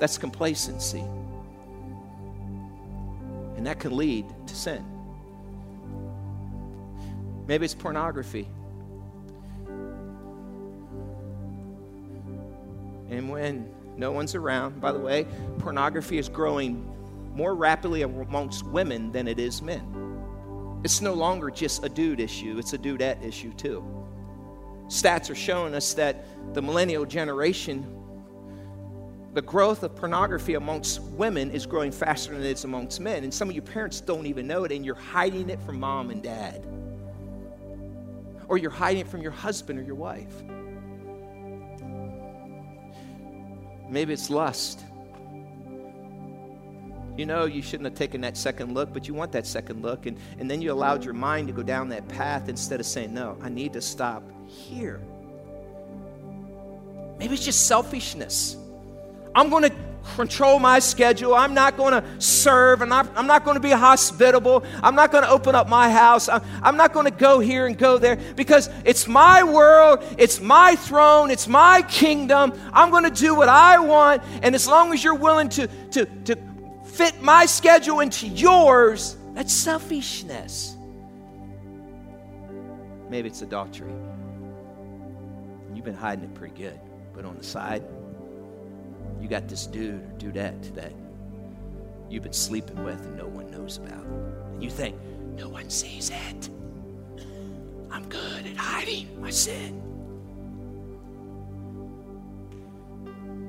That's 0.00 0.18
complacency. 0.18 1.04
And 3.56 3.64
that 3.64 3.78
can 3.78 3.96
lead 3.96 4.26
to 4.48 4.56
sin. 4.56 4.84
Maybe 7.46 7.64
it's 7.64 7.74
pornography. 7.74 8.48
And 13.10 13.30
when 13.30 13.72
no 13.96 14.12
one's 14.12 14.34
around, 14.34 14.80
by 14.80 14.92
the 14.92 14.98
way, 14.98 15.26
pornography 15.58 16.18
is 16.18 16.28
growing 16.28 16.92
more 17.34 17.54
rapidly 17.54 18.02
amongst 18.02 18.66
women 18.66 19.12
than 19.12 19.28
it 19.28 19.38
is 19.38 19.62
men. 19.62 20.80
It's 20.84 21.00
no 21.00 21.14
longer 21.14 21.50
just 21.50 21.84
a 21.84 21.88
dude 21.88 22.20
issue, 22.20 22.56
it's 22.58 22.72
a 22.72 22.78
dudette 22.78 23.22
issue 23.24 23.52
too. 23.54 23.84
Stats 24.88 25.30
are 25.30 25.34
showing 25.34 25.74
us 25.74 25.94
that 25.94 26.24
the 26.54 26.62
millennial 26.62 27.04
generation, 27.04 27.84
the 29.34 29.42
growth 29.42 29.82
of 29.82 29.96
pornography 29.96 30.54
amongst 30.54 31.02
women 31.02 31.50
is 31.50 31.66
growing 31.66 31.90
faster 31.90 32.32
than 32.32 32.42
it 32.42 32.50
is 32.50 32.64
amongst 32.64 33.00
men. 33.00 33.24
And 33.24 33.34
some 33.34 33.48
of 33.48 33.54
your 33.54 33.64
parents 33.64 34.00
don't 34.00 34.26
even 34.26 34.46
know 34.46 34.64
it, 34.64 34.72
and 34.72 34.84
you're 34.84 34.94
hiding 34.94 35.50
it 35.50 35.60
from 35.62 35.80
mom 35.80 36.10
and 36.10 36.22
dad. 36.22 36.64
Or 38.48 38.56
you're 38.56 38.70
hiding 38.70 39.00
it 39.00 39.08
from 39.08 39.22
your 39.22 39.32
husband 39.32 39.78
or 39.78 39.82
your 39.82 39.96
wife. 39.96 40.42
Maybe 43.88 44.12
it's 44.12 44.30
lust. 44.30 44.84
You 47.16 47.24
know 47.24 47.46
you 47.46 47.62
shouldn't 47.62 47.86
have 47.86 47.94
taken 47.94 48.20
that 48.22 48.36
second 48.36 48.74
look, 48.74 48.92
but 48.92 49.08
you 49.08 49.14
want 49.14 49.32
that 49.32 49.46
second 49.46 49.82
look. 49.82 50.06
And, 50.06 50.18
and 50.38 50.50
then 50.50 50.60
you 50.60 50.70
allowed 50.70 51.04
your 51.04 51.14
mind 51.14 51.46
to 51.48 51.54
go 51.54 51.62
down 51.62 51.88
that 51.88 52.06
path 52.08 52.48
instead 52.48 52.78
of 52.78 52.86
saying, 52.86 53.14
No, 53.14 53.38
I 53.40 53.48
need 53.48 53.72
to 53.72 53.80
stop 53.80 54.22
here. 54.46 55.00
Maybe 57.18 57.34
it's 57.34 57.44
just 57.44 57.66
selfishness. 57.66 58.56
I'm 59.34 59.48
going 59.48 59.62
to 59.62 59.85
control 60.14 60.58
my 60.58 60.78
schedule. 60.78 61.34
I'm 61.34 61.54
not 61.54 61.76
going 61.76 61.92
to 61.92 62.20
serve, 62.20 62.82
and 62.82 62.92
I'm, 62.92 63.08
I'm 63.16 63.26
not 63.26 63.44
going 63.44 63.56
to 63.56 63.60
be 63.60 63.70
hospitable. 63.70 64.64
I'm 64.82 64.94
not 64.94 65.12
going 65.12 65.24
to 65.24 65.30
open 65.30 65.54
up 65.54 65.68
my 65.68 65.90
house. 65.90 66.28
I'm, 66.28 66.42
I'm 66.62 66.76
not 66.76 66.92
going 66.92 67.06
to 67.06 67.10
go 67.10 67.40
here 67.40 67.66
and 67.66 67.76
go 67.76 67.98
there 67.98 68.16
because 68.36 68.70
it's 68.84 69.06
my 69.06 69.42
world, 69.42 70.04
it's 70.18 70.40
my 70.40 70.76
throne, 70.76 71.30
it's 71.30 71.48
my 71.48 71.82
kingdom. 71.82 72.52
I'm 72.72 72.90
going 72.90 73.04
to 73.04 73.10
do 73.10 73.34
what 73.34 73.48
I 73.48 73.78
want, 73.78 74.22
and 74.42 74.54
as 74.54 74.66
long 74.66 74.92
as 74.92 75.02
you're 75.02 75.14
willing 75.14 75.48
to, 75.50 75.66
to, 75.92 76.06
to 76.24 76.36
fit 76.84 77.20
my 77.20 77.46
schedule 77.46 78.00
into 78.00 78.26
yours, 78.26 79.16
that's 79.34 79.52
selfishness. 79.52 80.76
Maybe 83.08 83.28
it's 83.28 83.42
adultery. 83.42 83.92
You've 85.74 85.84
been 85.84 85.94
hiding 85.94 86.24
it 86.24 86.34
pretty 86.34 86.54
good, 86.60 86.80
but 87.14 87.24
on 87.24 87.36
the 87.36 87.44
side, 87.44 87.84
you 89.20 89.28
got 89.28 89.48
this 89.48 89.66
dude 89.66 90.02
or 90.02 90.18
dudette 90.18 90.74
that 90.74 90.92
you've 92.08 92.22
been 92.22 92.32
sleeping 92.32 92.82
with 92.84 93.00
and 93.00 93.16
no 93.16 93.26
one 93.26 93.50
knows 93.50 93.78
about. 93.78 94.04
And 94.04 94.62
you 94.62 94.70
think, 94.70 94.96
no 95.36 95.48
one 95.48 95.68
sees 95.70 96.10
it. 96.10 96.50
I'm 97.90 98.08
good 98.08 98.46
at 98.46 98.56
hiding 98.56 99.20
my 99.20 99.30
sin. 99.30 99.82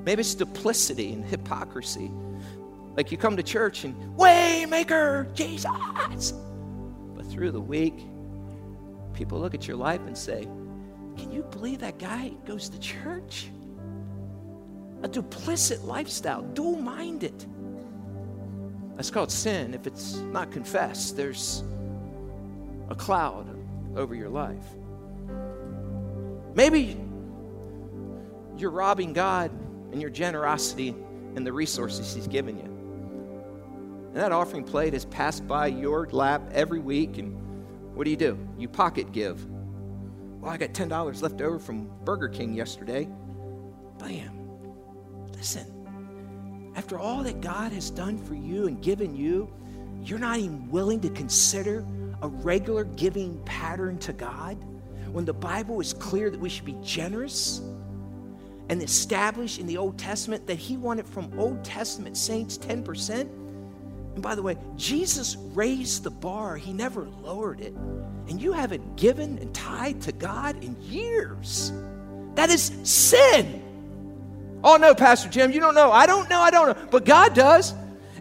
Maybe 0.04 0.20
it's 0.20 0.34
duplicity 0.34 1.12
and 1.12 1.24
hypocrisy. 1.24 2.10
Like 2.96 3.12
you 3.12 3.18
come 3.18 3.36
to 3.36 3.42
church 3.42 3.84
and, 3.84 3.94
Waymaker, 4.16 5.32
Jesus. 5.34 6.32
But 7.14 7.26
through 7.26 7.52
the 7.52 7.60
week, 7.60 7.94
people 9.12 9.38
look 9.38 9.54
at 9.54 9.68
your 9.68 9.76
life 9.76 10.00
and 10.06 10.16
say, 10.16 10.42
Can 11.16 11.30
you 11.30 11.42
believe 11.50 11.80
that 11.80 11.98
guy 11.98 12.32
goes 12.46 12.68
to 12.70 12.78
church? 12.80 13.50
A 15.02 15.08
duplicit 15.08 15.84
lifestyle, 15.84 16.42
dual 16.42 16.76
minded. 16.76 17.44
That's 18.96 19.10
called 19.10 19.30
sin. 19.30 19.74
If 19.74 19.86
it's 19.86 20.16
not 20.16 20.50
confessed, 20.50 21.16
there's 21.16 21.62
a 22.88 22.94
cloud 22.94 23.46
over 23.96 24.14
your 24.14 24.28
life. 24.28 24.64
Maybe 26.54 26.96
you're 28.56 28.72
robbing 28.72 29.12
God 29.12 29.52
and 29.92 30.00
your 30.00 30.10
generosity 30.10 30.94
and 31.36 31.46
the 31.46 31.52
resources 31.52 32.12
He's 32.12 32.26
given 32.26 32.56
you. 32.56 32.64
And 34.08 34.16
that 34.16 34.32
offering 34.32 34.64
plate 34.64 34.94
has 34.94 35.04
passed 35.04 35.46
by 35.46 35.68
your 35.68 36.08
lap 36.10 36.42
every 36.52 36.80
week, 36.80 37.18
and 37.18 37.36
what 37.94 38.04
do 38.04 38.10
you 38.10 38.16
do? 38.16 38.36
You 38.58 38.68
pocket 38.68 39.12
give. 39.12 39.46
Well, 40.40 40.50
I 40.50 40.56
got 40.56 40.72
$10 40.72 41.22
left 41.22 41.40
over 41.40 41.58
from 41.58 41.90
Burger 42.04 42.28
King 42.28 42.54
yesterday. 42.54 43.08
Bam. 43.98 44.37
Listen, 45.38 46.72
after 46.74 46.98
all 46.98 47.22
that 47.22 47.40
God 47.40 47.70
has 47.72 47.90
done 47.90 48.18
for 48.18 48.34
you 48.34 48.66
and 48.66 48.82
given 48.82 49.14
you, 49.14 49.48
you're 50.02 50.18
not 50.18 50.38
even 50.38 50.68
willing 50.68 51.00
to 51.00 51.10
consider 51.10 51.86
a 52.22 52.28
regular 52.28 52.84
giving 52.84 53.40
pattern 53.44 53.98
to 53.98 54.12
God 54.12 54.56
when 55.12 55.24
the 55.24 55.32
Bible 55.32 55.80
is 55.80 55.92
clear 55.92 56.28
that 56.28 56.40
we 56.40 56.48
should 56.48 56.64
be 56.64 56.76
generous 56.82 57.60
and 58.68 58.82
established 58.82 59.60
in 59.60 59.66
the 59.66 59.76
Old 59.76 59.96
Testament 59.96 60.46
that 60.48 60.58
He 60.58 60.76
wanted 60.76 61.06
from 61.06 61.32
Old 61.38 61.64
Testament 61.64 62.16
saints 62.16 62.58
10%. 62.58 63.20
And 63.20 64.22
by 64.22 64.34
the 64.34 64.42
way, 64.42 64.56
Jesus 64.76 65.36
raised 65.54 66.02
the 66.02 66.10
bar, 66.10 66.56
He 66.56 66.72
never 66.72 67.08
lowered 67.22 67.60
it. 67.60 67.74
And 68.28 68.42
you 68.42 68.52
haven't 68.52 68.96
given 68.96 69.38
and 69.38 69.54
tithed 69.54 70.02
to 70.02 70.12
God 70.12 70.62
in 70.64 70.76
years. 70.82 71.72
That 72.34 72.50
is 72.50 72.72
sin. 72.82 73.62
Oh, 74.64 74.76
no, 74.76 74.94
Pastor 74.94 75.28
Jim, 75.28 75.52
you 75.52 75.60
don't 75.60 75.74
know. 75.74 75.92
I 75.92 76.06
don't 76.06 76.28
know, 76.28 76.40
I 76.40 76.50
don't 76.50 76.68
know. 76.68 76.86
But 76.90 77.04
God 77.04 77.34
does. 77.34 77.74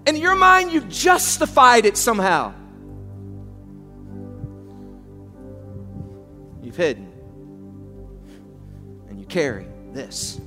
In 0.06 0.16
your 0.16 0.36
mind, 0.36 0.72
you've 0.72 0.88
justified 0.88 1.86
it 1.86 1.98
somehow. 1.98 2.54
You've 6.62 6.78
hidden. 6.78 7.12
And 9.10 9.20
you 9.20 9.26
carry 9.26 9.68
this. 9.94 10.40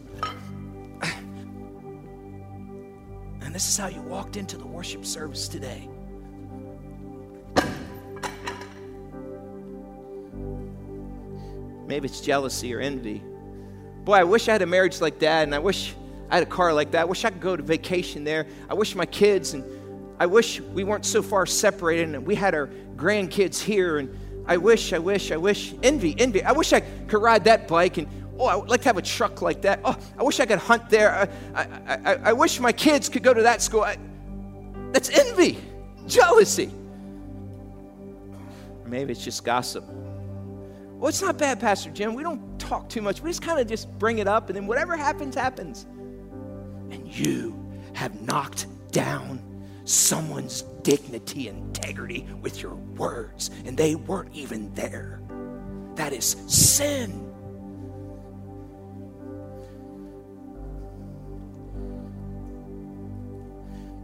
And 3.43 3.55
this 3.55 3.69
is 3.69 3.77
how 3.77 3.89
you 3.89 4.01
walked 4.03 4.37
into 4.37 4.57
the 4.57 4.67
worship 4.67 5.05
service 5.05 5.49
today. 5.49 5.89
Maybe 11.87 12.07
it's 12.07 12.21
jealousy 12.21 12.73
or 12.73 12.79
envy. 12.79 13.25
Boy, 14.11 14.17
I 14.17 14.25
wish 14.25 14.49
I 14.49 14.53
had 14.55 14.63
a 14.63 14.67
marriage 14.67 15.01
like 15.01 15.21
that, 15.21 15.45
and 15.45 15.55
I 15.55 15.61
wish 15.61 15.95
I 16.31 16.35
had 16.35 16.43
a 16.43 16.51
car 16.51 16.73
like 16.73 16.91
that. 16.91 17.03
I 17.03 17.05
wish 17.05 17.25
I 17.25 17.31
could 17.31 17.41
go 17.41 17.55
to 17.55 17.63
vacation 17.63 18.25
there. 18.25 18.45
I 18.69 18.75
wish 18.75 18.97
my 18.97 19.07
kids, 19.07 19.55
and 19.55 19.63
I 20.19 20.27
wish 20.27 20.61
we 20.61 20.83
weren't 20.83 21.07
so 21.07 21.23
far 21.23 21.47
separated 21.47 22.09
and 22.17 22.27
we 22.27 22.35
had 22.35 22.53
our 22.53 22.69
grandkids 22.97 23.61
here. 23.63 23.99
And 23.99 24.19
I 24.49 24.57
wish, 24.57 24.93
I 24.93 24.99
wish, 24.99 25.31
I 25.31 25.37
wish. 25.37 25.75
Envy, 25.85 26.17
envy. 26.19 26.43
I 26.43 26.51
wish 26.51 26.73
I 26.73 26.81
could 26.81 27.23
ride 27.23 27.45
that 27.45 27.69
bike, 27.69 27.99
and 27.99 28.09
oh, 28.37 28.47
I 28.47 28.57
would 28.57 28.69
like 28.69 28.81
to 28.81 28.89
have 28.89 28.97
a 28.97 29.03
truck 29.03 29.43
like 29.43 29.63
that. 29.63 29.79
Oh, 29.85 29.97
I 30.19 30.25
wish 30.25 30.41
I 30.41 30.47
could 30.47 30.59
hunt 30.59 30.91
there. 30.91 31.31
I, 31.55 31.63
I, 31.63 31.95
I, 31.95 32.15
I 32.15 32.33
wish 32.33 32.59
my 32.59 32.73
kids 32.73 33.09
could 33.09 33.23
go 33.23 33.33
to 33.33 33.43
that 33.43 33.63
school. 33.63 33.83
I, 33.83 33.97
that's 34.91 35.11
envy, 35.11 35.57
jealousy. 36.09 36.73
Maybe 38.87 39.13
it's 39.13 39.23
just 39.23 39.45
gossip. 39.45 39.85
Well, 41.01 41.09
it's 41.09 41.23
not 41.23 41.39
bad, 41.39 41.61
Pastor 41.61 41.89
Jim. 41.91 42.13
We 42.13 42.23
don't 42.23 42.61
talk 42.61 42.91
too 42.91 43.01
much. 43.01 43.23
We 43.23 43.31
just 43.31 43.41
kind 43.41 43.59
of 43.59 43.67
just 43.67 43.91
bring 43.99 44.19
it 44.19 44.29
up, 44.29 44.51
and 44.51 44.57
then 44.57 44.67
whatever 44.67 44.99
happens, 44.99 45.35
happens. 45.35 45.87
And 46.91 47.09
you 47.09 47.59
have 47.95 48.21
knocked 48.21 48.67
down 48.93 49.43
someone's 49.85 50.61
dignity 50.83 51.49
integrity 51.49 52.29
with 52.43 52.61
your 52.61 52.75
words, 52.75 53.51
and 53.65 53.79
they 53.79 53.95
weren't 53.95 54.35
even 54.35 54.75
there. 54.75 55.23
That 55.95 56.13
is 56.13 56.37
sin. 56.47 57.27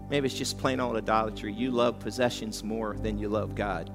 Maybe 0.08 0.28
it's 0.28 0.34
just 0.34 0.56
plain 0.56 0.80
old 0.80 0.96
idolatry. 0.96 1.52
You 1.52 1.72
love 1.72 2.00
possessions 2.00 2.64
more 2.64 2.96
than 2.96 3.18
you 3.18 3.28
love 3.28 3.54
God. 3.54 3.92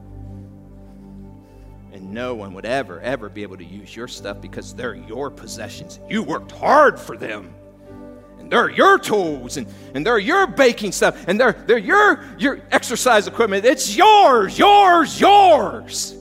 And 1.91 2.13
no 2.13 2.33
one 2.33 2.53
would 2.53 2.65
ever, 2.65 3.01
ever 3.01 3.29
be 3.29 3.43
able 3.43 3.57
to 3.57 3.65
use 3.65 3.95
your 3.95 4.07
stuff 4.07 4.39
because 4.41 4.73
they're 4.73 4.95
your 4.95 5.29
possessions. 5.29 5.99
You 6.09 6.23
worked 6.23 6.51
hard 6.51 6.99
for 6.99 7.17
them. 7.17 7.53
And 8.39 8.51
they're 8.51 8.69
your 8.69 8.97
tools 8.97 9.57
and, 9.57 9.67
and 9.93 10.05
they're 10.05 10.17
your 10.17 10.47
baking 10.47 10.93
stuff 10.93 11.27
and 11.27 11.39
they're, 11.39 11.53
they're 11.67 11.77
your, 11.77 12.23
your 12.37 12.61
exercise 12.71 13.27
equipment. 13.27 13.65
It's 13.65 13.95
yours, 13.95 14.57
yours, 14.57 15.19
yours. 15.19 16.15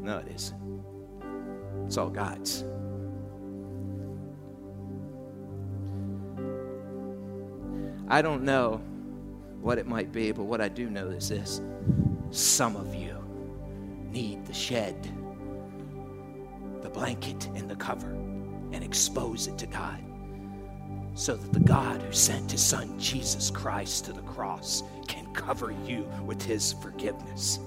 No, 0.00 0.18
it 0.18 0.28
isn't. 0.34 0.58
It's 1.86 1.98
all 1.98 2.10
God's. 2.10 2.64
I 8.10 8.22
don't 8.22 8.44
know 8.44 8.80
what 9.60 9.76
it 9.76 9.86
might 9.86 10.12
be, 10.12 10.32
but 10.32 10.44
what 10.44 10.62
I 10.62 10.68
do 10.68 10.88
know 10.88 11.08
is 11.08 11.28
this 11.28 11.60
some 12.30 12.76
of 12.76 12.94
you 12.94 13.07
need 14.10 14.44
the 14.46 14.54
shed, 14.54 15.10
the 16.82 16.90
blanket, 16.90 17.46
and 17.54 17.70
the 17.70 17.76
cover 17.76 18.10
and 18.72 18.82
expose 18.84 19.46
it 19.46 19.58
to 19.58 19.66
God 19.66 20.02
so 21.14 21.34
that 21.34 21.52
the 21.52 21.60
God 21.60 22.00
who 22.00 22.12
sent 22.12 22.52
his 22.52 22.62
son 22.62 22.96
Jesus 22.98 23.50
Christ 23.50 24.04
to 24.04 24.12
the 24.12 24.22
cross 24.22 24.84
can 25.08 25.26
cover 25.34 25.74
you 25.84 26.08
with 26.24 26.40
his 26.40 26.74
forgiveness. 26.74 27.58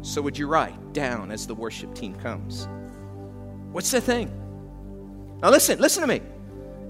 So, 0.00 0.22
would 0.22 0.38
you 0.38 0.46
write 0.46 0.92
down 0.94 1.30
as 1.30 1.46
the 1.46 1.54
worship 1.54 1.94
team 1.94 2.14
comes? 2.14 2.66
What's 3.72 3.90
the 3.90 4.00
thing? 4.00 4.30
Now, 5.42 5.50
listen, 5.50 5.78
listen 5.78 6.00
to 6.00 6.06
me. 6.06 6.22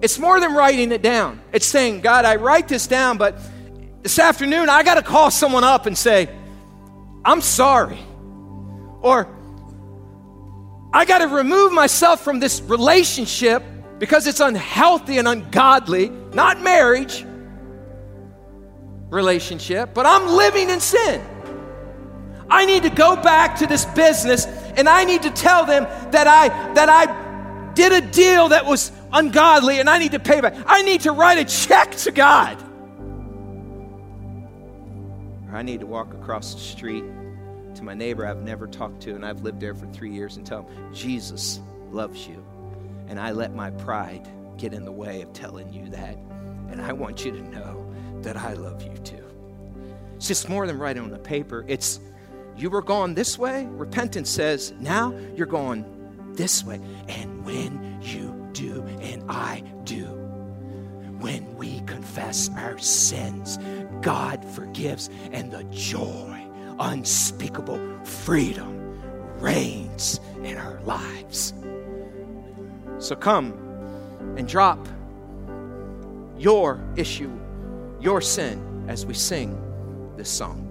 It's 0.02 0.18
more 0.18 0.38
than 0.38 0.54
writing 0.54 0.92
it 0.92 1.02
down. 1.02 1.40
It's 1.52 1.66
saying, 1.66 2.02
God, 2.02 2.24
I 2.24 2.36
write 2.36 2.68
this 2.68 2.86
down, 2.86 3.18
but 3.18 3.40
this 4.02 4.18
afternoon 4.20 4.68
I 4.68 4.84
got 4.84 4.94
to 4.94 5.02
call 5.02 5.32
someone 5.32 5.64
up 5.64 5.86
and 5.86 5.98
say, 5.98 6.28
I'm 7.26 7.40
sorry. 7.40 7.98
Or, 9.02 9.28
I 10.92 11.04
got 11.04 11.18
to 11.18 11.26
remove 11.26 11.72
myself 11.72 12.22
from 12.22 12.38
this 12.38 12.60
relationship 12.62 13.64
because 13.98 14.28
it's 14.28 14.38
unhealthy 14.38 15.18
and 15.18 15.26
ungodly, 15.26 16.08
not 16.32 16.62
marriage 16.62 17.26
relationship, 19.08 19.92
but 19.92 20.06
I'm 20.06 20.36
living 20.36 20.70
in 20.70 20.78
sin. 20.78 21.20
I 22.48 22.64
need 22.64 22.84
to 22.84 22.90
go 22.90 23.16
back 23.16 23.58
to 23.58 23.66
this 23.66 23.84
business 23.84 24.46
and 24.76 24.88
I 24.88 25.04
need 25.04 25.22
to 25.22 25.30
tell 25.30 25.66
them 25.66 25.84
that 26.12 26.28
I 26.28 26.48
that 26.74 26.88
I 26.88 27.72
did 27.74 27.92
a 27.92 28.00
deal 28.00 28.50
that 28.50 28.64
was 28.64 28.92
ungodly 29.12 29.80
and 29.80 29.90
I 29.90 29.98
need 29.98 30.12
to 30.12 30.20
pay 30.20 30.40
back. 30.40 30.54
I 30.64 30.82
need 30.82 31.00
to 31.02 31.12
write 31.12 31.38
a 31.38 31.44
check 31.44 31.90
to 31.96 32.12
God. 32.12 32.62
Or 35.48 35.56
I 35.56 35.62
need 35.62 35.80
to 35.80 35.86
walk 35.86 36.14
across 36.14 36.54
the 36.54 36.60
street 36.60 37.04
to 37.76 37.84
my 37.84 37.94
neighbor 37.94 38.26
I've 38.26 38.42
never 38.42 38.66
talked 38.66 39.00
to 39.02 39.14
and 39.14 39.24
I've 39.24 39.42
lived 39.42 39.60
there 39.60 39.74
for 39.74 39.86
3 39.86 40.10
years 40.10 40.36
and 40.36 40.44
tell 40.44 40.62
him 40.62 40.94
Jesus 40.94 41.60
loves 41.90 42.26
you. 42.26 42.44
And 43.08 43.20
I 43.20 43.30
let 43.30 43.54
my 43.54 43.70
pride 43.70 44.28
get 44.56 44.74
in 44.74 44.84
the 44.84 44.92
way 44.92 45.22
of 45.22 45.32
telling 45.32 45.72
you 45.72 45.88
that. 45.90 46.16
And 46.70 46.80
I 46.80 46.92
want 46.92 47.24
you 47.24 47.30
to 47.32 47.40
know 47.40 47.94
that 48.22 48.36
I 48.36 48.54
love 48.54 48.82
you 48.82 48.96
too. 48.98 49.24
It's 50.16 50.26
just 50.26 50.48
more 50.48 50.66
than 50.66 50.78
writing 50.78 51.02
on 51.02 51.10
the 51.10 51.18
paper. 51.18 51.64
It's 51.68 52.00
you 52.56 52.70
were 52.70 52.82
going 52.82 53.14
this 53.14 53.38
way. 53.38 53.66
Repentance 53.66 54.30
says, 54.30 54.72
now 54.80 55.14
you're 55.34 55.46
going 55.46 55.84
this 56.34 56.64
way. 56.64 56.80
And 57.06 57.44
when 57.44 57.98
you 58.02 58.48
do, 58.52 58.82
and 59.00 59.22
I 59.30 59.62
do, 59.84 60.06
when 61.20 61.54
we 61.56 61.80
confess 61.80 62.50
our 62.56 62.78
sins, 62.78 63.58
God 64.00 64.44
forgives, 64.44 65.10
and 65.32 65.50
the 65.50 65.64
joy, 65.64 66.35
unspeakable 66.78 67.80
freedom 68.04 68.76
reigns 69.40 70.20
in 70.42 70.56
our 70.56 70.80
lives. 70.82 71.54
So 72.98 73.14
come 73.14 73.52
and 74.36 74.48
drop 74.48 74.86
your 76.38 76.80
issue, 76.96 77.30
your 78.00 78.20
sin, 78.20 78.84
as 78.88 79.04
we 79.06 79.14
sing 79.14 79.58
this 80.16 80.28
song. 80.28 80.62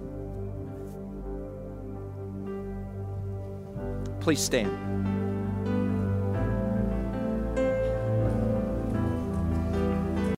Please 4.20 4.40
stand. 4.40 4.85